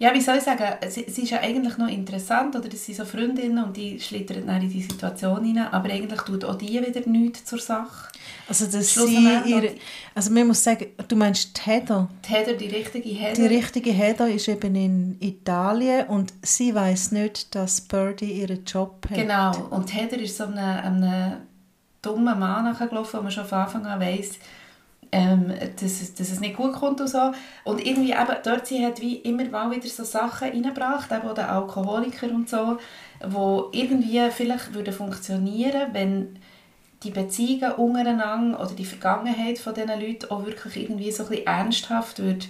ja 0.00 0.14
wie 0.14 0.20
soll 0.20 0.38
ich 0.38 0.42
sagen, 0.42 0.64
sie, 0.88 1.04
sie 1.08 1.22
ist 1.22 1.30
ja 1.30 1.40
eigentlich 1.40 1.76
noch 1.76 1.86
interessant, 1.88 2.56
oder 2.56 2.68
das 2.68 2.84
sind 2.84 2.96
so 2.96 3.04
Freundinnen 3.04 3.62
und 3.62 3.76
die 3.76 4.00
schlittern 4.00 4.46
dann 4.46 4.62
in 4.62 4.70
die 4.70 4.80
Situation 4.80 5.44
hinein, 5.44 5.68
aber 5.70 5.90
eigentlich 5.90 6.22
tut 6.22 6.42
auch 6.44 6.56
die 6.56 6.80
wieder 6.84 7.08
nichts 7.08 7.44
zur 7.44 7.58
Sache. 7.58 8.08
Also, 8.48 8.66
dass 8.66 8.94
sie 8.94 9.28
ihre, 9.44 9.74
also 10.14 10.32
man 10.32 10.46
muss 10.46 10.64
sagen, 10.64 10.86
du 11.06 11.16
meinst 11.16 11.56
die 11.56 11.70
Heather. 11.70 12.08
Die 12.26 12.30
Heather, 12.30 12.54
die 12.54 12.68
richtige 12.68 13.08
Heather, 13.10 13.34
Die 13.34 13.54
richtige 13.54 13.92
Heather 13.92 14.28
ist 14.28 14.48
eben 14.48 14.74
in 14.74 15.16
Italien 15.20 16.06
und 16.06 16.32
sie 16.42 16.74
weiß 16.74 17.12
nicht, 17.12 17.54
dass 17.54 17.82
Birdie 17.82 18.32
ihren 18.32 18.64
Job 18.64 19.06
hat. 19.10 19.16
Genau, 19.16 19.68
und 19.68 19.94
Heather 19.94 20.18
ist 20.18 20.36
so 20.36 20.44
einem, 20.44 20.58
einem 20.58 21.36
dummen 22.00 22.38
Mann 22.38 22.64
nachgelaufen, 22.64 23.18
wo 23.18 23.22
man 23.22 23.30
schon 23.30 23.44
von 23.44 23.58
Anfang 23.58 23.84
an 23.84 24.00
weiss, 24.00 24.38
ähm, 25.12 25.52
dass, 25.80 26.00
es- 26.02 26.14
dass 26.14 26.30
es 26.30 26.40
nicht 26.40 26.56
gut 26.56 26.72
kommt 26.72 27.00
und 27.00 27.08
so. 27.08 27.32
Und 27.64 27.84
irgendwie 27.84 28.12
eben, 28.12 28.36
dort 28.44 28.66
sie 28.66 28.84
hat 28.84 29.00
wie 29.00 29.16
immer 29.16 29.44
mal 29.44 29.70
wieder 29.70 29.88
so 29.88 30.04
Sachen 30.04 30.48
reingebracht, 30.48 31.10
eben 31.10 31.28
auch 31.28 31.34
der 31.34 31.50
Alkoholiker 31.50 32.28
und 32.28 32.48
so, 32.48 32.78
wo 33.26 33.68
irgendwie 33.72 34.20
vielleicht 34.30 34.72
würden 34.74 34.94
funktionieren, 34.94 35.88
wenn 35.92 36.38
die 37.02 37.10
Beziehungen 37.10 37.72
untereinander 37.72 38.60
oder 38.60 38.72
die 38.74 38.84
Vergangenheit 38.84 39.58
von 39.58 39.74
diesen 39.74 39.88
Leuten 40.00 40.30
auch 40.30 40.44
wirklich 40.44 40.76
irgendwie 40.76 41.10
so 41.10 41.24
ein 41.24 41.28
bisschen 41.30 41.46
ernsthaft 41.46 42.18
würde 42.18 42.46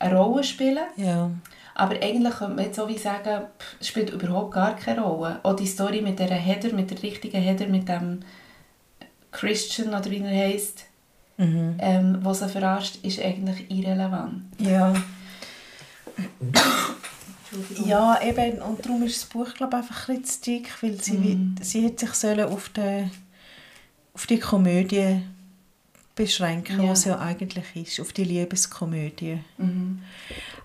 eine 0.00 0.16
Rolle 0.18 0.42
spielen. 0.44 0.84
Ja. 0.96 1.30
Aber 1.76 1.94
eigentlich 2.02 2.34
könnte 2.34 2.54
man 2.54 2.64
jetzt 2.66 2.76
so 2.76 2.88
wie 2.88 2.98
sagen, 2.98 3.46
es 3.80 3.88
spielt 3.88 4.10
überhaupt 4.10 4.52
gar 4.54 4.76
keine 4.76 5.02
Rolle. 5.02 5.40
Auch 5.42 5.56
die 5.56 5.66
Story 5.66 6.02
mit 6.02 6.18
der 6.18 6.28
Header, 6.28 6.72
mit 6.74 6.90
der 6.90 7.02
richtigen 7.02 7.40
Header, 7.40 7.66
mit 7.66 7.88
dem 7.88 8.20
Christian 9.32 9.88
oder 9.88 10.10
wie 10.10 10.22
er 10.22 10.30
heisst, 10.30 10.84
Mhm. 11.36 11.76
ähm, 11.80 12.18
was 12.22 12.42
er 12.42 12.48
verarscht, 12.48 12.96
ist 13.02 13.20
eigentlich 13.20 13.70
irrelevant. 13.70 14.42
Ja. 14.58 14.94
Ja, 17.84 18.20
eben, 18.22 18.60
und 18.62 18.84
darum 18.84 19.02
ist 19.04 19.22
das 19.22 19.28
Buch, 19.28 19.54
glaube 19.54 19.76
ich, 19.76 19.82
einfach 19.82 20.08
ein 20.08 20.20
bisschen 20.20 20.42
zu 20.42 20.50
dick, 20.50 20.82
weil 20.82 21.00
sie, 21.00 21.22
wie- 21.22 21.64
sie 21.64 21.82
hätte 21.84 22.06
sich 22.06 22.14
sollen 22.14 22.48
auf, 22.48 22.68
die, 22.70 23.08
auf 24.12 24.26
die 24.26 24.38
Komödie 24.40 25.22
beschränken, 26.16 26.82
Ja. 26.82 26.90
was 26.90 27.04
ja 27.04 27.18
eigentlich 27.18 27.64
ist, 27.76 28.00
auf 28.00 28.12
die 28.12 28.24
Liebeskomödie. 28.24 29.38
Mhm. 29.58 30.00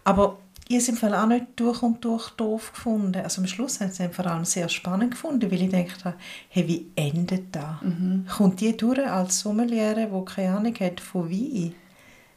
Aber 0.03 0.37
ich 0.71 0.77
es 0.77 0.87
im 0.87 0.97
Fall 0.97 1.15
auch 1.15 1.25
nicht 1.25 1.47
durch 1.55 1.81
und 1.81 2.05
durch 2.05 2.29
doof 2.29 2.71
gefunden. 2.73 3.23
Also 3.23 3.41
am 3.41 3.47
Schluss 3.47 3.79
habe 3.79 3.91
ich 3.91 3.99
es 3.99 4.15
vor 4.15 4.27
allem 4.27 4.45
sehr 4.45 4.69
spannend 4.69 5.11
gefunden, 5.11 5.51
weil 5.51 5.63
ich 5.63 5.71
dachte, 5.71 6.13
hey, 6.47 6.67
wie 6.67 6.91
endet 6.95 7.55
das? 7.55 7.81
Mhm. 7.81 8.27
Kommt 8.27 8.61
die 8.61 8.77
durch 8.77 8.99
als 8.99 9.39
Sommeliere, 9.39 10.07
die 10.07 10.25
keine 10.31 10.55
Ahnung 10.55 10.75
hat 10.79 11.01
von 11.01 11.27
Wein? 11.27 11.73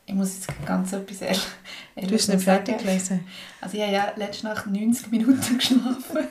Ich 0.07 0.14
muss 0.14 0.35
jetzt 0.35 0.66
ganz 0.66 0.95
etwas 0.95 1.20
ehrlich, 1.20 1.47
Du 1.95 2.07
hast 2.07 2.12
es 2.22 2.28
nicht 2.28 2.43
fertig 2.43 2.78
gelesen. 2.78 3.20
Also 3.61 3.76
ich 3.76 3.83
habe 3.83 3.93
ja 3.93 4.12
letzte 4.16 4.47
Nacht 4.47 4.66
90 4.66 5.11
Minuten 5.11 5.59
geschlafen. 5.59 6.28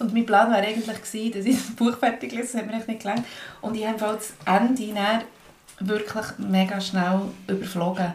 Und 0.00 0.12
mein 0.12 0.26
Plan 0.26 0.50
wäre 0.50 0.66
eigentlich 0.66 1.02
gewesen, 1.02 1.32
dass 1.32 1.44
ich 1.44 1.56
das 1.56 1.76
Buch 1.76 1.96
fertig 1.98 2.32
lese, 2.32 2.52
das 2.52 2.62
hat 2.62 2.66
mir 2.66 2.84
nicht 2.84 3.00
gelangt. 3.00 3.24
Und 3.60 3.76
ich 3.76 3.86
habe 3.86 3.96
das 3.98 4.32
Ende 4.44 5.24
wirklich 5.78 6.26
mega 6.38 6.80
schnell 6.80 7.20
überflogen. 7.46 8.14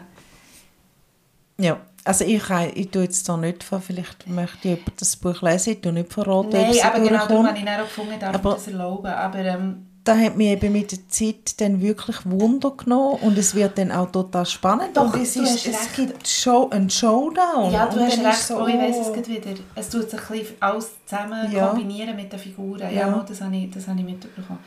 Ja, 1.56 1.80
also 2.04 2.24
ich, 2.24 2.42
ich 2.74 2.90
tue 2.90 3.02
jetzt 3.04 3.28
da 3.28 3.36
nicht 3.36 3.64
von, 3.64 3.80
vielleicht 3.80 4.26
möchte 4.28 4.68
jemand 4.68 5.00
das 5.00 5.16
Buch 5.16 5.40
lesen, 5.42 5.72
ich 5.72 5.80
tue 5.80 5.92
nicht 5.92 6.12
verraten, 6.12 6.50
Nein, 6.52 6.64
ob 6.68 6.70
es 6.74 6.84
aber 6.84 7.00
genau 7.00 7.26
darum 7.26 7.46
habe 7.46 7.58
ich 7.58 7.68
auch 7.68 7.78
gefunden, 7.78 8.12
ich 8.12 8.18
darf 8.18 8.34
Aber- 8.34 8.50
mir 8.50 8.54
das 8.56 8.66
erlauben. 8.68 9.06
Aber 9.06 9.38
ähm, 9.38 9.86
Da 10.04 10.14
hat 10.18 10.36
mich 10.36 10.48
eben 10.48 10.70
mit 10.72 10.92
der 10.92 11.08
Zeit 11.08 11.58
dann 11.62 11.80
wirklich 11.80 12.16
Wunder 12.26 12.72
genommen 12.72 13.20
und 13.22 13.38
es 13.38 13.54
wird 13.54 13.78
dann 13.78 13.90
auch 13.90 14.12
total 14.12 14.44
spannend. 14.44 14.94
Doch, 14.94 15.14
und 15.14 15.22
es, 15.22 15.34
ist, 15.36 15.66
es 15.66 15.92
gibt 15.96 16.28
Show, 16.28 16.68
einen 16.70 16.90
Showdown. 16.90 17.72
ja, 17.72 17.86
du 17.86 17.98
hast 18.00 18.18
recht, 18.22 18.38
so, 18.42 18.58
oh, 18.62 18.66
ich 18.66 18.74
weiss 18.76 18.98
es 18.98 19.06
oh. 19.08 19.12
gerade 19.14 19.28
wieder. 19.28 19.50
Es 19.74 19.88
tut 19.88 20.10
sich 20.10 20.20
ein 20.20 20.26
bisschen 20.38 20.56
alles 20.60 20.90
zusammen 21.06 21.50
Ja. 21.50 21.68
kombinieren 21.68 22.14
mit 22.16 22.30
den 22.30 22.38
Figuren. 22.38 22.80
Ja, 22.82 22.90
Ja. 22.90 23.10
mal, 23.10 23.24
das, 23.26 23.40
habe 23.40 23.56
ich, 23.56 23.70
das 23.70 23.88
habe 23.88 23.98
ich 23.98 24.04
mitbekommen. 24.04 24.58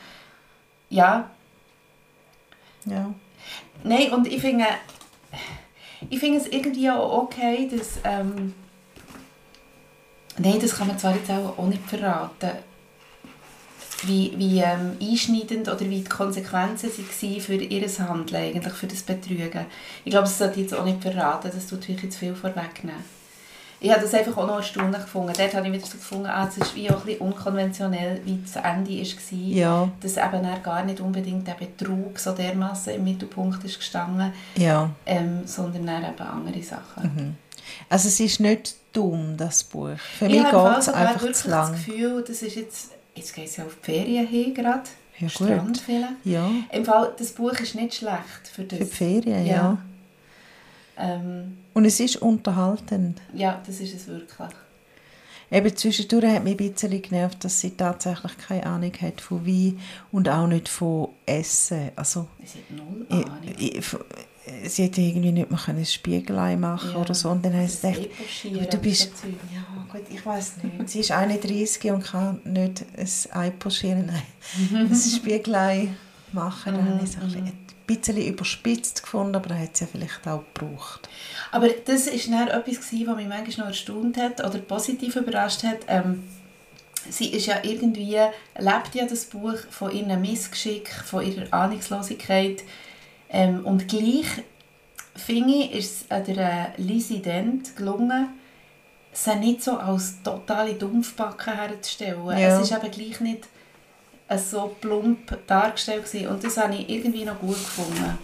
Ja, 0.90 1.30
Ja. 2.84 3.14
Nein, 3.84 4.12
und 4.12 4.26
ich 4.26 4.40
finde, 4.40 4.64
ich 6.10 6.18
finde 6.18 6.38
es 6.38 6.46
irgendwie 6.46 6.90
auch 6.90 7.24
okay, 7.24 7.68
dass, 7.70 7.98
ähm, 8.04 8.54
nein, 10.38 10.58
das 10.60 10.76
kann 10.76 10.88
man 10.88 10.98
zwar 10.98 11.14
jetzt 11.14 11.30
auch, 11.30 11.66
nicht 11.66 11.82
verraten, 11.84 12.50
wie, 14.04 14.32
wie 14.36 14.60
ähm, 14.60 14.96
einschneidend 15.00 15.68
oder 15.68 15.80
wie 15.80 16.02
die 16.02 16.04
Konsequenzen 16.04 16.90
waren 16.90 17.40
für 17.40 17.54
ihr 17.54 17.88
Handeln, 17.88 18.42
eigentlich 18.42 18.74
für 18.74 18.86
das 18.86 19.02
Betrügen. 19.02 19.66
Ich 20.04 20.10
glaube, 20.10 20.26
das 20.26 20.38
sollte 20.38 20.60
jetzt 20.60 20.74
auch 20.74 20.84
nicht 20.84 21.02
verraten, 21.02 21.50
das 21.52 21.66
tut 21.66 21.88
wirklich 21.88 22.12
zu 22.12 22.18
viel 22.18 22.34
vorwegnehmen. 22.34 23.17
Ich 23.80 23.90
habe 23.90 24.00
das 24.02 24.12
einfach 24.14 24.36
auch 24.36 24.46
noch 24.46 24.56
erstaunlich 24.56 25.02
gefunden. 25.02 25.32
Dort 25.36 25.54
habe 25.54 25.66
ich 25.68 25.72
wieder 25.72 25.86
so 25.86 25.92
gefunden, 25.98 26.26
ah, 26.26 26.48
es 26.48 26.56
ist 26.58 26.74
wie 26.74 26.90
auch 26.90 26.96
ein 27.00 27.06
bisschen 27.06 27.20
unkonventionell, 27.20 28.20
wie 28.24 28.40
das 28.44 28.56
Ende 28.56 28.90
war. 28.90 29.38
Ja, 29.38 29.88
Dass 30.00 30.16
eben 30.16 30.42
dann 30.42 30.62
gar 30.62 30.84
nicht 30.84 31.00
unbedingt 31.00 31.46
der 31.46 31.54
Betrug 31.54 32.18
so 32.18 32.32
dermaßen 32.32 32.94
im 32.94 33.04
Mittelpunkt 33.04 33.62
ist 33.64 33.78
gestanden, 33.78 34.32
ja. 34.56 34.90
ähm, 35.06 35.42
sondern 35.46 35.86
dann 35.86 36.04
eben 36.04 36.20
andere 36.20 36.62
Sachen. 36.62 37.36
Also 37.88 38.08
es 38.08 38.18
ist 38.18 38.40
nicht 38.40 38.74
dumm, 38.92 39.36
das 39.36 39.62
Buch. 39.62 39.90
Für 40.18 40.26
Ich 40.26 40.32
mich 40.32 40.44
habe 40.52 40.70
geht 40.70 40.78
es 40.78 40.88
einfach 40.88 41.32
zu 41.32 41.48
lang. 41.50 41.72
das 41.72 41.84
Gefühl, 41.84 42.24
das 42.26 42.42
ist 42.42 42.56
jetzt, 42.56 42.90
jetzt 43.14 43.34
geht 43.34 43.46
es 43.46 43.56
ja 43.58 43.64
auf 43.64 43.76
die 43.80 43.92
Ferien 43.92 44.26
hin 44.26 44.54
gerade, 44.54 44.82
Ja, 45.18 45.28
Strand 45.28 45.78
vielleicht. 45.78 46.12
Ja, 46.24 46.50
Im 46.72 46.84
Fall, 46.84 47.12
das 47.18 47.30
Buch 47.32 47.52
ist 47.52 47.74
nicht 47.74 47.94
schlecht 47.94 48.48
für 48.52 48.64
das. 48.64 48.78
für 48.78 48.84
die 48.84 48.90
Ferien, 48.90 49.46
ja. 49.46 49.54
Ja. 49.54 49.78
Ähm, 50.98 51.58
Und 51.74 51.84
es 51.84 52.00
ist 52.00 52.16
unterhaltend. 52.16 53.20
ja, 53.34 53.62
das 53.66 53.80
ist 53.80 53.94
es 53.94 54.06
wirklich. 54.08 54.48
Eben 55.50 55.74
zwischendurch 55.76 56.26
hat 56.26 56.44
mich 56.44 56.60
ein 56.60 56.72
bisschen 56.72 57.00
genervt, 57.00 57.42
dass 57.42 57.60
sie 57.60 57.70
tatsächlich 57.70 58.36
keine 58.36 58.66
Ahnung 58.66 58.92
hat 59.00 59.20
von 59.22 59.46
Wein 59.46 59.78
und 60.12 60.28
auch 60.28 60.46
nicht 60.46 60.68
von 60.68 61.08
Essen. 61.24 61.90
Also, 61.96 62.26
Es 62.44 62.54
hat 62.56 62.70
null 62.70 63.06
ich, 63.08 63.26
Ahnung. 63.26 63.40
ich, 63.56 64.70
sie 64.70 64.82
hätte 64.84 65.00
irgendwie 65.00 65.32
nicht 65.32 65.50
mehr 65.50 65.60
ein 65.68 65.86
Spiegelei 65.86 66.56
machen 66.56 66.90
Ja, 66.92 66.98
oder 66.98 67.14
so. 67.14 67.30
Und 67.30 67.42
dann 67.46 67.58
ich 67.64 67.80
gedacht, 67.80 67.98
Epochieren 67.98 68.58
aber 68.58 68.66
du 68.66 68.76
bist... 68.78 69.16
so. 69.16 69.26
Ja, 69.28 69.86
gut, 69.90 70.02
ich 70.10 70.26
weiß 70.26 70.52
nicht. 70.64 70.88
Sie 70.90 71.00
ist 71.00 71.12
31 71.12 71.92
und 71.92 72.04
kann 72.04 72.40
nicht 72.44 72.84
ein 72.96 73.08
Ei 73.40 73.50
pochieren. 73.50 74.04
Nein, 74.06 74.86
das 74.90 75.16
Spiegelei... 75.16 75.88
machen. 76.32 76.74
Mhm. 76.74 76.84
habe 76.84 77.00
ich 77.02 77.08
es 77.10 77.16
ein 77.16 77.22
bisschen 77.22 77.52
überspitzt 77.88 79.02
gefunden, 79.02 79.36
aber 79.36 79.50
er 79.50 79.62
hat 79.62 79.74
es 79.74 79.80
ja 79.80 79.86
vielleicht 79.90 80.26
auch 80.26 80.44
gebraucht. 80.54 81.08
Aber 81.52 81.68
das 81.68 82.06
war 82.06 82.46
dann 82.46 82.48
etwas, 82.48 82.78
was 82.78 82.92
mich 82.92 83.06
manchmal 83.06 83.46
noch 83.58 83.66
erstaunt 83.66 84.16
hat 84.16 84.44
oder 84.44 84.58
positiv 84.58 85.16
überrascht 85.16 85.62
hat. 85.62 85.78
Ähm, 85.88 86.24
sie 87.08 87.28
ist 87.28 87.46
ja 87.46 87.56
irgendwie, 87.62 88.18
lebt 88.58 88.94
ja 88.94 89.06
das 89.06 89.24
Buch 89.24 89.58
von 89.70 89.90
ihrem 89.90 90.20
Missgeschick, 90.20 90.90
von 90.90 91.26
ihrer 91.26 91.52
Ahnungslosigkeit 91.52 92.64
ähm, 93.30 93.64
und 93.64 93.88
gleich 93.88 94.26
finde 95.14 95.54
ich, 95.54 95.72
ist 95.72 96.06
es 96.08 96.24
der 96.26 96.72
Lizzie 96.76 97.20
Dent 97.20 97.76
gelungen, 97.76 98.28
sie 99.12 99.36
nicht 99.36 99.62
so 99.62 99.78
als 99.78 100.22
totale 100.22 100.74
Dumpfbacke 100.74 101.56
herzustellen. 101.56 102.26
Ja. 102.38 102.60
Es 102.60 102.70
ist 102.70 102.72
eben 102.72 102.90
gleich 102.90 103.20
nicht 103.20 103.48
so 104.36 104.76
plump 104.80 105.38
dargestellt 105.46 106.04
gewesen. 106.04 106.28
und 106.28 106.44
das 106.44 106.56
habe 106.56 106.74
ich 106.74 106.88
irgendwie 106.88 107.24
noch 107.24 107.38
gut 107.38 107.56
gefunden. 107.56 108.18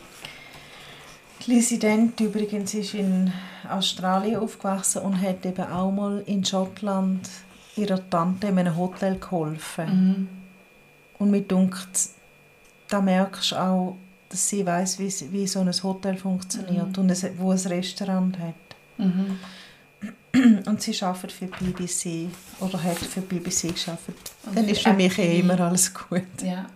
Lizzie 1.47 1.79
Dent 1.79 2.21
übrigens 2.21 2.73
ist 2.75 2.95
in 2.95 3.33
Australien 3.69 4.37
aufgewachsen 4.37 5.03
und 5.03 5.21
hat 5.21 5.45
eben 5.45 5.65
auch 5.65 5.91
mal 5.91 6.23
in 6.27 6.45
Schottland 6.45 7.29
ihrer 7.77 8.09
Tante 8.09 8.47
in 8.47 8.59
einem 8.59 8.77
Hotel 8.77 9.19
geholfen. 9.19 9.87
Mhm. 9.87 10.29
Und 11.19 11.31
mir 11.31 11.43
denkt, 11.43 12.09
da 12.89 13.01
merkst 13.01 13.53
du 13.53 13.57
auch, 13.57 13.97
dass 14.29 14.49
sie 14.49 14.65
weiß, 14.65 14.99
wie, 14.99 15.13
wie 15.33 15.47
so 15.47 15.61
ein 15.61 15.71
Hotel 15.71 16.17
funktioniert 16.17 16.97
mhm. 16.97 17.03
und 17.03 17.11
es, 17.11 17.27
wo 17.39 17.51
ein 17.51 17.59
Restaurant 17.59 18.39
hat. 18.39 18.55
Mhm. 18.99 19.39
Und 20.67 20.83
sie 20.83 21.01
arbeitet 21.03 21.33
für 21.33 21.47
die 21.47 21.65
BBC 21.65 22.29
oder 22.61 22.83
hat 22.83 22.99
für 22.99 23.21
die 23.21 23.39
BBC 23.39 23.75
gearbeitet. 23.75 24.33
Dann 24.53 24.69
ist 24.69 24.83
für 24.83 24.93
mich 24.93 25.17
eh 25.19 25.39
immer 25.41 25.59
alles 25.61 25.93
gut. 25.95 26.23
Ja. 26.43 26.67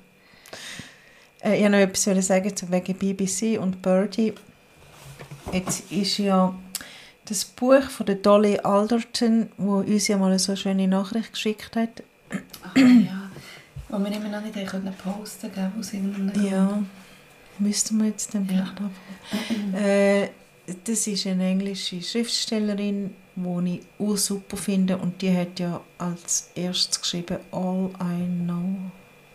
Äh, 1.43 1.57
ich 1.57 1.63
wollte 1.63 1.71
noch 1.71 1.79
etwas 1.79 2.27
sagen 2.27 2.53
wegen 2.71 2.95
BBC 2.95 3.61
und 3.61 3.83
Birdie. 3.83 4.33
Jetzt 5.53 5.91
ist 5.91 6.19
ja 6.19 6.55
das 7.25 7.45
Buch 7.45 7.83
von 7.83 8.07
der 8.07 8.17
Dolly 8.17 8.59
Alderton, 8.59 9.49
wo 9.57 9.79
uns 9.79 10.09
ja 10.09 10.17
mal 10.17 10.39
so 10.39 10.53
eine 10.53 10.57
schöne 10.57 10.89
Nachricht 10.89 11.33
geschickt 11.33 11.77
hat. 11.77 12.03
Ach 12.63 12.77
ja, 12.77 13.31
wo 13.89 13.99
wir 13.99 14.13
immer 14.13 14.29
noch 14.29 14.43
nicht 14.43 14.55
können 14.69 14.95
posten 14.95 15.53
konnten, 15.53 15.81
aus 15.81 15.93
irgendeinem 15.93 16.47
Ja, 16.47 16.83
müssten 17.59 17.99
wir 17.99 18.09
jetzt 18.09 18.35
dann 18.35 18.47
vielleicht 18.47 18.75
ja. 19.73 19.79
äh, 19.79 20.29
Das 20.85 21.07
ist 21.07 21.27
eine 21.27 21.49
englische 21.49 22.03
Schriftstellerin, 22.03 23.15
die 23.39 23.77
ich 23.77 23.81
auch 23.99 24.17
super 24.17 24.57
finde 24.57 24.97
und 24.99 25.23
die 25.23 25.35
hat 25.35 25.59
ja 25.61 25.81
als 25.99 26.51
erstes 26.55 27.01
geschrieben 27.01 27.39
«All 27.53 27.91
I 28.01 28.45
Know 28.45 28.91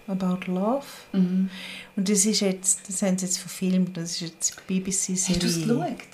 About 0.08 0.51
Love». 0.51 0.86
Mhm. 1.14 1.49
Und 1.95 2.10
das 2.10 2.26
ist 2.26 2.41
jetzt, 2.41 2.89
das 2.89 3.01
haben 3.01 3.18
sie 3.18 3.26
jetzt 3.26 3.39
verfilmt, 3.39 3.95
das 3.97 4.12
ist 4.12 4.22
jetzt 4.22 4.68
BBC-Serie. 4.68 5.36
Hast 5.36 5.43
du 5.43 5.47
es 5.47 5.62
geschaut? 5.62 6.08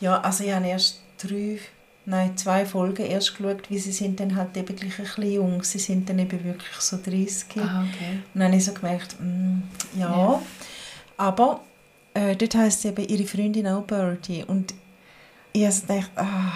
Ja, 0.00 0.20
also 0.20 0.44
ich 0.44 0.52
habe 0.52 0.66
erst 0.66 1.00
drei, 1.18 1.58
nein, 2.06 2.36
zwei 2.36 2.64
Folgen 2.64 3.04
erst 3.04 3.36
geschaut, 3.36 3.70
weil 3.70 3.78
sie 3.78 3.92
sind 3.92 4.20
dann 4.20 4.36
halt 4.36 4.56
eben 4.56 4.74
gleich 4.74 4.98
ein 4.98 5.04
bisschen 5.04 5.32
jung. 5.32 5.62
Sie 5.62 5.78
sind 5.78 6.08
dann 6.08 6.18
eben 6.18 6.44
wirklich 6.44 6.76
so 6.78 6.96
30. 6.96 7.46
Ah, 7.56 7.84
okay. 7.84 8.20
Und 8.32 8.40
dann 8.40 8.44
habe 8.44 8.56
ich 8.56 8.64
so 8.64 8.72
gemerkt, 8.72 9.16
mm, 9.20 9.62
ja. 9.98 10.16
ja. 10.16 10.42
Aber 11.16 11.62
äh, 12.14 12.36
dort 12.36 12.54
heisst 12.54 12.84
eben 12.84 13.04
ihre 13.06 13.24
Freundin 13.26 13.66
auch 13.66 13.82
Birdie. 13.82 14.44
Und 14.44 14.72
ich 15.52 15.64
habe 15.64 15.72
so 15.72 15.86
gedacht, 15.86 16.10
ah, 16.16 16.52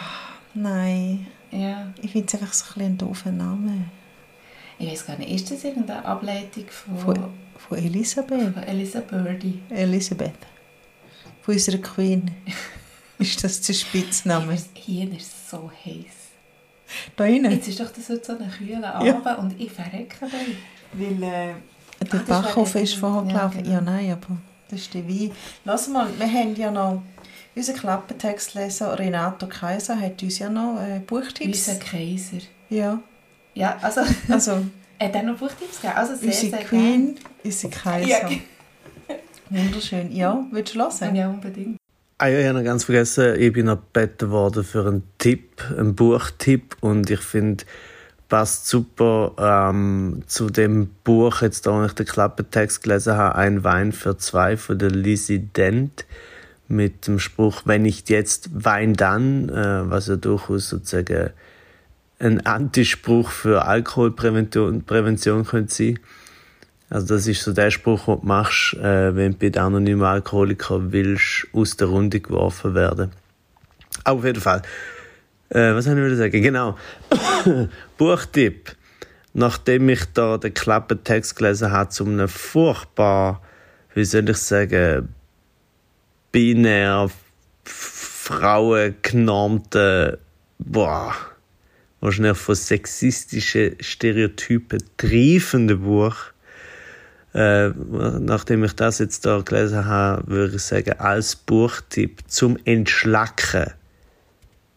nein. 0.55 1.27
Ja. 1.51 1.93
Ich 2.01 2.13
finde 2.13 2.27
es 2.29 2.35
einfach 2.35 2.53
so 2.53 2.81
ein, 2.81 2.87
ein 2.87 2.99
doofer 2.99 3.31
Name. 3.31 3.85
Ich 4.79 4.91
weiß 4.91 5.07
gar 5.07 5.19
nicht, 5.19 5.31
ist 5.31 5.51
das 5.51 5.65
irgendeine 5.65 6.05
Ableitung 6.05 6.65
von... 6.69 6.99
Von, 6.99 7.31
von 7.57 7.79
Elisabeth? 7.79 8.55
Von 8.55 8.63
Elisabeth. 8.63 9.45
Elisabeth. 9.71 10.33
Von 11.43 11.55
unserer 11.55 11.79
Queen. 11.79 12.31
Ist 13.19 13.45
das 13.45 13.61
der 13.61 13.75
Spitzname? 13.75 14.57
Hier 14.75 15.13
ist 15.13 15.49
so 15.49 15.71
heiß. 15.85 16.23
Da 17.15 17.25
innen? 17.25 17.53
Jetzt 17.53 17.69
ist 17.69 17.79
doch 17.79 17.91
das 17.93 18.09
heute 18.09 18.25
so 18.25 18.33
ein 18.33 18.51
kühler 18.51 18.97
Abend 18.97 19.25
ja. 19.25 19.35
und 19.37 19.61
ich 19.61 19.71
verrecke 19.71 20.17
dabei. 20.21 20.57
Weil 20.93 21.23
äh, 21.23 21.55
der 22.05 22.21
Ach, 22.21 22.43
Backofen 22.43 22.83
ist 22.83 22.95
vorher 22.95 23.23
gelaufen. 23.23 23.59
Ja, 23.59 23.63
genau. 23.63 23.75
ja, 23.75 23.81
nein, 23.81 24.13
aber 24.13 24.37
das 24.69 24.81
ist 24.81 24.95
der 24.95 25.07
Wein. 25.09 25.31
Lass 25.65 25.89
mal, 25.89 26.09
wir 26.19 26.27
haben 26.27 26.57
ja 26.57 26.71
noch... 26.73 27.03
Unser 27.55 27.75
Klappentextleser 27.75 28.99
Renato 28.99 29.47
Kaiser 29.47 30.01
hat 30.01 30.23
uns 30.23 30.39
ja 30.39 30.49
noch 30.49 30.81
äh, 30.81 31.01
Buchtipps. 31.01 31.69
Unser 31.69 31.81
Kaiser. 31.81 32.39
Ja. 32.71 33.03
Ja, 33.55 33.77
also... 33.83 34.01
also 34.29 34.53
hat 35.01 35.15
er 35.15 35.23
noch 35.23 35.37
Buchtipps 35.37 35.81
gegeben? 35.83 35.97
Also 35.97 36.15
sehr, 36.15 36.29
unsere 36.29 36.51
sehr 36.51 36.65
Queen, 36.65 37.17
unser 37.45 37.69
Kaiser. 37.69 38.09
Ja. 38.09 38.31
Wunderschön. 39.51 40.11
Ja, 40.13 40.47
willst 40.51 40.75
du 40.75 40.79
hören? 40.79 41.15
Ja, 41.15 41.29
unbedingt. 41.29 41.77
Ah 42.17 42.29
ja, 42.29 42.39
ich 42.39 42.47
habe 42.47 42.59
noch 42.59 42.65
ganz 42.65 42.85
vergessen, 42.85 43.35
ich 43.39 43.53
bin 43.53 43.67
noch 43.67 43.81
gebeten 43.93 44.31
worden 44.31 44.65
für 44.65 44.87
einen 44.87 45.03
Tipp, 45.19 45.63
einen 45.77 45.95
Buchtipp 45.95 46.77
und 46.81 47.11
ich 47.11 47.21
finde, 47.21 47.65
passt 48.29 48.67
super 48.69 49.35
ähm, 49.39 50.23
zu 50.27 50.49
dem 50.49 50.89
Buch, 51.05 51.43
jetzt 51.43 51.67
da, 51.67 51.85
ich 51.85 51.93
den 51.93 52.07
Klappentext 52.07 52.83
gelesen 52.83 53.17
habe, 53.17 53.35
Ein 53.35 53.65
Wein 53.65 53.93
für 53.93 54.17
zwei 54.17 54.57
von 54.57 54.79
der 54.79 54.91
Lizzie 54.91 55.41
Dent 55.41 56.07
mit 56.73 57.07
dem 57.07 57.19
Spruch, 57.19 57.63
wenn 57.65 57.83
nicht 57.83 58.11
jetzt, 58.11 58.51
Wein 58.53 58.95
dann, 58.95 59.49
äh, 59.49 59.89
was 59.89 60.09
ja 60.09 60.17
durchaus 60.17 60.69
sozusagen 60.69 61.31
ein 62.19 62.47
Antispruch 62.47 63.31
für 63.31 63.65
Alkoholprävention 63.65 64.85
Prävention 64.85 65.45
könnte 65.45 65.75
sein. 65.75 65.99
Also 66.89 67.15
das 67.15 67.27
ist 67.27 67.43
so 67.43 67.53
der 67.53 67.71
Spruch, 67.71 68.05
den 68.05 68.21
du 68.21 68.27
machst, 68.27 68.75
äh, 68.75 69.15
wenn 69.17 69.33
du 69.33 69.39
bei 69.39 69.49
den 69.49 69.63
anonymen 69.63 70.05
Alkoholiker 70.05 70.93
willst, 70.93 71.47
aus 71.53 71.77
der 71.77 71.89
Runde 71.89 72.21
geworfen 72.21 72.75
werden. 72.75 73.13
Aber 74.05 74.19
auf 74.19 74.25
jeden 74.25 74.41
Fall. 74.41 74.63
Äh, 75.49 75.75
was 75.75 75.85
soll 75.85 75.99
ich 75.99 76.19
sagen? 76.19 76.43
Genau. 76.43 76.77
Buchtipp. 77.99 78.77
Nachdem 79.35 79.89
ich 79.89 80.05
da 80.13 80.37
den 80.37 80.53
Klappentext 80.53 81.37
gelesen 81.37 81.73
habe 81.73 81.89
zu 81.89 82.05
einem 82.05 82.29
furchtbar, 82.29 83.41
wie 83.95 84.05
soll 84.05 84.29
ich 84.29 84.37
sagen, 84.37 85.09
binär, 86.33 87.11
frauengenormten, 87.65 90.17
boah, 90.59 91.15
wahrscheinlich 92.01 92.39
von 92.39 92.55
sexistischen 92.55 93.77
Stereotypen 93.81 94.83
triefenden 94.97 95.83
Buch, 95.83 96.17
äh, 97.35 97.69
nachdem 97.69 98.65
ich 98.65 98.75
das 98.75 98.99
jetzt 98.99 99.25
da 99.25 99.41
gelesen 99.41 99.85
habe, 99.85 100.27
würde 100.27 100.57
ich 100.57 100.63
sagen, 100.63 100.99
als 100.99 101.37
Buchtipp 101.37 102.23
zum 102.27 102.59
Entschlacken 102.65 103.73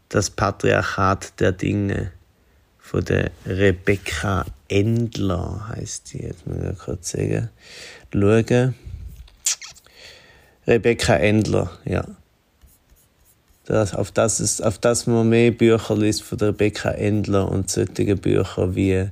das 0.09 0.29
Patriarchat 0.29 1.39
der 1.39 1.51
Dinge 1.51 2.11
von 2.77 3.03
der 3.03 3.31
Rebecca 3.45 4.45
Endler 4.67 5.67
heißt 5.69 6.13
die, 6.13 6.19
jetzt 6.19 6.47
muss 6.47 6.57
ich 6.57 6.79
kurz 6.79 7.11
sagen. 7.11 7.49
Schauen. 8.13 8.75
Rebecca 10.67 11.15
Endler, 11.15 11.71
ja. 11.85 12.05
Das, 13.65 13.95
auf, 13.95 14.11
das 14.11 14.39
ist, 14.39 14.63
auf 14.63 14.77
das 14.77 15.07
man 15.07 15.27
mehr 15.27 15.51
Bücher 15.51 15.97
liest 15.97 16.21
von 16.21 16.37
der 16.37 16.49
Rebecca 16.49 16.91
Endler 16.91 17.49
und 17.49 17.69
solche 17.69 18.15
Bücher 18.15 18.75
wie 18.75 19.07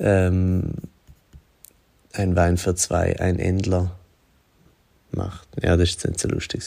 ähm, 0.00 0.72
ein 2.12 2.34
Wein 2.34 2.56
für 2.56 2.74
zwei, 2.74 3.18
ein 3.20 3.38
Endler 3.38 3.92
macht. 5.12 5.46
Ja, 5.62 5.76
das 5.76 5.90
ist 5.90 6.04
nicht 6.06 6.18
so 6.18 6.28
lustig. 6.28 6.62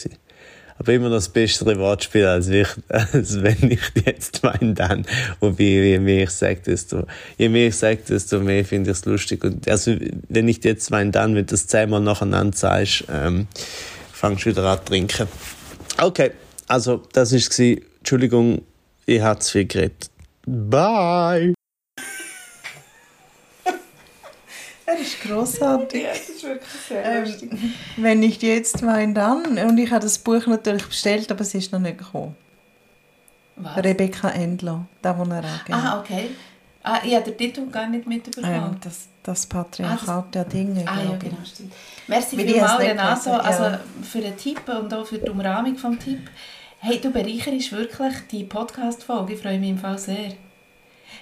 Aber 0.80 0.94
immer 0.94 1.10
noch 1.10 1.16
das 1.16 1.30
bessere 1.30 1.78
Wortspiel, 1.80 2.26
als, 2.26 2.50
ich, 2.50 2.68
als 2.88 3.42
wenn 3.42 3.72
ich 3.72 3.82
jetzt 4.06 4.44
Wein 4.44 4.76
dann. 4.76 5.06
Wobei, 5.40 5.64
je 5.64 6.00
mehr 6.00 6.24
ich 6.24 6.30
sage, 6.30 6.62
desto, 6.66 7.06
je 7.38 7.50
mehr 7.50 7.68
ich 7.68 7.76
sage, 7.76 8.00
desto 8.08 8.40
mehr 8.40 8.64
finde 8.64 8.92
ich 8.92 8.98
es 8.98 9.06
lustig. 9.06 9.44
Und 9.44 9.68
also, 9.68 9.96
wenn 10.30 10.48
ich 10.48 10.64
jetzt 10.64 10.92
Wein 10.92 11.12
dann, 11.12 11.36
wenn 11.36 11.46
das 11.46 11.68
zehnmal 11.68 12.02
nacheinander 12.02 12.56
sagst, 12.56 13.06
ähm, 13.12 13.48
fangst 14.18 14.46
du 14.46 14.50
wieder 14.50 14.66
an 14.66 14.80
zu 14.80 14.86
trinken. 14.86 15.28
Okay, 16.00 16.32
also, 16.68 17.04
das 17.14 17.32
war, 17.32 17.78
Entschuldigung, 18.00 18.64
ich 19.06 19.22
habe 19.22 19.40
zu 19.40 19.52
viel 19.52 19.68
geredet. 19.68 20.10
Bye! 20.46 21.54
Er 24.90 25.00
ist 25.00 25.20
grossartig. 25.20 26.02
Ja, 26.02 26.10
das 26.12 26.30
ist 26.30 26.44
wirklich 26.44 26.82
sehr 26.88 27.04
ähm, 27.04 27.26
lustig. 27.26 27.52
Wenn 27.98 28.20
nicht 28.22 28.42
jetzt, 28.42 28.82
mein 28.84 29.14
dann. 29.14 29.58
Und 29.58 29.78
ich 29.78 29.92
habe 29.92 30.02
das 30.02 30.18
Buch 30.18 30.48
natürlich 30.48 30.86
bestellt, 30.86 31.30
aber 31.30 31.42
es 31.42 31.54
ist 31.54 31.74
noch 31.74 31.80
nicht 31.80 31.98
gekommen. 31.98 32.38
Was? 33.58 33.84
Rebecca 33.84 34.30
Endler, 34.30 34.88
da 35.02 35.18
wo 35.18 35.24
er 35.24 35.44
angegeben 35.44 35.74
Ah, 35.74 36.00
okay. 36.00 36.30
Ah, 36.88 37.02
ich 37.04 37.14
habe 37.14 37.32
den 37.32 37.38
Titel 37.38 37.66
gar 37.70 37.88
nicht 37.88 38.08
mitbekommen. 38.08 38.54
Ähm, 38.54 38.78
das, 38.82 39.10
das 39.22 39.46
Patriarchat 39.46 40.08
ah, 40.08 40.22
das, 40.22 40.32
der 40.32 40.46
Dinge. 40.46 40.86
Ah, 40.88 41.04
ja, 41.04 41.18
genau, 41.18 41.38
stimmt. 41.44 41.74
Merci 42.08 42.38
vielmals, 42.38 42.80
Renato, 42.80 43.30
ja. 43.32 43.40
also 43.40 43.78
für 44.04 44.22
den 44.22 44.38
Tipp 44.38 44.62
und 44.70 44.94
auch 44.94 45.06
für 45.06 45.18
die 45.18 45.30
Umrahmung 45.30 45.76
des 45.76 46.06
Tipp. 46.06 46.30
Hey, 46.80 47.02
du 47.02 47.12
bereicherst 47.12 47.74
wirklich 47.74 48.14
die 48.32 48.46
Podcast-Folge. 48.46 49.34
Ich 49.34 49.42
freue 49.42 49.60
mich 49.60 49.72
im 49.72 49.78
Fall 49.78 49.98
sehr. 49.98 50.34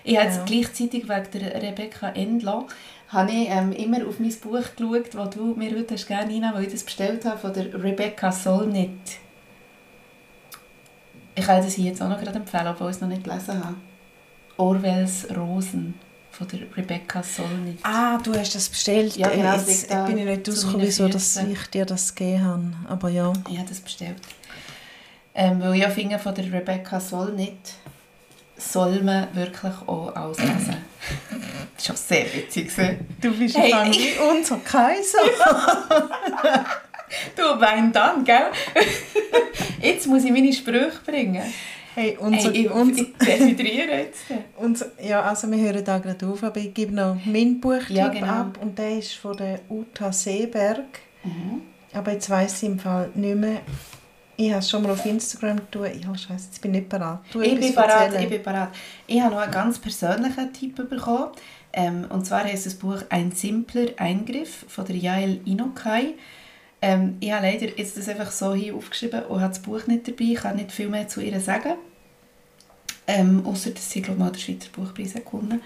Ich 0.03 0.17
habe 0.19 0.29
ja. 0.29 0.43
gleichzeitig 0.45 1.09
wegen 1.09 1.31
der 1.33 1.61
Rebecca 1.63 2.09
Endler 2.09 2.65
habe 3.07 3.31
ich 3.31 3.49
ähm, 3.49 3.71
immer 3.71 4.05
auf 4.07 4.19
mein 4.19 4.33
Buch 4.35 4.61
geschaut, 4.75 5.15
das 5.15 5.29
du 5.31 5.55
mir 5.55 5.71
heute 5.71 5.95
hast 5.95 6.07
gerne 6.07 6.31
rein, 6.31 6.53
weil 6.53 6.65
ich 6.65 6.73
das 6.73 6.83
bestellt 6.83 7.25
habe, 7.25 7.39
von 7.39 7.53
der 7.53 7.73
Rebecca 7.73 8.31
Solnit. 8.31 8.91
Ich 11.33 11.45
kann 11.45 11.63
das 11.63 11.73
hier 11.73 11.85
jetzt 11.85 12.01
auch 12.01 12.09
noch 12.09 12.19
gerade 12.19 12.37
empfehlen, 12.37 12.67
obwohl 12.67 12.89
ich 12.89 12.97
es 12.97 13.01
noch 13.01 13.07
nicht 13.07 13.23
gelesen 13.23 13.63
habe. 13.63 13.75
Orwells 14.57 15.27
Rosen 15.35 15.95
von 16.31 16.47
der 16.47 16.59
Rebecca 16.75 17.23
Solnit. 17.23 17.79
Ah, 17.83 18.17
du 18.17 18.33
hast 18.37 18.55
das 18.55 18.67
bestellt. 18.69 19.15
Ja, 19.15 19.29
genau, 19.29 19.53
Jetzt 19.55 19.67
liegt 19.67 19.91
da 19.91 20.05
bin 20.05 20.17
ich 20.17 20.25
nicht 20.25 20.47
rausgekommen, 20.47 20.81
wieso 20.87 21.07
dass 21.07 21.37
ich 21.37 21.67
dir 21.67 21.85
das 21.85 22.13
gegeben 22.13 22.43
habe. 22.83 22.91
Aber 22.91 23.09
ja. 23.09 23.31
Ich 23.49 23.57
habe 23.57 23.69
das 23.69 23.79
bestellt. 23.79 24.17
Ähm, 25.33 25.61
weil 25.61 25.75
ich 25.75 25.85
finde, 25.87 26.19
von 26.19 26.33
der 26.35 26.51
Rebecca 26.51 26.99
Solnit 26.99 27.57
soll 28.57 29.01
man 29.01 29.27
wirklich 29.35 29.73
auch 29.85 30.15
auslesen. 30.15 30.77
das 31.75 31.83
ist 31.85 31.91
auch 31.91 31.95
sehr 31.97 32.25
witzig. 32.33 32.71
Du 33.21 33.31
bist 33.37 33.57
Hey, 33.57 33.73
ich- 33.91 34.15
wie 34.17 34.19
unser 34.19 34.57
Kaiser. 34.57 35.19
Du, 37.35 37.43
wein 37.61 37.93
dann, 37.93 38.25
gell? 38.25 38.47
Jetzt 39.81 40.07
muss 40.07 40.23
ich 40.23 40.31
meine 40.31 40.51
Sprüche 40.51 40.99
bringen. 41.05 41.43
Hey, 41.95 42.17
unser, 42.19 42.51
Hey, 42.51 42.69
ich, 42.91 42.99
ich 43.01 43.13
definiere 43.17 43.97
jetzt. 43.99 44.23
unser, 44.57 44.87
ja, 45.01 45.21
also 45.21 45.49
wir 45.49 45.57
hören 45.57 45.83
da 45.83 45.97
gerade 45.97 46.27
auf, 46.27 46.43
aber 46.43 46.57
ich 46.59 46.73
gebe 46.73 46.93
noch 46.93 47.17
meinen 47.25 47.59
Buchtipp 47.61 47.95
Ja, 47.95 48.09
genau. 48.09 48.27
ab 48.27 48.59
und 48.61 48.77
der 48.77 48.99
ist 48.99 49.13
von 49.13 49.35
der 49.37 49.61
Uta 49.69 50.11
Seeberg. 50.11 50.83
Mhm. 51.23 51.61
Aber 51.93 52.11
jetzt 52.11 52.29
weiss 52.29 52.61
ich 52.61 52.69
im 52.69 52.77
Fall 52.79 53.09
nicht 53.15 53.35
mehr. 53.37 53.61
Ich 54.37 54.49
habe 54.49 54.59
es 54.59 54.69
schon 54.69 54.83
mal 54.83 54.91
auf 54.91 55.05
Instagram 55.05 55.61
getan. 55.71 56.01
Ja, 56.01 56.17
scheiße, 56.17 56.47
jetzt 56.47 56.61
bin 56.61 56.73
ich 56.73 56.81
nicht 56.81 56.89
bereit. 56.89 57.19
Du 57.31 57.39
Ich 57.41 57.57
bin 57.57 57.73
parat, 57.73 58.07
erzählen. 58.07 58.23
ich 58.23 58.29
bin 58.29 58.43
parat. 58.43 58.69
Ich 59.07 59.21
habe 59.21 59.33
noch 59.33 59.41
einen 59.41 59.51
ganz 59.53 59.79
persönlichen 59.79 60.51
Tipp 60.51 60.75
bekommen. 60.89 61.29
Ähm, 61.71 62.05
und 62.09 62.25
zwar 62.25 62.43
heißt 62.43 62.65
das 62.65 62.75
Buch 62.75 63.01
«Ein 63.07 63.31
simpler 63.31 63.87
Eingriff» 63.97 64.65
von 64.67 64.85
der 64.85 64.97
Yael 64.97 65.39
Inokai. 65.45 66.15
Ähm, 66.81 67.17
ich 67.19 67.31
habe 67.31 67.45
leider 67.45 67.77
jetzt 67.77 67.97
das 67.97 68.09
einfach 68.09 68.31
so 68.31 68.53
hier 68.53 68.75
aufgeschrieben 68.75 69.23
und 69.23 69.41
habe 69.41 69.53
das 69.53 69.61
Buch 69.61 69.87
nicht 69.87 70.07
dabei. 70.07 70.25
Ich 70.25 70.35
kann 70.35 70.57
nicht 70.57 70.71
viel 70.71 70.89
mehr 70.89 71.07
zu 71.07 71.21
ihr 71.21 71.39
sagen. 71.39 71.75
Ähm, 73.07 73.45
Außer 73.45 73.71
dass 73.71 73.89
sie, 73.89 74.01
glaube 74.01 74.19
ich, 74.19 74.25
mal 74.25 74.31
den 74.31 74.39
Schweizer 74.39 74.69
Buchpreis 74.71 75.13
gewonnen 75.13 75.61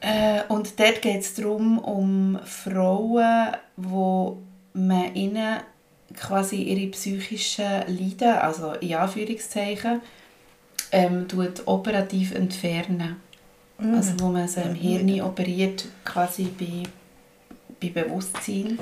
äh, 0.00 0.40
Und 0.48 0.78
dort 0.80 1.02
geht 1.02 1.20
es 1.20 1.34
darum, 1.34 1.78
um 1.78 2.38
Frauen, 2.44 3.52
wo 3.76 4.38
man 4.72 5.14
ihnen 5.14 5.60
quasi 6.16 6.62
ihre 6.62 6.90
psychischen 6.90 7.82
Leiden, 7.86 8.38
also 8.38 8.72
in 8.74 8.94
Anführungszeichen, 8.94 10.00
ähm, 10.92 11.28
tut 11.28 11.62
operativ 11.66 12.34
entfernen. 12.34 13.16
Mhm. 13.78 13.94
Also 13.94 14.12
wo 14.18 14.28
man 14.28 14.48
so 14.48 14.60
im 14.60 14.74
Hirn 14.74 15.20
operiert, 15.22 15.86
quasi 16.04 16.44
bei, 16.44 16.82
bei 17.80 18.02
Bewusstsein. 18.02 18.78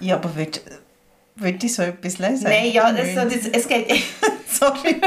Ja, 0.00 0.16
aber 0.16 0.34
willst, 0.34 0.62
willst 1.36 1.62
du 1.62 1.68
so 1.68 1.82
etwas 1.82 2.18
lesen? 2.18 2.44
Nein, 2.44 2.72
ja, 2.72 2.90
es, 2.90 3.14
Nein. 3.14 3.50
es, 3.52 3.68
geht... 3.68 3.88
Sorry. 4.48 5.00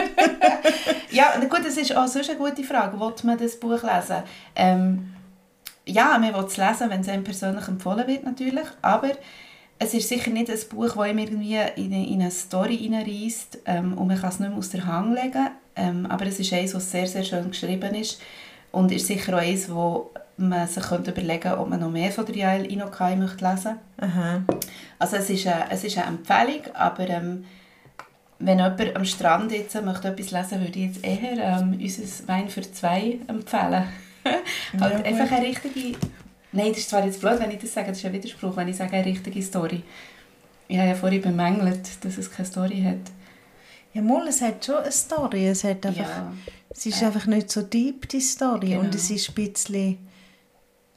ja, 1.11 1.33
na 1.39 1.45
gut, 1.45 1.65
das 1.65 1.77
ist 1.77 1.95
auch 1.95 2.07
sonst 2.07 2.29
eine 2.29 2.39
gute 2.39 2.63
Frage. 2.63 2.99
Will 2.99 3.13
man 3.23 3.37
das 3.37 3.59
Buch 3.59 3.81
lesen? 3.83 4.23
Ähm, 4.55 5.13
ja, 5.85 6.17
man 6.17 6.33
will 6.33 6.45
es 6.45 6.57
lesen, 6.57 6.89
wenn 6.89 7.01
es 7.01 7.09
einem 7.09 7.23
persönlich 7.23 7.67
empfohlen 7.67 8.07
wird, 8.07 8.23
natürlich. 8.23 8.67
Aber 8.81 9.11
es 9.79 9.93
ist 9.93 10.07
sicher 10.07 10.29
nicht 10.29 10.49
ein 10.49 10.59
Buch, 10.69 10.93
das 10.93 10.97
einem 10.97 11.17
irgendwie 11.19 11.57
in 11.75 11.93
eine, 11.93 12.07
in 12.07 12.21
eine 12.21 12.31
Story 12.31 12.77
hineinreisst 12.77 13.59
ähm, 13.65 13.97
und 13.97 14.07
man 14.07 14.19
kann 14.19 14.29
es 14.29 14.39
nicht 14.39 14.49
mehr 14.49 14.57
aus 14.57 14.69
der 14.69 14.85
Hand 14.85 15.15
legen. 15.15 15.49
Ähm, 15.75 16.05
aber 16.05 16.27
es 16.27 16.39
ist 16.39 16.53
eines, 16.53 16.73
das 16.73 16.91
sehr, 16.91 17.07
sehr 17.07 17.23
schön 17.23 17.49
geschrieben 17.49 17.95
ist 17.95 18.21
und 18.71 18.91
ist 18.91 19.07
sicher 19.07 19.35
auch 19.35 19.41
eines, 19.41 19.69
wo 19.73 20.11
man 20.37 20.67
sich 20.67 20.83
könnte 20.83 21.11
überlegen 21.11 21.41
könnte, 21.41 21.59
ob 21.59 21.69
man 21.69 21.79
noch 21.79 21.91
mehr 21.91 22.11
von 22.11 22.25
der 22.25 22.35
Yael 22.35 22.65
Inokai 22.65 23.15
möchte 23.15 23.47
lesen 23.47 23.77
Aha. 23.97 24.41
Also 24.97 25.17
es 25.17 25.29
ist 25.29 25.47
eine, 25.47 25.69
es 25.69 25.83
ist 25.83 25.97
eine 25.97 26.07
Empfehlung, 26.07 26.73
aber 26.73 27.09
ähm, 27.09 27.45
wenn 28.39 28.57
jemand 28.57 28.95
am 28.95 29.05
Strand 29.05 29.51
jetzt 29.51 29.79
möchte 29.83 30.07
etwas 30.07 30.31
lesen 30.31 30.61
würde 30.61 30.79
ich 30.79 30.85
jetzt 30.85 31.05
eher 31.05 31.59
ähm, 31.59 31.77
unser 31.79 32.27
Wein 32.27 32.49
für 32.49 32.61
zwei 32.61 33.19
empfehlen. 33.27 33.83
halt 34.79 34.97
gut. 34.97 35.05
einfach 35.05 35.31
eine 35.31 35.47
richtige... 35.47 35.97
Nein, 36.53 36.69
das 36.69 36.79
ist 36.79 36.89
zwar 36.89 37.05
jetzt 37.05 37.21
blöd, 37.21 37.39
wenn 37.39 37.51
ich 37.51 37.59
das 37.59 37.73
sage, 37.73 37.89
das 37.89 37.97
ist 37.97 38.05
ein 38.05 38.13
Widerspruch, 38.13 38.55
wenn 38.57 38.67
ich 38.67 38.75
sage, 38.75 38.93
eine 38.93 39.05
richtige 39.05 39.41
Story. 39.41 39.83
Ich 40.67 40.77
habe 40.77 40.89
ja 40.89 40.95
vorhin 40.95 41.21
bemängelt, 41.21 42.03
dass 42.03 42.17
es 42.17 42.29
keine 42.29 42.45
Story 42.45 42.81
hat. 42.81 43.11
Ja, 43.93 44.01
mal, 44.01 44.27
es 44.27 44.41
hat 44.41 44.65
schon 44.65 44.77
eine 44.77 44.91
Story. 44.91 45.47
Es, 45.47 45.63
hat 45.63 45.85
einfach, 45.85 46.01
Ja. 46.01 46.33
Es 46.73 46.85
ist 46.85 47.03
einfach 47.03 47.25
nicht 47.27 47.51
so 47.51 47.61
deep, 47.61 48.07
die 48.09 48.21
Story. 48.21 48.69
Genau. 48.69 48.81
Und 48.81 48.95
es 48.95 49.09
ist 49.09 49.29
ein 49.29 49.35
bisschen... 49.35 49.97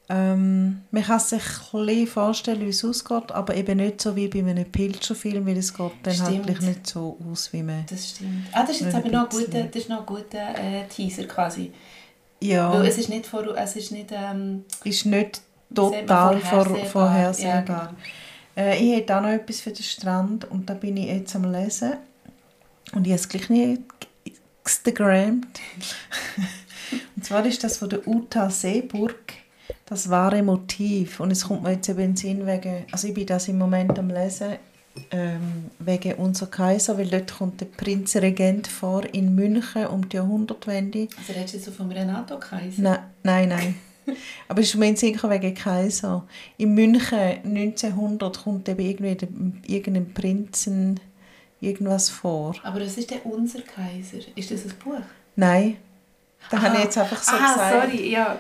Ähm, 0.07 0.83
man 0.91 1.03
kann 1.03 1.19
sich 1.19 1.43
ein 1.73 2.07
vorstellen, 2.07 2.61
wie 2.61 2.69
es 2.69 2.85
ausgeht, 2.85 3.33
aber 3.33 3.57
eben 3.57 3.79
nicht 3.79 4.03
so 4.03 4.15
wie 4.15 4.29
bei 4.29 4.41
einem 4.41 4.71
Pilcherfilm, 4.71 5.47
weil 5.47 5.57
es 5.57 5.73
geht 5.73 5.93
dann 6.03 6.15
Stimmt. 6.15 6.47
halt 6.47 6.61
nicht 6.61 6.87
so 6.87 7.19
aus, 7.31 7.51
wie 7.55 7.63
man... 7.63 7.87
Das 7.89 8.11
stimmt. 8.11 8.47
Ah, 8.53 8.63
das 8.67 8.73
ist 8.77 8.83
jetzt 8.83 8.95
aber 8.95 9.09
noch 9.09 9.23
ein 9.23 9.29
guter, 9.31 9.63
das 9.63 9.83
ist 9.83 9.89
noch 9.89 10.01
ein 10.01 10.07
guter 10.07 10.59
äh, 10.59 10.87
Teaser 10.89 11.25
quasi. 11.25 11.73
Ja, 12.43 12.71
Weil 12.71 12.87
es 12.87 12.99
ist 12.99 13.09
nicht, 13.09 13.27
vor, 13.27 13.57
es 13.57 13.77
ist 13.77 13.93
nicht 13.93 14.11
ähm, 14.13 14.65
ist 14.85 15.07
nicht 15.07 15.41
total 15.75 16.39
vor, 16.41 16.67
vorhersehbar. 16.67 16.91
vorhersehbar. 16.91 17.95
Ja, 18.57 18.63
Äh, 18.63 18.85
ich 18.85 18.97
hätte 18.97 19.17
auch 19.17 19.23
noch 19.23 19.31
etwas 19.31 19.61
für 19.61 19.71
den 19.71 19.83
Strand 19.83 20.51
und 20.51 20.69
da 20.69 20.75
bin 20.75 20.97
ich 20.99 21.07
jetzt 21.07 21.35
am 21.35 21.51
Lesen. 21.51 21.95
Und 22.93 23.07
ich 23.07 23.13
habe 23.13 23.21
es 23.21 23.29
gleich 23.29 23.49
nie 23.49 23.79
Instagrammt. 24.65 25.61
und 27.17 27.25
zwar 27.25 27.45
ist 27.47 27.63
das 27.63 27.77
von 27.77 27.91
der 27.91 28.07
Uta 28.09 28.51
Seeburg, 28.51 29.35
das 29.87 30.09
wahre 30.09 30.43
Motiv. 30.43 31.21
Und 31.21 31.31
es 31.31 31.47
kommt 31.47 31.63
mir 31.63 31.73
jetzt 31.73 31.89
eben 31.89 32.01
in 32.01 32.11
den 32.11 32.17
Sinn 32.17 32.47
wegen, 32.47 32.85
also 32.91 33.09
ich 33.09 33.15
bin 33.15 33.27
das 33.27 33.49
im 33.49 33.59
Moment 33.59 33.99
am 33.99 34.09
Lesen, 34.09 34.57
ähm, 35.11 35.71
wegen 35.81 36.15
unser 36.15 36.47
Kaiser, 36.47 36.97
weil 36.97 37.09
dort 37.09 37.35
kommt 37.35 37.61
der 37.61 37.67
Prinzregent 37.67 38.69
vor 38.69 39.05
in 39.13 39.35
München 39.35 39.87
um 39.87 40.09
die 40.09 40.17
Jahrhundertwende. 40.17 41.09
Also 41.19 41.33
redest 41.33 41.55
du 41.55 41.59
jetzt 41.59 41.67
so 41.67 41.73
vom 41.73 41.91
Renato 41.91 42.39
Kaiser? 42.39 42.81
Nein, 42.81 42.99
nein, 43.23 43.49
nein. 43.49 43.75
Aber 44.49 44.61
es 44.61 44.69
ist 44.69 44.77
mir 44.77 44.87
in 44.87 44.95
den 44.95 44.99
Sinn 44.99 45.31
wegen 45.31 45.55
Kaiser. 45.55 46.27
In 46.57 46.75
München 46.75 47.19
1900 47.45 48.45
kommt 48.45 48.69
eben 48.69 48.81
irgendwie 48.81 49.15
der, 49.15 49.29
irgendein 49.67 50.15
Prinzen 50.15 51.01
irgendwas 51.65 52.11
vor. 52.11 52.55
Aber 52.63 52.81
was 52.81 52.97
ist 52.97 53.11
denn 53.11 53.21
unser 53.25 53.61
Kaiser? 53.63 54.19
Ist 54.35 54.51
das 54.51 54.65
ein 54.65 54.75
Buch? 54.83 55.01
Nein, 55.37 55.77
da 56.51 56.61
habe 56.61 56.77
ich 56.77 56.85
jetzt 56.85 56.99
einfach 56.99 57.23
so 57.23 57.33
ah, 57.33 57.55
gesagt. 57.55 57.91
sorry, 57.91 58.11
ja. 58.11 58.39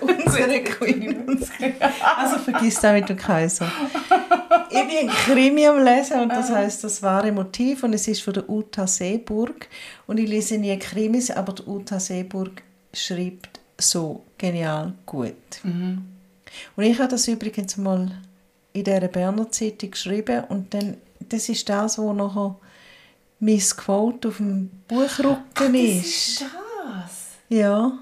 Unsere 0.00 0.62
Queen. 0.62 1.46
also 2.16 2.38
vergiss 2.38 2.80
das 2.80 2.92
mit 2.92 3.08
dem 3.08 3.16
Kaiser. 3.16 3.70
Ich 4.70 4.86
bin 4.86 5.08
ein 5.08 5.08
Krimi 5.08 5.66
am 5.66 5.82
Lesen 5.82 6.20
und 6.20 6.28
das 6.28 6.50
heißt 6.50 6.84
das 6.84 7.02
wahre 7.02 7.32
Motiv 7.32 7.82
und 7.82 7.94
es 7.94 8.06
ist 8.06 8.22
von 8.22 8.34
der 8.34 8.48
Uta 8.48 8.86
Seeburg 8.86 9.68
und 10.06 10.18
ich 10.18 10.28
lese 10.28 10.58
nie 10.58 10.78
Krimis, 10.78 11.30
aber 11.30 11.54
die 11.54 11.62
Uta 11.62 11.98
Seeburg 11.98 12.62
schreibt 12.92 13.60
so 13.78 14.24
genial 14.38 14.92
gut. 15.06 15.34
Mhm. 15.62 16.04
Und 16.76 16.84
ich 16.84 16.98
habe 16.98 17.08
das 17.08 17.26
übrigens 17.28 17.76
mal 17.76 18.10
in 18.72 18.84
dieser 18.84 19.08
Berner 19.08 19.50
Zeitung 19.50 19.90
geschrieben 19.92 20.44
und 20.48 20.74
dann, 20.74 20.96
das 21.28 21.48
ist 21.48 21.68
das, 21.68 21.98
wo 21.98 22.12
nachher 22.12 22.56
mein 23.40 23.58
Quote 23.58 24.28
auf 24.28 24.36
dem 24.38 24.70
Buchrücken 24.88 25.72
Das 25.72 25.72
ist. 25.72 26.40
ist 26.40 26.40
das. 26.42 27.26
Ja. 27.48 27.92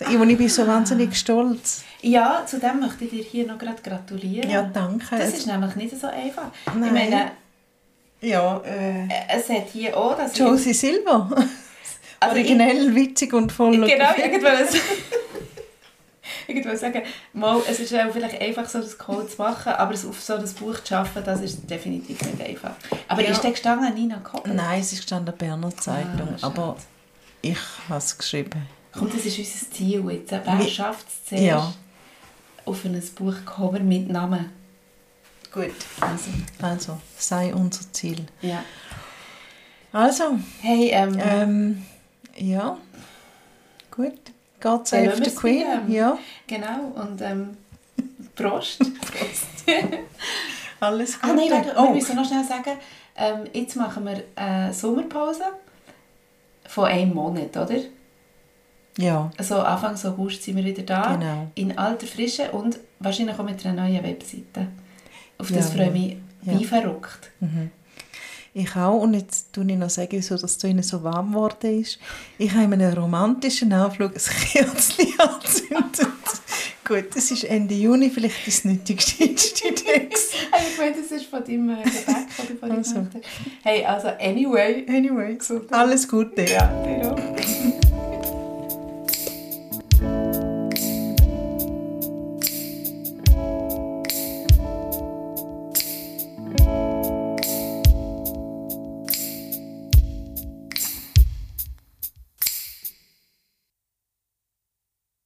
Ich, 0.00 0.16
und 0.16 0.30
ich 0.30 0.38
bin 0.38 0.48
so 0.48 0.66
wahnsinnig 0.66 1.16
stolz. 1.18 1.82
Ja, 2.02 2.44
zu 2.46 2.58
dem 2.60 2.78
möchte 2.80 3.04
ich 3.04 3.10
dir 3.10 3.22
hier 3.24 3.46
noch 3.46 3.58
gerade 3.58 3.82
gratulieren. 3.82 4.48
Ja, 4.48 4.62
danke. 4.62 5.16
Das 5.18 5.30
ist 5.36 5.46
nämlich 5.46 5.74
nicht 5.74 5.98
so 6.00 6.06
einfach. 6.06 6.50
Nein. 6.66 6.84
Ich 6.84 6.92
meine, 6.92 7.30
Ja, 8.20 8.58
äh, 8.64 9.04
äh, 9.06 9.08
es 9.36 9.48
hat 9.48 9.68
hier 9.72 9.96
auch... 9.96 10.16
Dass 10.16 10.36
Josie 10.38 10.72
Silver. 10.74 11.28
Also 12.20 12.36
ich- 12.36 12.44
Originell, 12.46 12.94
witzig 12.94 13.32
und 13.32 13.50
voll. 13.52 13.72
Genau, 13.86 14.10
irgendwas. 14.16 14.74
Ich 16.50 16.64
würde 16.64 16.78
sagen, 16.78 17.02
mal, 17.34 17.60
es 17.68 17.78
ist 17.78 17.94
auch 17.94 18.10
vielleicht 18.10 18.40
einfach 18.40 18.66
so, 18.66 18.80
das 18.80 18.96
Code 18.96 19.28
zu 19.28 19.36
machen, 19.36 19.70
aber 19.74 19.92
es 19.92 20.06
auf 20.06 20.18
so 20.20 20.38
das 20.38 20.54
Buch 20.54 20.78
zu 20.80 20.86
schaffen, 20.86 21.22
das 21.22 21.42
ist 21.42 21.68
definitiv 21.70 22.20
nicht 22.22 22.40
einfach. 22.40 22.72
Aber 23.06 23.22
Ja. 23.22 23.30
ist 23.32 23.42
der 23.42 23.50
gestanden 23.50 23.92
Nina 23.94 24.16
Koppel? 24.20 24.54
Nein, 24.54 24.80
es 24.80 24.92
ist 24.92 25.00
gestanden 25.02 25.34
Berner 25.36 25.76
Zeitung, 25.76 26.28
Ah, 26.40 26.46
aber 26.46 26.76
ich 27.42 27.58
habe 27.88 27.98
es 27.98 28.16
geschrieben. 28.16 28.66
Komm, 28.92 29.10
das 29.12 29.26
ist 29.26 29.38
unser 29.38 29.70
Ziel 29.70 30.10
jetzt. 30.10 30.30
Wer 30.32 30.62
schafft 30.68 31.06
es 31.08 31.26
zuerst 31.26 31.44
Ja. 31.44 31.72
auf 32.64 32.84
ein 32.86 33.02
Buchcover 33.14 33.80
mit 33.80 34.08
Namen? 34.08 34.50
Gut. 35.52 35.70
Also, 36.00 36.30
Also, 36.62 36.98
sei 37.18 37.54
unser 37.54 37.92
Ziel. 37.92 38.24
ja. 38.40 38.64
Also, 39.92 40.38
Hey, 40.62 40.90
ähm, 40.92 41.18
ähm, 41.20 41.86
ja. 42.36 42.78
Gut. 43.90 44.18
God 44.60 44.86
save 44.86 45.24
the 45.24 45.34
Queen. 45.34 45.64
dem. 45.64 45.90
Ja, 45.90 46.18
genau. 46.46 46.92
Und 46.94 47.20
ähm, 47.22 47.56
Prost. 48.34 48.80
alles 50.80 51.18
ah 51.20 51.28
gut. 51.28 51.36
nein, 51.36 51.50
warte, 51.50 51.74
wir 51.74 51.78
oh, 51.78 51.92
müssen 51.92 52.16
noch 52.16 52.26
schnell 52.26 52.44
sagen, 52.44 52.78
ähm, 53.16 53.44
jetzt 53.52 53.76
machen 53.76 54.04
wir 54.04 54.22
eine 54.36 54.72
Sommerpause 54.72 55.44
von 56.66 56.84
einem 56.84 57.14
Monat, 57.14 57.56
oder? 57.56 57.76
Ja. 58.96 59.30
Also 59.36 59.60
Anfang 59.60 59.96
August 60.04 60.42
sind 60.42 60.56
wir 60.56 60.64
wieder 60.64 60.82
da. 60.82 61.14
Genau. 61.14 61.48
In 61.54 61.78
alter 61.78 62.06
Frische 62.06 62.50
und 62.50 62.78
wahrscheinlich 62.98 63.38
auch 63.38 63.44
mit 63.44 63.64
einer 63.64 63.82
neuen 63.82 64.02
Webseite. 64.02 64.68
Auf 65.38 65.52
das 65.52 65.72
Ja, 65.72 65.76
freue 65.76 65.86
ich 65.86 65.92
mich 65.92 66.16
ja. 66.42 66.58
wie 66.58 66.64
verrückt. 66.64 67.30
Ich 68.54 68.74
auch. 68.76 69.00
Und 69.02 69.14
jetzt 69.14 69.52
tue 69.52 69.64
ich 69.70 69.76
noch 69.76 69.90
sagen, 69.90 70.08
wieso 70.12 70.36
das 70.36 70.58
drinnen 70.58 70.82
so 70.82 71.02
warm 71.02 71.32
geworden 71.32 71.80
ist. 71.80 71.98
Ich 72.38 72.52
habe 72.52 72.64
in 72.64 72.74
einem 72.74 72.94
romantischen 72.98 73.72
Anflug 73.72 74.12
ein 74.14 74.20
Kerzchen 74.52 75.14
angezündet. 75.18 76.08
Gut, 76.86 77.14
es 77.14 77.30
ist 77.30 77.44
Ende 77.44 77.74
Juni, 77.74 78.08
vielleicht 78.08 78.46
das 78.46 78.64
nötigste 78.64 79.24
Inzidenz. 79.24 80.30
Ich 80.70 80.78
meine, 80.78 80.96
das 80.96 81.12
ist 81.12 81.26
von 81.26 81.44
deinem 81.44 81.68
Gebäck, 81.68 82.26
das 82.36 82.46
du 82.46 82.56
vorhin 82.56 82.78
Also. 82.78 83.06
Hey, 83.62 83.84
also 83.84 84.08
anyway. 84.18 84.86
Anyway, 84.88 85.34
Gesundheit. 85.34 85.78
alles 85.78 86.08
Gute. 86.08 86.44
Ja, 86.44 86.66
genau. 86.82 87.14